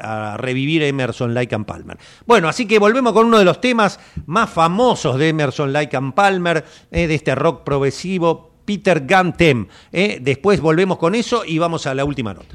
a, 0.00 0.32
a, 0.32 0.36
revivir 0.38 0.82
Emerson, 0.82 1.34
Lake 1.34 1.54
and 1.54 1.66
Palmer. 1.66 1.98
Bueno, 2.24 2.48
así 2.48 2.64
que 2.66 2.78
volvemos 2.78 3.12
con 3.12 3.26
uno 3.26 3.38
de 3.38 3.44
los 3.44 3.60
temas 3.60 4.00
más 4.24 4.48
famosos 4.48 5.18
de 5.18 5.28
Emerson, 5.28 5.74
Lake 5.74 5.94
and 5.94 6.14
Palmer, 6.14 6.64
de 6.90 7.14
este 7.14 7.34
rock 7.34 7.64
progresivo, 7.64 8.45
Peter 8.66 9.06
Gantem. 9.06 9.68
¿eh? 9.92 10.18
Después 10.20 10.60
volvemos 10.60 10.98
con 10.98 11.14
eso 11.14 11.44
y 11.46 11.58
vamos 11.58 11.86
a 11.86 11.94
la 11.94 12.04
última 12.04 12.34
nota. 12.34 12.54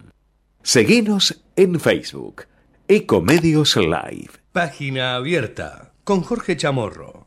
Seguinos 0.63 1.41
en 1.55 1.79
Facebook, 1.79 2.43
Ecomedios 2.87 3.75
Live. 3.77 4.29
Página 4.51 5.15
abierta 5.15 5.91
con 6.03 6.21
Jorge 6.21 6.55
Chamorro. 6.55 7.25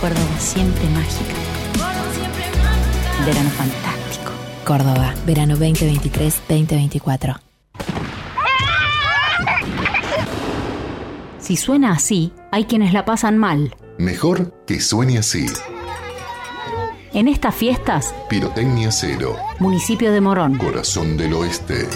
Córdoba 0.00 0.38
siempre 0.40 0.84
mágica. 0.88 1.34
Verano 3.24 3.50
fantástico. 3.50 4.32
Córdoba, 4.64 5.14
verano 5.24 5.54
2023-2024. 5.56 7.40
Si 11.38 11.56
suena 11.56 11.92
así, 11.92 12.32
hay 12.50 12.64
quienes 12.64 12.92
la 12.92 13.04
pasan 13.04 13.38
mal. 13.38 13.76
Mejor 13.98 14.52
que 14.66 14.80
suene 14.80 15.18
así. 15.18 15.46
En 17.12 17.28
estas 17.28 17.54
fiestas, 17.54 18.12
Pirotecnia 18.28 18.90
Cero. 18.90 19.36
Municipio 19.60 20.12
de 20.12 20.20
Morón. 20.20 20.58
Corazón 20.58 21.16
del 21.16 21.32
Oeste. 21.34 21.86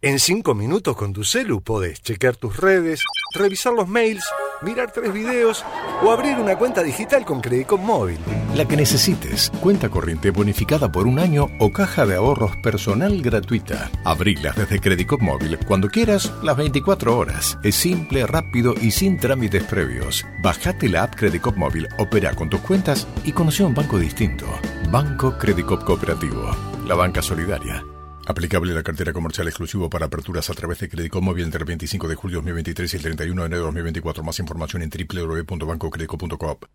En 0.00 0.20
cinco 0.20 0.54
minutos 0.54 0.96
con 0.96 1.12
tu 1.12 1.24
celu 1.24 1.60
podés 1.62 2.00
chequear 2.00 2.36
tus 2.36 2.58
redes, 2.58 3.02
revisar 3.34 3.72
los 3.72 3.88
mails, 3.88 4.24
mirar 4.62 4.90
tres 4.92 5.12
videos 5.12 5.64
o 6.02 6.10
abrir 6.10 6.38
una 6.38 6.56
cuenta 6.56 6.82
digital 6.82 7.24
con 7.24 7.40
Credicop 7.40 7.80
Móvil. 7.80 8.18
La 8.54 8.66
que 8.66 8.76
necesites. 8.76 9.50
Cuenta 9.60 9.88
corriente 9.88 10.30
bonificada 10.30 10.90
por 10.90 11.06
un 11.06 11.18
año 11.18 11.48
o 11.58 11.72
caja 11.72 12.06
de 12.06 12.16
ahorros 12.16 12.56
personal 12.56 13.20
gratuita. 13.22 13.90
Abrilas 14.04 14.56
desde 14.56 14.80
Credicop 14.80 15.20
Móvil 15.20 15.58
cuando 15.66 15.88
quieras, 15.88 16.32
las 16.42 16.56
24 16.56 17.16
horas. 17.16 17.58
Es 17.62 17.74
simple, 17.74 18.26
rápido 18.26 18.74
y 18.80 18.90
sin 18.90 19.18
trámites 19.18 19.64
previos. 19.64 20.24
Bajate 20.42 20.88
la 20.88 21.04
app 21.04 21.14
Credicop 21.16 21.56
Móvil, 21.56 21.88
opera 21.98 22.34
con 22.34 22.48
tus 22.48 22.60
cuentas 22.60 23.06
y 23.24 23.32
conoce 23.32 23.64
un 23.64 23.74
banco 23.74 23.98
distinto. 23.98 24.46
Banco 24.90 25.36
Credicop 25.38 25.84
Cooperativo. 25.84 26.50
La 26.86 26.94
banca 26.94 27.20
solidaria. 27.20 27.84
Aplicable 28.28 28.74
la 28.74 28.82
cartera 28.82 29.14
comercial 29.14 29.48
exclusivo 29.48 29.88
para 29.88 30.04
aperturas 30.04 30.50
a 30.50 30.52
través 30.52 30.78
de 30.80 30.90
Crédito 30.90 31.22
Móvil 31.22 31.44
entre 31.44 31.60
el 31.60 31.64
25 31.64 32.08
de 32.08 32.14
julio 32.14 32.42
de 32.42 32.52
2023 32.52 32.92
y 32.92 32.96
el 32.98 33.02
31 33.02 33.40
de 33.40 33.46
enero 33.46 33.60
de 33.62 33.66
2024. 33.68 34.22
Más 34.22 34.38
información 34.38 34.82
en 34.82 34.90
www.bancocredico.coop. 34.90 36.66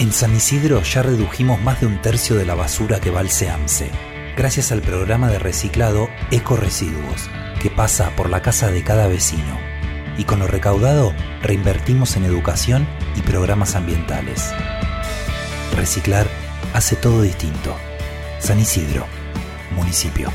En 0.00 0.12
San 0.12 0.34
Isidro 0.34 0.82
ya 0.82 1.04
redujimos 1.04 1.62
más 1.62 1.80
de 1.80 1.86
un 1.86 2.02
tercio 2.02 2.34
de 2.34 2.44
la 2.44 2.56
basura 2.56 2.98
que 2.98 3.12
va 3.12 3.20
al 3.20 3.30
SEAMSE, 3.30 3.92
gracias 4.36 4.72
al 4.72 4.82
programa 4.82 5.30
de 5.30 5.38
reciclado 5.38 6.08
Eco 6.32 6.56
Residuos, 6.56 7.30
que 7.62 7.70
pasa 7.70 8.16
por 8.16 8.30
la 8.30 8.42
casa 8.42 8.72
de 8.72 8.82
cada 8.82 9.06
vecino. 9.06 9.60
Y 10.18 10.24
con 10.24 10.40
lo 10.40 10.48
recaudado, 10.48 11.14
reinvertimos 11.40 12.16
en 12.16 12.24
educación 12.24 12.88
y 13.14 13.22
programas 13.22 13.76
ambientales. 13.76 14.52
Reciclar 15.76 16.26
hace 16.72 16.96
todo 16.96 17.22
distinto. 17.22 17.76
San 18.40 18.58
Isidro 18.58 19.06
municipio. 19.74 20.30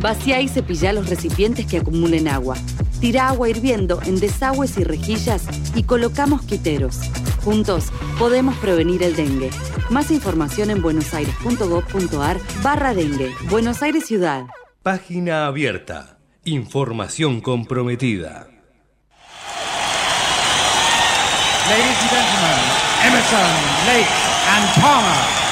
Vacía 0.00 0.40
y 0.40 0.48
cepilla 0.48 0.92
los 0.92 1.08
recipientes 1.08 1.66
que 1.66 1.78
acumulen 1.78 2.28
agua. 2.28 2.56
Tira 3.00 3.28
agua 3.28 3.48
hirviendo 3.48 4.00
en 4.04 4.18
desagües 4.18 4.78
y 4.78 4.84
rejillas 4.84 5.44
y 5.74 5.82
colocamos 5.82 6.42
quiteros. 6.42 7.00
Juntos 7.42 7.86
podemos 8.18 8.56
prevenir 8.56 9.02
el 9.02 9.16
dengue. 9.16 9.50
Más 9.90 10.10
información 10.10 10.70
en 10.70 10.80
buenosaires.gov.ar 10.80 12.38
barra 12.62 12.94
dengue. 12.94 13.32
Buenos 13.50 13.82
Aires 13.82 14.06
Ciudad. 14.06 14.46
Página 14.82 15.46
abierta. 15.46 16.18
Información 16.44 17.40
comprometida. 17.40 18.48
Ladies 21.66 21.96
and 21.98 22.10
gentlemen, 22.10 22.60
Emerson, 23.06 23.50
Lake 23.86 24.06
and 24.46 24.82
Palmer. 24.82 25.43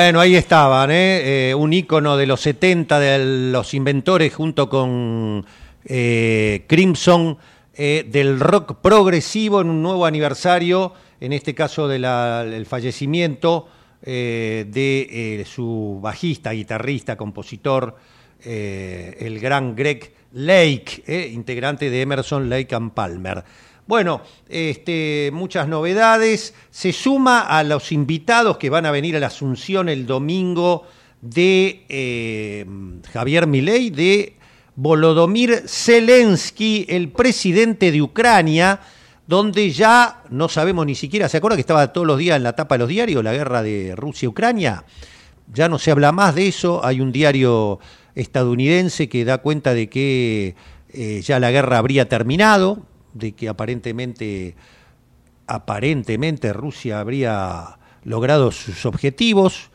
Bueno, 0.00 0.20
ahí 0.20 0.36
estaban, 0.36 0.92
¿eh? 0.92 1.50
Eh, 1.50 1.54
un 1.56 1.72
ícono 1.72 2.16
de 2.16 2.24
los 2.24 2.40
70 2.42 3.00
de 3.00 3.50
los 3.50 3.74
inventores 3.74 4.32
junto 4.32 4.68
con 4.68 5.44
eh, 5.84 6.64
Crimson 6.68 7.36
del 7.76 8.38
rock 8.38 8.76
progresivo 8.80 9.60
en 9.60 9.68
un 9.70 9.82
nuevo 9.82 10.06
aniversario, 10.06 10.92
en 11.20 11.32
este 11.32 11.52
caso 11.52 11.88
del 11.88 12.64
fallecimiento 12.64 13.66
de 14.00 15.44
su 15.44 15.98
bajista, 16.00 16.52
guitarrista, 16.52 17.16
compositor, 17.16 17.96
el 18.44 19.40
gran 19.40 19.74
Greg 19.74 20.12
Lake, 20.32 21.28
integrante 21.32 21.90
de 21.90 22.02
Emerson, 22.02 22.48
Lake 22.48 22.72
and 22.72 22.92
Palmer. 22.92 23.42
Bueno, 23.88 24.20
este, 24.50 25.30
muchas 25.32 25.66
novedades. 25.66 26.52
Se 26.70 26.92
suma 26.92 27.40
a 27.40 27.64
los 27.64 27.90
invitados 27.90 28.58
que 28.58 28.68
van 28.68 28.84
a 28.84 28.90
venir 28.90 29.16
a 29.16 29.18
la 29.18 29.28
Asunción 29.28 29.88
el 29.88 30.04
domingo 30.04 30.86
de 31.22 31.86
eh, 31.88 32.66
Javier 33.10 33.46
Milei, 33.46 33.88
de 33.88 34.36
Volodymyr 34.76 35.62
Zelensky, 35.66 36.84
el 36.86 37.08
presidente 37.08 37.90
de 37.90 38.02
Ucrania, 38.02 38.78
donde 39.26 39.70
ya 39.70 40.22
no 40.28 40.50
sabemos 40.50 40.84
ni 40.84 40.94
siquiera, 40.94 41.26
¿se 41.30 41.38
acuerda 41.38 41.56
que 41.56 41.62
estaba 41.62 41.90
todos 41.90 42.06
los 42.06 42.18
días 42.18 42.36
en 42.36 42.42
la 42.42 42.52
tapa 42.52 42.74
de 42.74 42.80
los 42.80 42.88
diarios 42.90 43.24
la 43.24 43.32
guerra 43.32 43.62
de 43.62 43.94
Rusia-Ucrania? 43.96 44.84
Ya 45.54 45.70
no 45.70 45.78
se 45.78 45.92
habla 45.92 46.12
más 46.12 46.34
de 46.34 46.48
eso, 46.48 46.84
hay 46.84 47.00
un 47.00 47.10
diario 47.10 47.80
estadounidense 48.14 49.08
que 49.08 49.24
da 49.24 49.38
cuenta 49.38 49.72
de 49.72 49.88
que 49.88 50.56
eh, 50.92 51.22
ya 51.24 51.40
la 51.40 51.50
guerra 51.50 51.78
habría 51.78 52.06
terminado, 52.06 52.86
de 53.14 53.32
que 53.32 53.48
aparentemente, 53.48 54.54
aparentemente 55.46 56.52
Rusia 56.52 57.00
habría 57.00 57.78
logrado 58.04 58.50
sus 58.50 58.86
objetivos. 58.86 59.70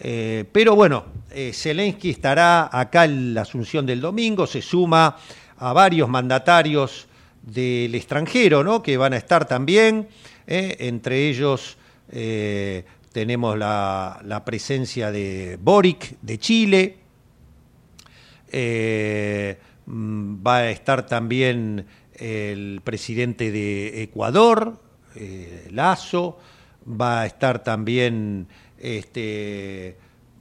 Eh, 0.00 0.44
pero 0.52 0.76
bueno, 0.76 1.06
eh, 1.30 1.52
Zelensky 1.52 2.10
estará 2.10 2.68
acá 2.70 3.04
en 3.04 3.34
la 3.34 3.42
Asunción 3.42 3.84
del 3.84 4.00
domingo, 4.00 4.46
se 4.46 4.62
suma 4.62 5.16
a 5.56 5.72
varios 5.72 6.08
mandatarios 6.08 7.08
del 7.42 7.94
extranjero, 7.94 8.62
¿no? 8.62 8.82
Que 8.82 8.96
van 8.96 9.12
a 9.12 9.16
estar 9.16 9.46
también, 9.46 10.08
eh, 10.46 10.76
entre 10.80 11.28
ellos 11.28 11.76
tenemos 13.12 13.58
la, 13.58 14.20
la, 14.24 14.44
presencia 14.46 15.12
de 15.12 15.58
Boric 15.60 16.16
de 16.22 16.38
Chile, 16.38 16.96
mm, 19.84 20.46
va 20.46 20.56
a 20.56 20.70
estar 20.70 21.04
también 21.04 21.84
el 22.18 22.80
presidente 22.82 23.50
de 23.50 24.02
Ecuador, 24.02 24.80
eh, 25.14 25.68
Lazo, 25.70 26.38
va 26.88 27.22
a 27.22 27.26
estar 27.26 27.62
también 27.62 28.48
este, 28.78 29.96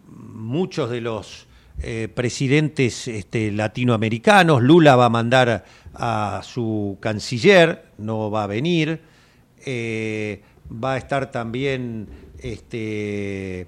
muchos 0.08 0.90
de 0.90 1.02
los 1.02 1.48
eh, 1.82 2.08
presidentes 2.14 3.08
este, 3.08 3.52
latinoamericanos. 3.52 4.62
Lula 4.62 4.96
va 4.96 5.06
a 5.06 5.10
mandar 5.10 5.66
a 5.94 6.42
su 6.44 6.98
canciller, 7.00 7.86
no 7.98 8.32
va 8.32 8.44
a 8.44 8.48
venir. 8.48 9.02
Eh, 9.66 10.42
va 10.72 10.94
a 10.94 10.98
estar 10.98 11.32
también 11.32 12.08
este, 12.40 13.68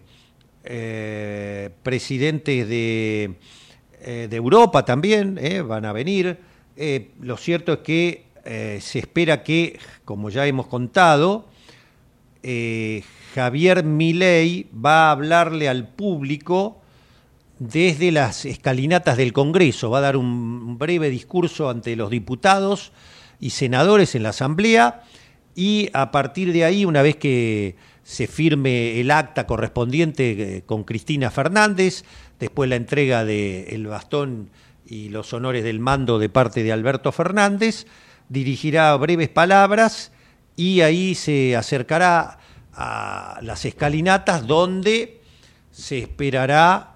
presidentes 1.83 2.67
de, 2.67 3.35
de, 4.05 4.35
Europa 4.35 4.85
también, 4.85 5.39
van 5.67 5.85
a 5.85 5.93
venir. 5.93 6.48
Eh, 6.81 7.11
lo 7.19 7.35
cierto 7.35 7.73
es 7.73 7.79
que 7.79 8.23
se 8.79 8.97
espera 8.97 9.43
que, 9.43 9.77
como 10.05 10.31
ya 10.31 10.47
hemos 10.47 10.65
contado, 10.65 11.45
Javier 13.35 13.83
Milei 13.83 14.65
va 14.73 15.09
a 15.09 15.11
hablarle 15.11 15.69
al 15.69 15.87
público 15.89 16.81
desde 17.59 18.11
las 18.11 18.45
escalinatas 18.45 19.17
del 19.17 19.33
Congreso. 19.33 19.91
Va 19.91 19.99
a 19.99 20.01
dar 20.01 20.17
un 20.17 20.77
breve 20.77 21.09
discurso 21.09 21.69
ante 21.69 21.95
los 21.95 22.09
diputados 22.09 22.91
y 23.39 23.51
senadores 23.51 24.15
en 24.15 24.23
la 24.23 24.29
Asamblea 24.29 25.03
y 25.55 25.89
a 25.93 26.11
partir 26.11 26.53
de 26.53 26.63
ahí, 26.63 26.85
una 26.85 27.01
vez 27.01 27.17
que 27.17 27.75
se 28.03 28.27
firme 28.27 28.99
el 28.99 29.11
acta 29.11 29.45
correspondiente 29.45 30.63
con 30.65 30.85
Cristina 30.85 31.29
Fernández, 31.29 32.05
después 32.39 32.69
la 32.69 32.77
entrega 32.77 33.25
del 33.25 33.85
bastón 33.87 34.49
y 34.89 35.09
los 35.09 35.33
honores 35.33 35.63
del 35.63 35.79
mando 35.79 36.17
de 36.17 36.29
parte 36.29 36.63
de 36.63 36.71
Alberto 36.71 37.11
Fernández, 37.11 37.85
dirigirá 38.27 38.95
breves 38.95 39.29
palabras 39.29 40.11
y 40.55 40.81
ahí 40.81 41.15
se 41.15 41.55
acercará 41.55 42.39
a 42.73 43.39
las 43.41 43.65
escalinatas 43.65 44.47
donde 44.47 45.21
se 45.71 45.99
esperará 45.99 46.95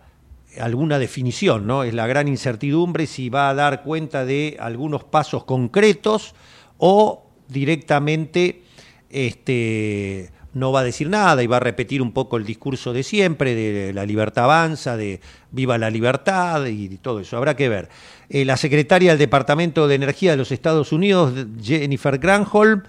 alguna 0.60 1.00
definición, 1.00 1.68
¿no? 1.68 1.84
Es 1.84 1.94
la 1.94 2.08
gran 2.08 2.28
incertidumbre 2.28 3.08
si 3.08 3.30
va 3.30 3.50
a 3.50 3.54
dar 3.54 3.84
cuenta 3.84 4.26
de 4.26 4.58
algunos 4.60 5.04
pasos 5.04 5.46
concretos 5.46 6.36
o 6.78 7.28
directamente 7.48 8.64
este, 9.10 10.32
no 10.54 10.72
va 10.72 10.82
a 10.82 10.84
decir 10.84 11.10
nada 11.10 11.41
y 11.41 11.47
va 11.47 11.58
a 11.58 11.60
repetir 11.60 12.01
un 12.01 12.12
poco 12.12 12.38
el 12.38 12.45
discurso 12.45 12.93
de 12.93 13.04
siempre, 13.04 13.56
de 13.56 13.93
la 13.93 14.06
libertad 14.06 14.45
avanza, 14.45 14.95
de 14.97 15.20
viva 15.51 15.78
la 15.78 15.89
libertad 15.89 16.66
y 16.66 16.89
todo 16.97 17.20
eso. 17.20 17.38
Habrá 17.38 17.56
que 17.56 17.70
ver. 17.70 17.89
Eh, 18.30 18.45
la 18.45 18.58
secretaria 18.58 19.12
del 19.12 19.20
Departamento 19.20 19.88
de 19.88 19.95
Energía 19.95 20.32
de 20.32 20.38
los 20.38 20.51
Estados 20.51 20.91
Unidos, 20.91 21.34
Jennifer 21.62 22.20
Granholm, 22.20 22.84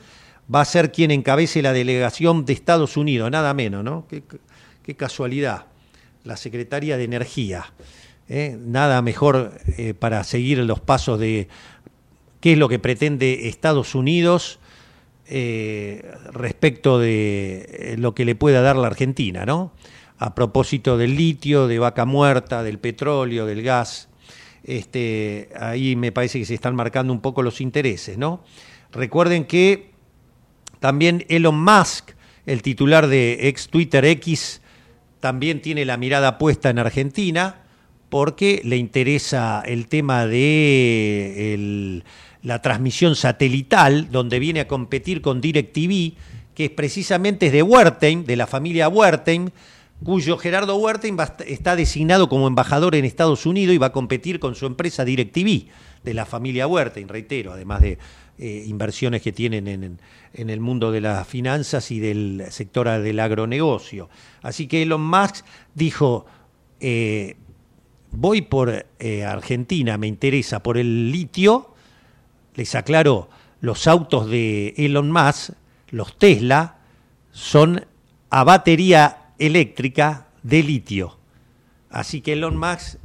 va 0.53 0.61
a 0.61 0.65
ser 0.65 0.93
quien 0.93 1.11
encabece 1.11 1.63
la 1.63 1.73
delegación 1.73 2.45
de 2.45 2.53
Estados 2.53 2.97
Unidos, 2.97 3.31
nada 3.31 3.55
menos, 3.55 3.83
¿no? 3.83 4.07
Qué, 4.09 4.95
casualidad. 4.95 5.67
La 6.25 6.37
secretaria 6.37 6.99
de 6.99 7.05
Energía. 7.05 7.73
¿eh? 8.29 8.59
Nada 8.61 9.01
mejor 9.01 9.53
eh, 9.79 9.95
para 9.95 10.23
seguir 10.25 10.59
los 10.59 10.81
pasos 10.81 11.19
de 11.19 11.49
qué 12.41 12.53
es 12.53 12.59
lo 12.59 12.69
que 12.69 12.79
pretende 12.79 13.49
Estados 13.49 13.95
Unidos 13.95 14.59
eh, 15.27 16.13
respecto 16.33 16.99
de 16.99 17.95
lo 17.99 18.15
que 18.15 18.25
le 18.25 18.35
pueda 18.35 18.61
dar 18.63 18.77
la 18.77 18.89
Argentina, 18.89 19.47
¿no? 19.47 19.73
A 20.19 20.35
propósito 20.35 20.97
del 20.97 21.17
litio, 21.17 21.67
de 21.67 21.79
vaca 21.79 22.05
muerta, 22.05 22.63
del 22.63 22.79
petróleo, 22.79 23.47
del 23.47 23.63
gas, 23.63 24.09
este, 24.65 25.51
ahí 25.59 25.95
me 25.95 26.11
parece 26.11 26.39
que 26.39 26.47
se 26.47 26.55
están 26.55 26.75
marcando 26.75 27.13
un 27.13 27.21
poco 27.21 27.43
los 27.43 27.61
intereses, 27.61 28.17
¿no? 28.17 28.43
Recuerden 28.93 29.45
que 29.45 29.91
también 30.81 31.25
Elon 31.29 31.63
Musk, 31.63 32.13
el 32.47 32.63
titular 32.63 33.07
de 33.07 33.49
ex 33.49 33.69
Twitter 33.69 34.05
X, 34.05 34.63
también 35.21 35.61
tiene 35.61 35.85
la 35.85 35.97
mirada 35.97 36.39
puesta 36.39 36.71
en 36.71 36.79
Argentina 36.79 37.63
porque 38.09 38.61
le 38.65 38.77
interesa 38.77 39.63
el 39.65 39.89
tema 39.89 40.27
de 40.27 41.55
el, 41.55 42.05
la 42.45 42.63
transmisión 42.63 43.17
satelital, 43.17 44.11
donde 44.13 44.39
viene 44.39 44.61
a 44.61 44.69
competir 44.69 45.21
con 45.21 45.41
DirecTV, 45.41 46.15
que 46.55 46.67
es 46.67 46.71
precisamente 46.71 47.47
es 47.47 47.53
de 47.53 47.63
Wertheim, 47.63 48.25
de 48.25 48.37
la 48.37 48.47
familia 48.47 48.89
Wertheim, 48.89 49.51
cuyo 50.05 50.37
Gerardo 50.37 50.77
Wertheim 50.77 51.17
está 51.47 51.75
designado 51.75 52.29
como 52.29 52.47
embajador 52.47 52.95
en 52.95 53.05
Estados 53.05 53.47
Unidos 53.47 53.75
y 53.75 53.79
va 53.79 53.87
a 53.87 53.93
competir 53.93 54.39
con 54.39 54.55
su 54.55 54.67
empresa 54.67 55.05
DirecTV, 55.05 55.67
de 56.05 56.15
la 56.15 56.27
familia 56.27 56.67
Wertheim, 56.67 57.09
reitero, 57.09 57.53
además 57.53 57.81
de 57.81 57.99
eh, 58.37 58.65
inversiones 58.67 59.23
que 59.23 59.33
tienen 59.33 59.67
en, 59.67 59.99
en, 60.35 60.51
el 60.51 60.61
mundo 60.61 60.93
de 60.93 61.01
las 61.01 61.27
finanzas 61.27 61.91
y 61.91 61.99
del 61.99 62.45
sector 62.51 62.89
del 63.01 63.21
agronegocio. 63.21 64.11
Así 64.43 64.67
que 64.67 64.83
Elon 64.83 65.01
Musk 65.01 65.47
dijo, 65.75 66.27
eh, 66.81 67.37
voy 68.11 68.43
por 68.43 68.87
eh, 68.99 69.25
Argentina, 69.25 69.97
me 69.97 70.09
interesa 70.09 70.63
por 70.63 70.77
el 70.77 71.11
litio, 71.11 71.74
les 72.55 72.75
aclaro, 72.75 73.29
los 73.61 73.87
autos 73.87 74.29
de 74.29 74.75
Elon 74.77 75.11
Musk, 75.11 75.51
los 75.91 76.19
Tesla, 76.19 76.79
son 77.33 77.85
a 78.31 78.45
batería 78.45 79.31
eléctrica 79.39 80.29
de 80.43 80.63
litio. 80.63 81.19
Así 81.91 82.21
que 82.21 82.35
Elon 82.35 82.57
Musk 82.57 82.99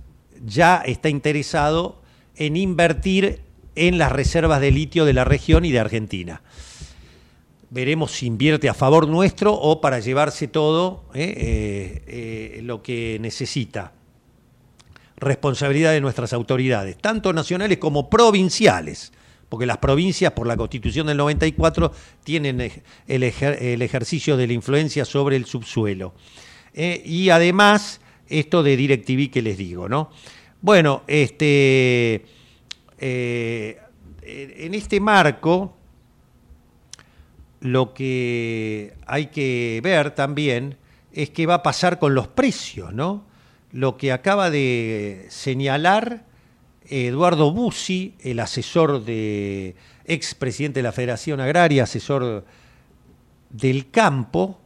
ya 0.45 0.77
está 0.77 1.09
interesado 1.09 2.01
en 2.35 2.57
invertir 2.57 3.41
en 3.75 3.97
las 3.97 4.11
reservas 4.11 4.61
de 4.61 4.71
litio 4.71 5.05
de 5.05 5.13
la 5.13 5.23
región 5.23 5.65
y 5.65 5.71
de 5.71 5.79
Argentina. 5.79 6.41
Veremos 7.69 8.11
si 8.11 8.25
invierte 8.25 8.67
a 8.67 8.73
favor 8.73 9.07
nuestro 9.07 9.53
o 9.53 9.79
para 9.79 9.99
llevarse 9.99 10.47
todo 10.47 11.03
eh, 11.13 11.33
eh, 11.37 12.55
eh, 12.57 12.61
lo 12.63 12.81
que 12.81 13.17
necesita. 13.21 13.93
Responsabilidad 15.17 15.91
de 15.91 16.01
nuestras 16.01 16.33
autoridades, 16.33 16.97
tanto 16.97 17.31
nacionales 17.33 17.77
como 17.77 18.09
provinciales 18.09 19.11
porque 19.49 19.65
las 19.65 19.79
provincias, 19.79 20.31
por 20.33 20.47
la 20.47 20.55
constitución 20.55 21.07
del 21.07 21.17
94, 21.17 21.91
tienen 22.23 22.61
el, 23.07 23.23
ejer 23.23 23.61
el 23.61 23.81
ejercicio 23.81 24.37
de 24.37 24.47
la 24.47 24.53
influencia 24.53 25.05
sobre 25.05 25.35
el 25.35 25.45
subsuelo. 25.45 26.13
Eh, 26.73 27.01
y 27.03 27.31
además, 27.31 27.99
esto 28.27 28.61
de 28.61 28.77
DirecTV 28.77 29.31
que 29.31 29.41
les 29.41 29.57
digo, 29.57 29.89
¿no? 29.89 30.11
Bueno, 30.61 31.03
este, 31.07 32.25
eh, 32.99 33.79
en 34.21 34.73
este 34.75 34.99
marco, 34.99 35.75
lo 37.61 37.93
que 37.93 38.93
hay 39.07 39.27
que 39.27 39.81
ver 39.83 40.11
también 40.11 40.77
es 41.11 41.31
qué 41.31 41.47
va 41.47 41.55
a 41.55 41.63
pasar 41.63 41.97
con 41.97 42.13
los 42.13 42.27
precios, 42.27 42.93
¿no? 42.93 43.25
Lo 43.71 43.97
que 43.97 44.11
acaba 44.11 44.49
de 44.49 45.25
señalar 45.29 46.28
Eduardo 46.89 47.51
Bussi, 47.51 48.15
el 48.21 48.39
asesor 48.39 49.05
de 49.05 49.75
expresidente 50.05 50.79
de 50.79 50.83
la 50.83 50.91
Federación 50.91 51.39
Agraria, 51.39 51.83
asesor 51.83 52.45
del 53.51 53.91
campo, 53.91 54.59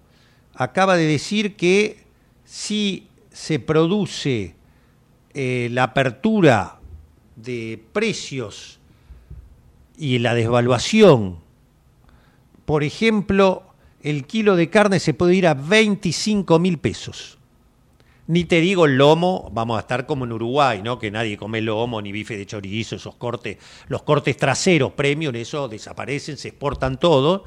acaba 0.55 0.95
de 0.95 1.05
decir 1.05 1.55
que 1.55 2.03
si 2.45 3.07
se 3.31 3.59
produce 3.59 4.55
eh, 5.33 5.67
la 5.71 5.83
apertura 5.83 6.79
de 7.35 7.83
precios 7.91 8.79
y 9.97 10.19
la 10.19 10.33
desvaluación, 10.33 11.39
por 12.65 12.83
ejemplo, 12.83 13.63
el 14.01 14.25
kilo 14.25 14.55
de 14.55 14.69
carne 14.69 14.99
se 14.99 15.13
puede 15.13 15.35
ir 15.35 15.47
a 15.47 15.55
25 15.55 16.59
mil 16.59 16.77
pesos. 16.77 17.37
Ni 18.25 18.45
te 18.45 18.61
digo 18.61 18.87
lomo, 18.87 19.49
vamos 19.53 19.77
a 19.77 19.81
estar 19.81 20.05
como 20.05 20.23
en 20.23 20.31
Uruguay, 20.31 20.81
¿no? 20.81 20.97
Que 20.97 21.11
nadie 21.11 21.35
come 21.35 21.59
lomo 21.59 22.01
ni 22.01 22.13
bife 22.13 22.37
de 22.37 22.45
chorizo, 22.45 22.95
esos 22.95 23.15
cortes, 23.15 23.57
los 23.89 24.03
cortes 24.03 24.37
traseros 24.37 24.93
premium, 24.93 25.35
eso 25.35 25.67
desaparecen, 25.67 26.37
se 26.37 26.49
exportan 26.49 26.99
todo. 26.99 27.43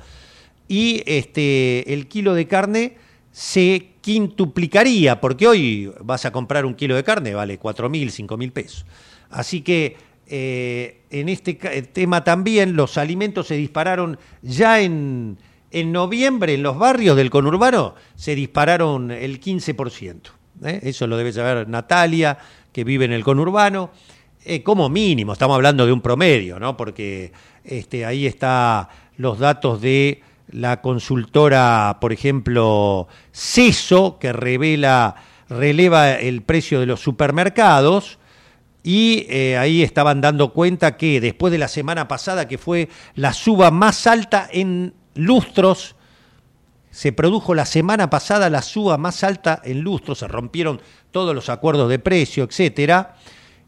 Y 0.69 1.03
este, 1.07 1.95
el 1.95 2.09
kilo 2.09 2.35
de 2.35 2.47
carne 2.47 2.97
se 3.33 3.93
quintuplicaría, 4.03 5.21
porque 5.21 5.47
hoy 5.47 5.93
vas 6.01 6.27
a 6.27 6.33
comprar 6.33 6.67
un 6.67 6.75
kilo 6.75 6.95
de 6.95 7.05
carne, 7.05 7.35
vale 7.35 7.59
4 7.59 7.89
mil, 7.89 8.11
5 8.11 8.37
mil 8.37 8.53
pesos. 8.53 8.85
Así 9.31 9.63
que 9.63 9.97
eh, 10.27 11.03
en 11.11 11.29
este 11.31 11.55
tema 11.55 12.23
también 12.23 12.77
los 12.77 12.99
alimentos 12.99 13.47
se 13.47 13.57
dispararon 13.57 14.19
ya 14.43 14.81
en, 14.81 15.39
en 15.71 15.93
noviembre 15.93 16.55
en 16.55 16.63
los 16.63 16.79
barrios 16.79 17.17
del 17.17 17.31
conurbano, 17.31 17.95
se 18.15 18.35
dispararon 18.35 19.11
el 19.11 19.41
15%. 19.41 20.36
¿Eh? 20.65 20.81
eso 20.83 21.07
lo 21.07 21.17
debe 21.17 21.33
saber 21.33 21.69
Natalia, 21.69 22.39
que 22.73 22.85
vive 22.85 23.05
en 23.05 23.13
el 23.13 23.25
conurbano. 23.25 23.91
Eh, 24.45 24.63
como 24.63 24.89
mínimo, 24.89 25.33
estamos 25.33 25.57
hablando 25.57 25.87
de 25.87 25.93
un 25.93 26.01
promedio, 26.01 26.61
¿no? 26.61 26.77
Porque 26.77 27.33
este, 27.65 28.07
ahí 28.07 28.27
está 28.27 28.89
los 29.17 29.39
datos 29.39 29.81
de 29.81 30.23
la 30.49 30.81
consultora, 30.81 31.99
por 32.01 32.13
ejemplo, 32.13 33.09
CESO, 33.33 34.19
que 34.21 34.33
revela, 34.33 35.17
releva 35.49 36.13
el 36.13 36.43
precio 36.43 36.79
de 36.79 36.87
los 36.87 37.01
supermercados. 37.01 38.19
Y 38.85 39.27
eh, 39.29 39.59
ahí 39.59 39.83
estaban 39.83 40.21
dando 40.21 40.53
cuenta 40.53 40.97
que 40.97 41.21
después 41.21 41.51
de 41.51 41.59
la 41.59 41.67
semana 41.67 42.07
pasada, 42.07 42.47
que 42.47 42.57
fue 42.57 42.89
la 43.17 43.33
suba 43.33 43.73
más 43.73 44.07
alta 44.07 44.49
en 44.53 44.95
lustros 45.17 45.96
se 46.97 47.13
produjo 47.13 47.55
la 47.55 47.67
semana 47.67 48.09
pasada 48.09 48.49
la 48.49 48.63
suba 48.63 48.97
más 48.97 49.23
alta 49.23 49.61
en 49.63 49.83
lustro, 49.83 50.15
se 50.15 50.27
rompieron 50.27 50.81
todos 51.11 51.35
los 51.35 51.51
acuerdos 51.51 51.91
de 51.91 51.99
precio, 51.99 52.45
etcétera. 52.45 53.17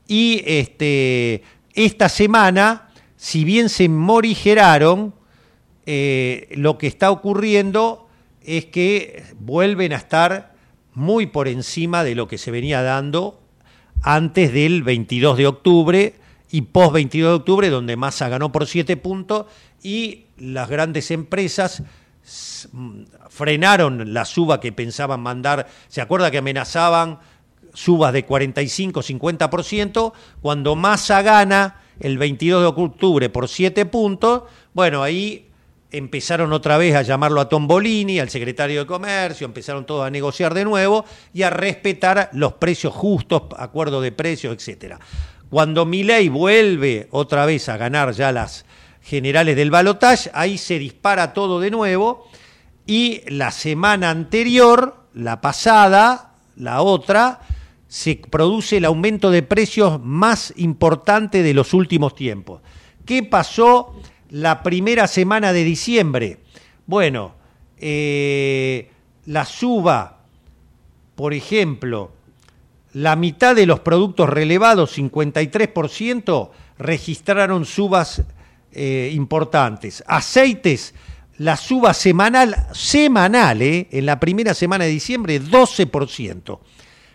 Y 0.06 0.42
este, 0.46 1.42
esta 1.74 2.08
semana, 2.08 2.88
si 3.18 3.44
bien 3.44 3.68
se 3.68 3.90
morigeraron, 3.90 5.14
eh, 5.84 6.48
lo 6.52 6.78
que 6.78 6.86
está 6.86 7.10
ocurriendo 7.10 8.08
es 8.44 8.64
que 8.64 9.24
vuelven 9.38 9.92
a 9.92 9.96
estar 9.96 10.54
muy 10.94 11.26
por 11.26 11.48
encima 11.48 12.04
de 12.04 12.14
lo 12.14 12.28
que 12.28 12.38
se 12.38 12.50
venía 12.50 12.80
dando 12.80 13.42
antes 14.00 14.54
del 14.54 14.82
22 14.82 15.36
de 15.36 15.46
octubre 15.46 16.14
y 16.50 16.62
post 16.62 16.94
22 16.94 17.30
de 17.30 17.36
octubre, 17.36 17.68
donde 17.68 17.94
Massa 17.94 18.30
ganó 18.30 18.50
por 18.52 18.66
7 18.66 18.96
puntos 18.96 19.44
y 19.82 20.24
las 20.38 20.70
grandes 20.70 21.10
empresas 21.10 21.82
frenaron 23.30 24.12
la 24.12 24.24
suba 24.24 24.60
que 24.60 24.72
pensaban 24.72 25.20
mandar. 25.20 25.68
¿Se 25.88 26.00
acuerda 26.00 26.30
que 26.30 26.38
amenazaban 26.38 27.18
subas 27.72 28.12
de 28.12 28.24
45, 28.24 29.02
50%? 29.02 30.12
Cuando 30.40 30.76
Massa 30.76 31.22
gana 31.22 31.82
el 32.00 32.18
22 32.18 32.62
de 32.62 32.66
octubre 32.66 33.28
por 33.28 33.48
7 33.48 33.86
puntos, 33.86 34.42
bueno, 34.72 35.02
ahí 35.02 35.48
empezaron 35.90 36.52
otra 36.52 36.76
vez 36.76 36.94
a 36.94 37.02
llamarlo 37.02 37.40
a 37.40 37.48
Tombolini, 37.48 38.18
al 38.18 38.28
secretario 38.28 38.80
de 38.80 38.86
Comercio, 38.86 39.46
empezaron 39.46 39.86
todos 39.86 40.06
a 40.06 40.10
negociar 40.10 40.52
de 40.54 40.64
nuevo 40.64 41.04
y 41.32 41.42
a 41.42 41.50
respetar 41.50 42.30
los 42.32 42.54
precios 42.54 42.92
justos, 42.92 43.42
acuerdo 43.56 44.00
de 44.00 44.12
precios, 44.12 44.54
etcétera. 44.54 45.00
Cuando 45.50 45.86
Milei 45.86 46.28
vuelve 46.28 47.08
otra 47.10 47.46
vez 47.46 47.70
a 47.70 47.78
ganar 47.78 48.12
ya 48.12 48.32
las 48.32 48.66
generales 49.08 49.56
del 49.56 49.70
balotaje, 49.70 50.30
ahí 50.34 50.58
se 50.58 50.78
dispara 50.78 51.32
todo 51.32 51.60
de 51.60 51.70
nuevo 51.70 52.28
y 52.86 53.22
la 53.28 53.50
semana 53.50 54.10
anterior, 54.10 54.96
la 55.14 55.40
pasada, 55.40 56.34
la 56.56 56.82
otra, 56.82 57.40
se 57.88 58.16
produce 58.16 58.76
el 58.76 58.84
aumento 58.84 59.30
de 59.30 59.42
precios 59.42 59.98
más 60.02 60.52
importante 60.56 61.42
de 61.42 61.54
los 61.54 61.72
últimos 61.72 62.14
tiempos. 62.14 62.60
¿Qué 63.06 63.22
pasó 63.22 63.94
la 64.28 64.62
primera 64.62 65.06
semana 65.06 65.54
de 65.54 65.64
diciembre? 65.64 66.40
Bueno, 66.86 67.32
eh, 67.78 68.90
la 69.24 69.46
suba, 69.46 70.18
por 71.14 71.32
ejemplo, 71.32 72.12
la 72.92 73.16
mitad 73.16 73.56
de 73.56 73.66
los 73.66 73.80
productos 73.80 74.28
relevados, 74.28 74.96
53%, 74.98 76.50
registraron 76.78 77.64
subas 77.64 78.22
eh, 78.72 79.10
importantes. 79.14 80.04
Aceites, 80.06 80.94
la 81.38 81.56
suba 81.56 81.94
semanal, 81.94 82.54
semanal, 82.72 83.62
eh, 83.62 83.88
en 83.90 84.04
la 84.06 84.20
primera 84.20 84.54
semana 84.54 84.84
de 84.84 84.90
diciembre, 84.90 85.40
12%. 85.40 86.60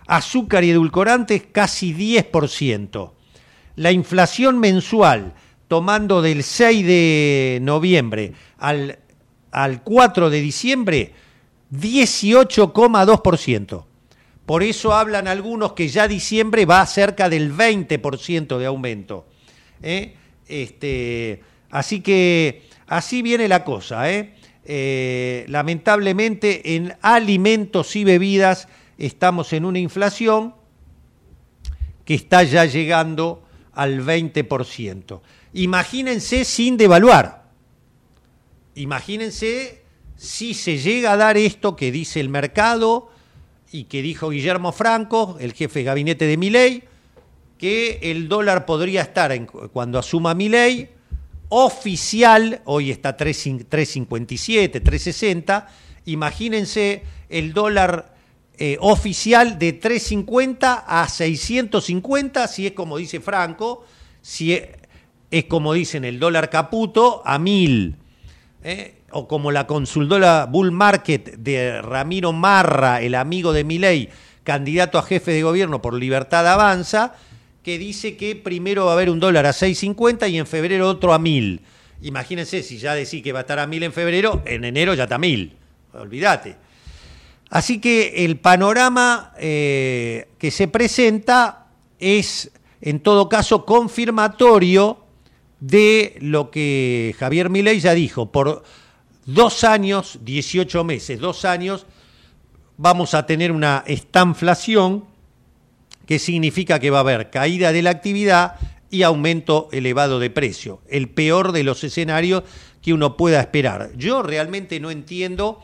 Azúcar 0.07 0.63
y 0.63 0.71
edulcorantes, 0.71 1.43
casi 1.51 1.93
10%. 1.93 3.13
La 3.75 3.91
inflación 3.91 4.59
mensual, 4.59 5.33
tomando 5.67 6.21
del 6.21 6.43
6 6.43 6.85
de 6.85 7.59
noviembre 7.61 8.33
al, 8.57 8.99
al 9.51 9.83
4 9.83 10.29
de 10.29 10.41
diciembre, 10.41 11.13
18,2%. 11.71 13.85
Por 14.45 14.63
eso 14.63 14.93
hablan 14.93 15.27
algunos 15.27 15.73
que 15.73 15.87
ya 15.87 16.07
diciembre 16.07 16.65
va 16.65 16.85
cerca 16.85 17.29
del 17.29 17.55
20% 17.55 18.57
de 18.57 18.65
aumento. 18.65 19.25
¿eh? 19.81 20.15
Este, 20.47 21.41
así 21.69 22.01
que 22.01 22.63
así 22.87 23.21
viene 23.21 23.47
la 23.47 23.63
cosa. 23.63 24.11
¿eh? 24.11 24.33
¿eh? 24.65 25.45
lamentablemente 25.47 26.75
en 26.75 26.95
alimentos 27.01 27.95
y 27.95 28.03
bebidas 28.03 28.67
estamos 28.97 29.53
en 29.53 29.65
una 29.65 29.79
inflación 29.79 30.55
que 32.05 32.15
está 32.15 32.43
ya 32.43 32.65
llegando 32.65 33.43
al 33.73 34.05
20%. 34.05 35.21
Imagínense 35.53 36.45
sin 36.45 36.77
devaluar. 36.77 37.43
Imagínense 38.75 39.83
si 40.15 40.53
se 40.53 40.77
llega 40.77 41.13
a 41.13 41.17
dar 41.17 41.37
esto 41.37 41.75
que 41.75 41.91
dice 41.91 42.19
el 42.19 42.29
mercado 42.29 43.11
y 43.71 43.85
que 43.85 44.01
dijo 44.01 44.29
Guillermo 44.29 44.71
Franco, 44.71 45.37
el 45.39 45.53
jefe 45.53 45.79
de 45.79 45.85
gabinete 45.85 46.25
de 46.25 46.37
Miley, 46.37 46.83
que 47.63 48.11
el 48.11 48.27
dólar 48.27 48.65
podría 48.65 49.03
estar, 49.03 49.31
en, 49.31 49.45
cuando 49.45 49.97
asuma 49.97 50.33
mi 50.33 50.49
ley, 50.49 50.89
oficial, 51.47 52.59
hoy 52.65 52.91
está 52.91 53.15
3.57, 53.15 54.83
3.60, 54.83 55.65
imagínense 56.03 57.03
el 57.29 57.53
dólar 57.53 58.15
eh, 58.57 58.75
oficial 58.81 59.57
de 59.57 59.79
3.50 59.79 60.83
a 60.85 61.07
650, 61.07 62.49
si 62.49 62.67
es 62.67 62.73
como 62.73 62.97
dice 62.97 63.21
Franco, 63.21 63.85
si 64.21 64.51
es, 64.51 65.45
como 65.45 65.71
dicen 65.71 66.03
el 66.03 66.19
dólar 66.19 66.49
caputo, 66.49 67.21
a 67.23 67.39
1.000. 67.39 67.95
¿eh? 68.65 68.95
O 69.11 69.25
como 69.25 69.53
la 69.53 69.67
consultora 69.67 70.47
Bull 70.47 70.73
Market 70.73 71.37
de 71.37 71.81
Ramiro 71.81 72.33
Marra, 72.33 72.99
el 72.99 73.15
amigo 73.15 73.53
de 73.53 73.63
Milei, 73.63 74.09
candidato 74.43 74.97
a 74.97 75.03
jefe 75.03 75.31
de 75.31 75.43
gobierno 75.43 75.81
por 75.81 75.93
Libertad 75.93 76.45
Avanza, 76.45 77.13
que 77.63 77.77
dice 77.77 78.17
que 78.17 78.35
primero 78.35 78.85
va 78.85 78.91
a 78.91 78.93
haber 78.95 79.09
un 79.09 79.19
dólar 79.19 79.45
a 79.45 79.51
6.50 79.51 80.29
y 80.29 80.37
en 80.37 80.45
febrero 80.45 80.89
otro 80.89 81.13
a 81.13 81.19
1.000. 81.19 81.61
Imagínense, 82.01 82.61
si 82.61 82.77
ya 82.77 82.93
decís 82.93 83.23
que 83.23 83.31
va 83.31 83.39
a 83.39 83.41
estar 83.43 83.57
a 83.57 83.65
1.000 83.65 83.85
en 83.85 83.93
febrero, 83.93 84.43
en 84.45 84.65
enero 84.65 84.93
ya 84.93 85.03
está 85.03 85.15
a 85.15 85.19
1.000. 85.19 85.51
Olvídate. 85.93 86.57
Así 87.49 87.79
que 87.79 88.25
el 88.25 88.37
panorama 88.37 89.33
eh, 89.37 90.27
que 90.37 90.51
se 90.51 90.67
presenta 90.67 91.67
es, 91.99 92.51
en 92.81 92.99
todo 92.99 93.29
caso, 93.29 93.63
confirmatorio 93.63 95.05
de 95.61 96.17
lo 96.19 96.51
que 96.51 97.15
Javier 97.17 97.49
Milei 97.49 97.79
ya 97.79 97.93
dijo. 97.93 98.31
Por 98.31 98.63
dos 99.25 99.63
años, 99.63 100.19
18 100.23 100.83
meses, 100.83 101.19
dos 101.19 101.45
años, 101.45 101.85
vamos 102.75 103.13
a 103.13 103.25
tener 103.25 103.53
una 103.53 103.83
estanflación 103.87 105.12
que 106.05 106.19
significa 106.19 106.79
que 106.79 106.89
va 106.89 106.97
a 106.97 107.01
haber 107.01 107.29
caída 107.29 107.71
de 107.71 107.81
la 107.81 107.91
actividad 107.91 108.55
y 108.89 109.03
aumento 109.03 109.69
elevado 109.71 110.19
de 110.19 110.29
precio, 110.29 110.81
el 110.87 111.09
peor 111.09 111.51
de 111.51 111.63
los 111.63 111.83
escenarios 111.83 112.43
que 112.81 112.93
uno 112.93 113.17
pueda 113.17 113.39
esperar. 113.39 113.91
Yo 113.95 114.21
realmente 114.21 114.79
no 114.79 114.91
entiendo 114.91 115.63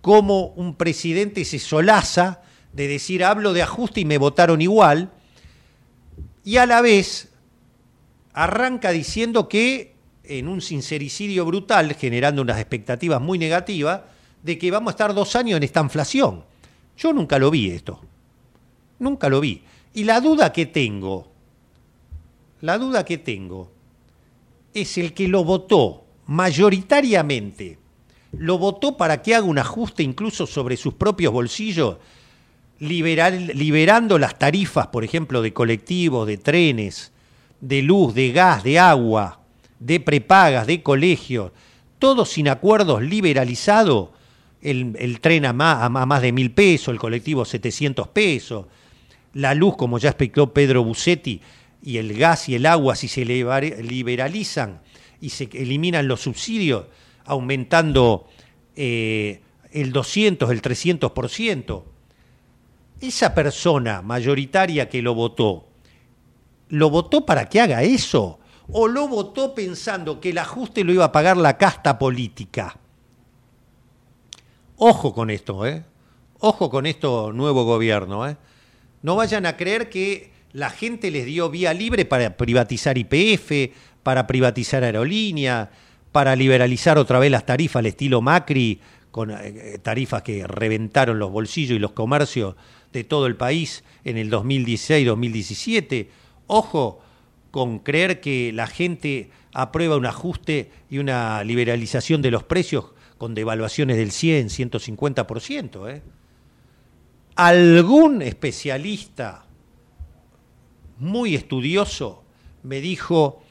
cómo 0.00 0.46
un 0.56 0.76
presidente 0.76 1.44
se 1.44 1.58
solaza 1.58 2.40
de 2.72 2.88
decir 2.88 3.24
hablo 3.24 3.52
de 3.52 3.62
ajuste 3.62 4.00
y 4.00 4.04
me 4.04 4.18
votaron 4.18 4.62
igual, 4.62 5.10
y 6.44 6.56
a 6.56 6.66
la 6.66 6.80
vez 6.80 7.28
arranca 8.32 8.92
diciendo 8.92 9.48
que 9.48 9.94
en 10.24 10.48
un 10.48 10.60
sincericidio 10.60 11.44
brutal, 11.44 11.94
generando 11.94 12.40
unas 12.40 12.58
expectativas 12.58 13.20
muy 13.20 13.38
negativas, 13.38 14.02
de 14.42 14.56
que 14.56 14.70
vamos 14.70 14.92
a 14.92 14.92
estar 14.92 15.12
dos 15.12 15.36
años 15.36 15.56
en 15.56 15.64
esta 15.64 15.80
inflación. 15.80 16.44
Yo 16.96 17.12
nunca 17.12 17.38
lo 17.38 17.50
vi 17.50 17.70
esto. 17.70 18.00
Nunca 19.00 19.28
lo 19.28 19.40
vi. 19.40 19.62
Y 19.92 20.04
la 20.04 20.20
duda 20.20 20.52
que 20.52 20.66
tengo, 20.66 21.28
la 22.60 22.78
duda 22.78 23.04
que 23.04 23.18
tengo, 23.18 23.70
es 24.72 24.98
el 24.98 25.12
que 25.14 25.26
lo 25.26 25.44
votó 25.44 26.04
mayoritariamente, 26.26 27.78
lo 28.32 28.58
votó 28.58 28.96
para 28.96 29.20
que 29.20 29.34
haga 29.34 29.46
un 29.46 29.58
ajuste 29.58 30.02
incluso 30.02 30.46
sobre 30.46 30.76
sus 30.76 30.94
propios 30.94 31.32
bolsillos, 31.32 31.96
liberando 32.78 34.18
las 34.18 34.38
tarifas, 34.38 34.86
por 34.86 35.04
ejemplo, 35.04 35.42
de 35.42 35.52
colectivos, 35.52 36.26
de 36.26 36.38
trenes, 36.38 37.12
de 37.60 37.82
luz, 37.82 38.14
de 38.14 38.32
gas, 38.32 38.62
de 38.62 38.78
agua, 38.78 39.40
de 39.80 40.00
prepagas, 40.00 40.66
de 40.66 40.82
colegios, 40.82 41.52
todo 41.98 42.24
sin 42.24 42.48
acuerdos 42.48 43.02
liberalizado, 43.02 44.12
el, 44.62 45.18
tren 45.20 45.46
a 45.46 45.52
más, 45.52 45.82
a 45.82 45.88
más 45.88 46.22
de 46.22 46.32
mil 46.32 46.52
pesos, 46.52 46.92
el 46.92 46.98
colectivo 46.98 47.44
700 47.44 48.08
pesos, 48.08 48.66
la 49.32 49.54
luz, 49.54 49.76
como 49.76 49.98
ya 49.98 50.10
explicó 50.10 50.52
Pedro 50.52 50.84
Bucetti, 50.84 51.40
y 51.82 51.98
el 51.98 52.16
gas 52.16 52.48
y 52.48 52.54
el 52.54 52.66
agua, 52.66 52.94
si 52.96 53.08
se 53.08 53.24
liberalizan 53.24 54.80
y 55.20 55.30
se 55.30 55.48
eliminan 55.52 56.08
los 56.08 56.22
subsidios, 56.22 56.86
aumentando 57.24 58.26
eh, 58.76 59.40
el 59.72 59.92
200, 59.92 60.50
el 60.50 60.62
300%, 60.62 61.82
esa 63.00 63.34
persona 63.34 64.02
mayoritaria 64.02 64.88
que 64.88 65.02
lo 65.02 65.14
votó, 65.14 65.68
¿lo 66.68 66.90
votó 66.90 67.24
para 67.24 67.48
que 67.48 67.60
haga 67.60 67.82
eso? 67.82 68.38
¿O 68.72 68.86
lo 68.86 69.08
votó 69.08 69.54
pensando 69.54 70.20
que 70.20 70.30
el 70.30 70.38
ajuste 70.38 70.84
lo 70.84 70.92
iba 70.92 71.06
a 71.06 71.12
pagar 71.12 71.36
la 71.36 71.56
casta 71.56 71.98
política? 71.98 72.78
Ojo 74.76 75.12
con 75.12 75.30
esto, 75.30 75.66
¿eh? 75.66 75.84
Ojo 76.38 76.70
con 76.70 76.86
esto, 76.86 77.32
nuevo 77.32 77.64
gobierno, 77.64 78.28
¿eh? 78.28 78.36
No 79.02 79.16
vayan 79.16 79.46
a 79.46 79.56
creer 79.56 79.88
que 79.88 80.30
la 80.52 80.70
gente 80.70 81.10
les 81.10 81.26
dio 81.26 81.48
vía 81.50 81.72
libre 81.72 82.04
para 82.04 82.36
privatizar 82.36 82.98
IPF, 82.98 83.72
para 84.02 84.26
privatizar 84.26 84.84
aerolínea, 84.84 85.70
para 86.12 86.36
liberalizar 86.36 86.98
otra 86.98 87.18
vez 87.18 87.30
las 87.30 87.46
tarifas 87.46 87.80
al 87.80 87.86
estilo 87.86 88.20
Macri, 88.20 88.80
con 89.10 89.30
eh, 89.30 89.78
tarifas 89.82 90.22
que 90.22 90.46
reventaron 90.46 91.18
los 91.18 91.30
bolsillos 91.30 91.76
y 91.76 91.80
los 91.80 91.92
comercios 91.92 92.54
de 92.92 93.04
todo 93.04 93.26
el 93.26 93.36
país 93.36 93.84
en 94.04 94.16
el 94.16 94.30
2016-2017. 94.30 96.08
Ojo 96.46 97.00
con 97.50 97.80
creer 97.80 98.20
que 98.20 98.52
la 98.52 98.66
gente 98.66 99.30
aprueba 99.52 99.96
un 99.96 100.06
ajuste 100.06 100.70
y 100.88 100.98
una 100.98 101.42
liberalización 101.42 102.22
de 102.22 102.30
los 102.30 102.44
precios 102.44 102.86
con 103.18 103.34
devaluaciones 103.34 103.96
del 103.96 104.12
100, 104.12 104.48
150%. 104.48 105.90
¿eh? 105.90 106.02
Algún 107.36 108.22
especialista 108.22 109.46
muy 110.98 111.34
estudioso 111.34 112.22
me 112.62 112.80
dijo, 112.80 113.42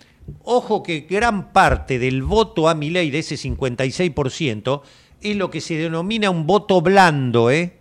ojo 0.43 0.83
que 0.83 1.01
gran 1.01 1.51
parte 1.51 1.99
del 1.99 2.23
voto 2.23 2.69
a 2.69 2.75
mi 2.75 2.89
ley 2.89 3.09
de 3.09 3.19
ese 3.19 3.35
56% 3.35 4.81
es 5.21 5.35
lo 5.35 5.49
que 5.49 5.61
se 5.61 5.75
denomina 5.75 6.29
un 6.29 6.45
voto 6.45 6.81
blando, 6.81 7.51
¿eh? 7.51 7.79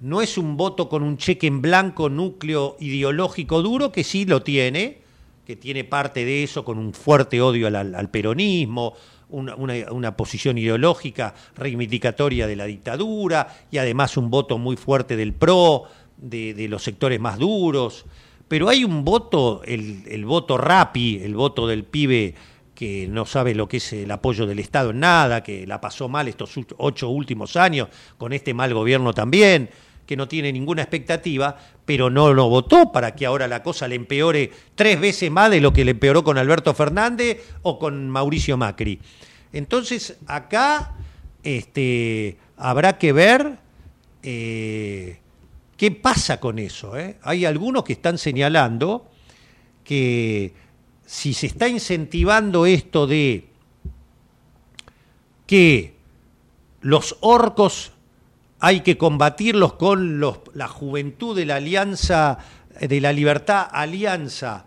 No 0.00 0.20
es 0.20 0.36
un 0.36 0.56
voto 0.56 0.88
con 0.88 1.02
un 1.02 1.16
cheque 1.16 1.46
en 1.46 1.62
blanco, 1.62 2.10
núcleo 2.10 2.76
ideológico 2.80 3.62
duro, 3.62 3.90
que 3.90 4.04
sí 4.04 4.26
lo 4.26 4.42
tiene, 4.42 4.98
que 5.46 5.56
tiene 5.56 5.84
parte 5.84 6.24
de 6.24 6.42
eso 6.42 6.64
con 6.64 6.78
un 6.78 6.92
fuerte 6.92 7.40
odio 7.40 7.68
al, 7.68 8.10
peronismo, 8.10 8.94
una, 9.34 10.16
posición 10.16 10.58
ideológica 10.58 11.34
reivindicatoria 11.56 12.46
de 12.46 12.56
la 12.56 12.64
dictadura 12.64 13.48
y 13.70 13.78
además 13.78 14.16
un 14.16 14.30
voto 14.30 14.58
muy 14.58 14.76
fuerte 14.76 15.16
del 15.16 15.32
PRO, 15.32 15.84
de 16.16 16.66
los 16.68 16.82
sectores 16.82 17.20
más 17.20 17.38
duros. 17.38 18.06
Pero 18.48 18.68
hay 18.68 18.84
un 18.84 19.04
voto, 19.04 19.62
el, 19.64 20.24
voto 20.24 20.58
rapi, 20.58 21.20
el 21.22 21.34
voto 21.34 21.66
del 21.66 21.84
pibe 21.84 22.34
que 22.74 23.06
no 23.08 23.24
sabe 23.24 23.54
lo 23.54 23.68
que 23.68 23.78
es 23.78 23.92
el 23.92 24.10
apoyo 24.10 24.46
del 24.46 24.58
Estado 24.58 24.90
en 24.90 25.00
nada, 25.00 25.42
que 25.42 25.66
la 25.66 25.80
pasó 25.80 26.08
mal 26.08 26.28
estos 26.28 26.54
ocho 26.76 27.08
últimos 27.08 27.56
años, 27.56 27.88
con 28.18 28.32
este 28.32 28.52
mal 28.52 28.74
gobierno 28.74 29.12
también, 29.14 29.70
que 30.06 30.16
no 30.16 30.28
tiene 30.28 30.52
ninguna 30.52 30.82
expectativa, 30.82 31.56
pero 31.84 32.10
no 32.10 32.32
lo 32.32 32.48
votó 32.48 32.92
para 32.92 33.14
que 33.14 33.26
ahora 33.26 33.48
la 33.48 33.62
cosa 33.62 33.88
le 33.88 33.94
empeore 33.94 34.50
tres 34.74 35.00
veces 35.00 35.30
más 35.30 35.50
de 35.50 35.60
lo 35.60 35.72
que 35.72 35.84
le 35.84 35.92
empeoró 35.92 36.24
con 36.24 36.38
Alberto 36.38 36.74
Fernández 36.74 37.38
o 37.62 37.78
con 37.78 38.10
Mauricio 38.10 38.56
Macri. 38.56 39.00
Entonces, 39.52 40.16
acá 40.26 40.94
este, 41.42 42.36
habrá 42.56 42.98
que 42.98 43.12
ver 43.12 43.58
eh, 44.22 45.18
¿Qué 45.76 45.90
pasa 45.90 46.40
con 46.40 46.58
eso? 46.58 46.96
Eh? 46.96 47.18
Hay 47.22 47.44
algunos 47.44 47.84
que 47.84 47.94
están 47.94 48.16
señalando 48.16 49.10
que 49.82 50.54
si 51.04 51.34
se 51.34 51.46
está 51.46 51.68
incentivando 51.68 52.64
esto 52.64 53.06
de 53.06 53.48
que 55.46 55.96
los 56.80 57.18
orcos 57.20 57.92
hay 58.60 58.80
que 58.80 58.96
combatirlos 58.96 59.74
con 59.74 60.20
la 60.20 60.68
juventud 60.68 61.36
de 61.36 61.46
la 61.46 61.56
Alianza 61.56 62.38
de 62.80 63.00
la 63.00 63.12
Libertad 63.12 63.68
Alianza 63.70 64.66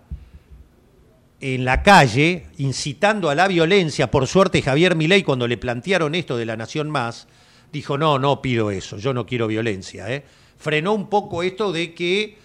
en 1.39 1.65
la 1.65 1.83
calle, 1.83 2.47
incitando 2.57 3.29
a 3.29 3.35
la 3.35 3.47
violencia. 3.47 4.09
Por 4.09 4.27
suerte, 4.27 4.61
Javier 4.61 4.95
Milei, 4.95 5.23
cuando 5.23 5.47
le 5.47 5.57
plantearon 5.57 6.15
esto 6.15 6.37
de 6.37 6.45
la 6.45 6.57
Nación 6.57 6.89
Más, 6.89 7.27
dijo: 7.71 7.97
No, 7.97 8.17
no 8.17 8.41
pido 8.41 8.71
eso, 8.71 8.97
yo 8.97 9.13
no 9.13 9.25
quiero 9.25 9.47
violencia. 9.47 10.11
¿eh? 10.11 10.23
frenó 10.57 10.93
un 10.93 11.09
poco 11.09 11.43
esto 11.43 11.71
de 11.71 11.93
que 11.93 12.37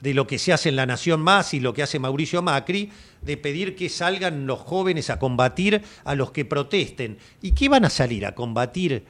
de 0.00 0.14
lo 0.14 0.26
que 0.26 0.38
se 0.38 0.52
hace 0.52 0.70
en 0.70 0.76
La 0.76 0.86
Nación 0.86 1.20
Más 1.20 1.52
y 1.52 1.60
lo 1.60 1.74
que 1.74 1.82
hace 1.82 1.98
Mauricio 1.98 2.40
Macri, 2.40 2.90
de 3.20 3.36
pedir 3.36 3.76
que 3.76 3.90
salgan 3.90 4.46
los 4.46 4.58
jóvenes 4.58 5.10
a 5.10 5.18
combatir 5.18 5.82
a 6.04 6.14
los 6.14 6.30
que 6.30 6.46
protesten. 6.46 7.18
¿Y 7.42 7.52
qué 7.52 7.68
van 7.68 7.84
a 7.84 7.90
salir 7.90 8.24
a 8.24 8.34
combatir 8.34 9.04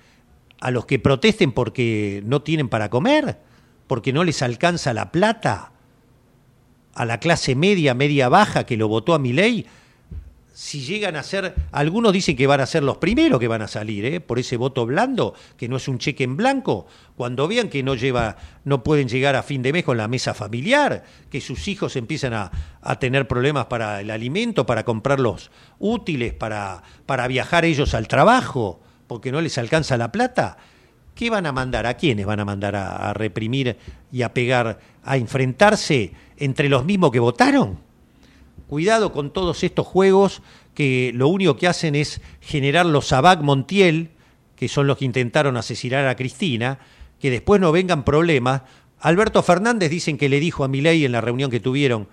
a 0.61 0.71
los 0.71 0.87
que 0.87 0.99
protesten 0.99 1.53
porque 1.53 2.23
no 2.25 2.43
tienen 2.43 2.69
para 2.69 2.91
comer? 2.91 3.39
¿Porque 3.87 4.13
no 4.13 4.25
les 4.25 4.43
alcanza 4.43 4.93
la 4.95 5.11
plata? 5.11 5.73
¿A 6.95 7.05
la 7.05 7.19
clase 7.19 7.55
media, 7.55 7.95
media 7.95 8.29
baja 8.29 8.65
que 8.65 8.77
lo 8.77 8.89
votó 8.89 9.15
a 9.15 9.19
mi 9.19 9.33
ley? 9.33 9.67
si 10.61 10.81
llegan 10.81 11.17
a 11.17 11.23
ser, 11.23 11.55
algunos 11.73 12.13
dicen 12.13 12.37
que 12.37 12.47
van 12.47 12.61
a 12.61 12.67
ser 12.67 12.83
los 12.83 12.99
primeros 12.99 13.41
que 13.41 13.49
van 13.49 13.63
a 13.63 13.67
salir, 13.67 14.05
¿eh? 14.05 14.21
por 14.21 14.39
ese 14.39 14.59
voto 14.59 14.85
blando, 14.85 15.35
que 15.57 15.69
no 15.69 15.79
es 15.79 15.89
un 15.89 15.97
cheque 15.97 16.23
en 16.23 16.37
blanco, 16.37 16.87
cuando 17.17 17.49
vean 17.49 17.71
que 17.71 17.83
no 17.83 17.95
lleva, 17.95 18.37
no 18.65 18.83
pueden 18.83 19.09
llegar 19.09 19.37
a 19.37 19.43
fin 19.43 19.63
de 19.63 19.73
mes 19.73 19.85
con 19.85 19.97
la 19.97 20.07
mesa 20.07 20.35
familiar, 20.35 21.03
que 21.31 21.41
sus 21.41 21.67
hijos 21.67 21.97
empiezan 21.97 22.35
a, 22.35 22.51
tener 22.99 23.27
problemas 23.27 23.67
para 23.67 24.03
el 24.03 24.11
alimento, 24.11 24.67
para 24.67 24.85
comprar 24.85 25.19
los 25.19 25.51
útiles, 25.79 26.35
para, 26.35 26.83
para 27.07 27.27
viajar 27.27 27.65
ellos 27.65 27.95
al 27.95 28.07
trabajo, 28.07 28.81
porque 29.11 29.33
no 29.33 29.41
les 29.41 29.59
alcanza 29.59 29.97
la 29.97 30.13
plata. 30.13 30.57
¿Qué 31.17 31.31
van 31.31 31.45
a 31.45 31.51
mandar? 31.51 31.85
¿A 31.85 31.95
quiénes 31.95 32.27
van 32.27 32.39
a 32.39 32.45
mandar 32.45 32.77
a 32.77 33.13
reprimir 33.13 33.77
y 34.13 34.23
a 34.23 34.33
pegar, 34.33 34.79
a 35.03 35.17
enfrentarse 35.17 36.13
entre 36.37 36.69
los 36.69 36.85
mismos 36.85 37.11
que 37.11 37.19
votaron? 37.19 37.81
Cuidado 38.69 39.13
con 39.13 39.33
todos 39.33 39.65
estos 39.65 39.85
juegos 39.85 40.43
que 40.75 41.11
lo 41.13 41.27
único 41.27 41.57
que 41.57 41.67
hacen 41.67 41.97
es 41.97 42.21
generar 42.41 42.87
los 42.87 43.13
Abac 43.13 43.43
Montiel, 43.43 44.11
que 44.55 44.69
son 44.69 44.87
los 44.87 44.97
que 44.97 45.07
intentaron 45.07 45.57
asesinar 45.57 46.07
a 46.07 46.15
Cristina, 46.15 46.79
que 47.19 47.33
después 47.33 47.61
no 47.61 47.73
vengan 47.73 48.05
problemas. 48.05 48.63
Alberto 49.01 49.43
Fernández 49.43 49.91
dicen 49.91 50.19
que 50.19 50.29
le 50.29 50.39
dijo 50.39 50.63
a 50.63 50.69
Milei 50.69 51.05
en 51.05 51.11
la 51.11 51.21
reunión 51.21 51.51
que 51.51 51.59
tuvieron, 51.59 52.07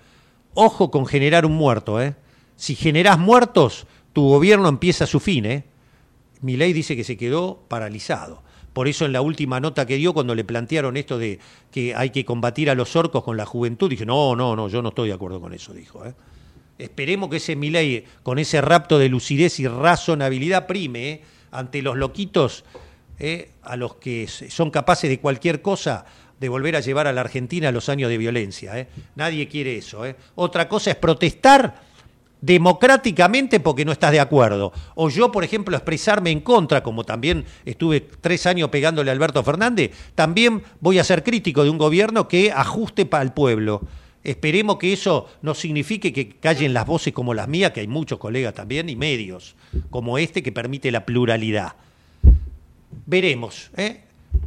ojo 0.54 0.90
con 0.90 1.06
generar 1.06 1.46
un 1.46 1.52
muerto, 1.52 2.02
¿eh? 2.02 2.16
Si 2.56 2.74
generás 2.74 3.20
muertos, 3.20 3.86
tu 4.12 4.26
gobierno 4.28 4.68
empieza 4.68 5.06
su 5.06 5.20
fin, 5.20 5.46
¿eh? 5.46 5.77
Milei 6.40 6.72
dice 6.72 6.96
que 6.96 7.04
se 7.04 7.16
quedó 7.16 7.64
paralizado. 7.68 8.42
Por 8.72 8.86
eso 8.86 9.04
en 9.04 9.12
la 9.12 9.22
última 9.22 9.58
nota 9.58 9.86
que 9.86 9.96
dio, 9.96 10.14
cuando 10.14 10.34
le 10.34 10.44
plantearon 10.44 10.96
esto 10.96 11.18
de 11.18 11.40
que 11.72 11.94
hay 11.94 12.10
que 12.10 12.24
combatir 12.24 12.70
a 12.70 12.74
los 12.74 12.94
orcos 12.94 13.24
con 13.24 13.36
la 13.36 13.44
juventud, 13.44 13.90
dije, 13.90 14.06
no, 14.06 14.36
no, 14.36 14.54
no, 14.54 14.68
yo 14.68 14.82
no 14.82 14.90
estoy 14.90 15.08
de 15.08 15.14
acuerdo 15.14 15.40
con 15.40 15.52
eso, 15.52 15.72
dijo. 15.72 16.04
¿eh? 16.04 16.14
Esperemos 16.78 17.28
que 17.28 17.38
ese 17.38 17.56
Milei, 17.56 18.04
con 18.22 18.38
ese 18.38 18.60
rapto 18.60 18.98
de 18.98 19.08
lucidez 19.08 19.58
y 19.58 19.66
razonabilidad, 19.66 20.66
prime 20.66 21.10
eh, 21.10 21.22
ante 21.50 21.82
los 21.82 21.96
loquitos, 21.96 22.64
eh, 23.18 23.50
a 23.62 23.76
los 23.76 23.96
que 23.96 24.28
son 24.28 24.70
capaces 24.70 25.10
de 25.10 25.18
cualquier 25.18 25.60
cosa, 25.60 26.04
de 26.38 26.48
volver 26.48 26.76
a 26.76 26.80
llevar 26.80 27.08
a 27.08 27.12
la 27.12 27.22
Argentina 27.22 27.72
los 27.72 27.88
años 27.88 28.08
de 28.08 28.18
violencia. 28.18 28.86
Nadie 29.16 29.48
quiere 29.48 29.76
eso. 29.76 30.02
Otra 30.36 30.68
cosa 30.68 30.92
es 30.92 30.96
protestar 30.96 31.87
democráticamente 32.40 33.60
porque 33.60 33.84
no 33.84 33.92
estás 33.92 34.12
de 34.12 34.20
acuerdo. 34.20 34.72
O 34.94 35.08
yo, 35.08 35.32
por 35.32 35.44
ejemplo, 35.44 35.76
expresarme 35.76 36.30
en 36.30 36.40
contra, 36.40 36.82
como 36.82 37.04
también 37.04 37.44
estuve 37.64 38.00
tres 38.00 38.46
años 38.46 38.68
pegándole 38.70 39.10
a 39.10 39.12
Alberto 39.12 39.42
Fernández, 39.42 39.92
también 40.14 40.62
voy 40.80 40.98
a 40.98 41.04
ser 41.04 41.22
crítico 41.22 41.64
de 41.64 41.70
un 41.70 41.78
gobierno 41.78 42.28
que 42.28 42.52
ajuste 42.52 43.06
para 43.06 43.22
el 43.22 43.32
pueblo. 43.32 43.82
Esperemos 44.24 44.78
que 44.78 44.92
eso 44.92 45.26
no 45.42 45.54
signifique 45.54 46.12
que 46.12 46.30
callen 46.30 46.74
las 46.74 46.86
voces 46.86 47.12
como 47.12 47.34
las 47.34 47.48
mías, 47.48 47.70
que 47.72 47.80
hay 47.80 47.88
muchos 47.88 48.18
colegas 48.18 48.54
también, 48.54 48.88
y 48.88 48.96
medios 48.96 49.54
como 49.90 50.18
este 50.18 50.42
que 50.42 50.52
permite 50.52 50.90
la 50.90 51.06
pluralidad. 51.06 51.74
Veremos. 53.06 53.70
¿eh? 53.76 54.02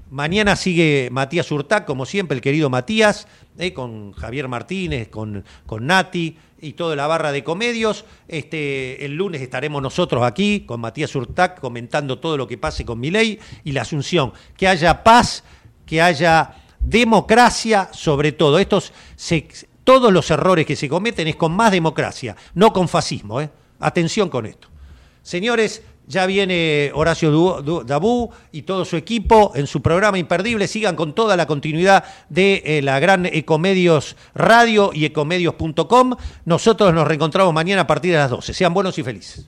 Mañana 0.10 0.56
sigue 0.56 1.10
Matías 1.12 1.52
Urtac, 1.52 1.86
como 1.86 2.06
siempre, 2.06 2.36
el 2.36 2.42
querido 2.42 2.70
Matías, 2.70 3.28
¿eh? 3.58 3.74
con 3.74 4.12
Javier 4.14 4.48
Martínez, 4.48 5.10
con, 5.10 5.44
con 5.66 5.86
Nati 5.86 6.38
y 6.62 6.74
toda 6.74 6.96
la 6.96 7.08
barra 7.08 7.32
de 7.32 7.44
comedios. 7.44 8.06
Este, 8.28 9.04
el 9.06 9.16
lunes 9.16 9.42
estaremos 9.42 9.82
nosotros 9.82 10.24
aquí 10.24 10.62
con 10.62 10.82
Matías 10.82 11.16
Urtac 11.16 11.60
comentando 11.60 12.20
todo 12.20 12.38
lo 12.38 12.48
que 12.48 12.58
pase 12.58 12.86
con 12.86 13.00
Milei 13.00 13.40
y 13.64 13.72
la 13.72 13.82
Asunción. 13.82 14.34
Que 14.58 14.68
haya 14.68 15.04
paz, 15.04 15.44
que 15.86 16.02
haya 16.02 16.56
democracia 16.80 17.90
sobre 17.92 18.32
todo. 18.32 18.60
Estos 18.60 18.94
todos 19.84 20.14
los 20.14 20.30
errores 20.30 20.66
que 20.66 20.76
se 20.76 20.88
cometen 20.88 21.28
es 21.28 21.36
con 21.36 21.52
más 21.54 21.72
democracia, 21.72 22.36
no 22.54 22.72
con 22.72 22.88
fascismo. 22.88 23.42
¿eh? 23.42 23.50
Atención 23.80 24.30
con 24.30 24.46
esto. 24.46 24.68
Señores, 25.24 25.84
ya 26.08 26.26
viene 26.26 26.92
Horacio 26.94 27.62
Dabú 27.86 28.32
y 28.52 28.64
todo 28.64 28.86
su 28.86 28.98
equipo 28.98 29.52
en 29.56 29.68
su 29.68 29.82
programa 29.82 30.18
imperdible. 30.18 30.68
Sigan 30.68 30.96
con 30.96 31.14
toda 31.14 31.38
la 31.38 31.46
continuidad 31.46 32.04
de 32.30 32.62
eh, 32.66 32.82
la 32.82 33.00
gran 33.00 33.26
Ecomedios 33.26 34.16
Radio 34.36 34.92
y 34.94 35.06
ecomedios.com. 35.06 36.16
Nosotros 36.46 36.94
nos 36.94 37.08
reencontramos 37.08 37.54
mañana 37.54 37.82
a 37.82 37.88
partir 37.88 38.12
de 38.12 38.18
las 38.18 38.30
12. 38.30 38.54
Sean 38.54 38.74
buenos 38.74 38.98
y 38.98 39.04
felices. 39.04 39.48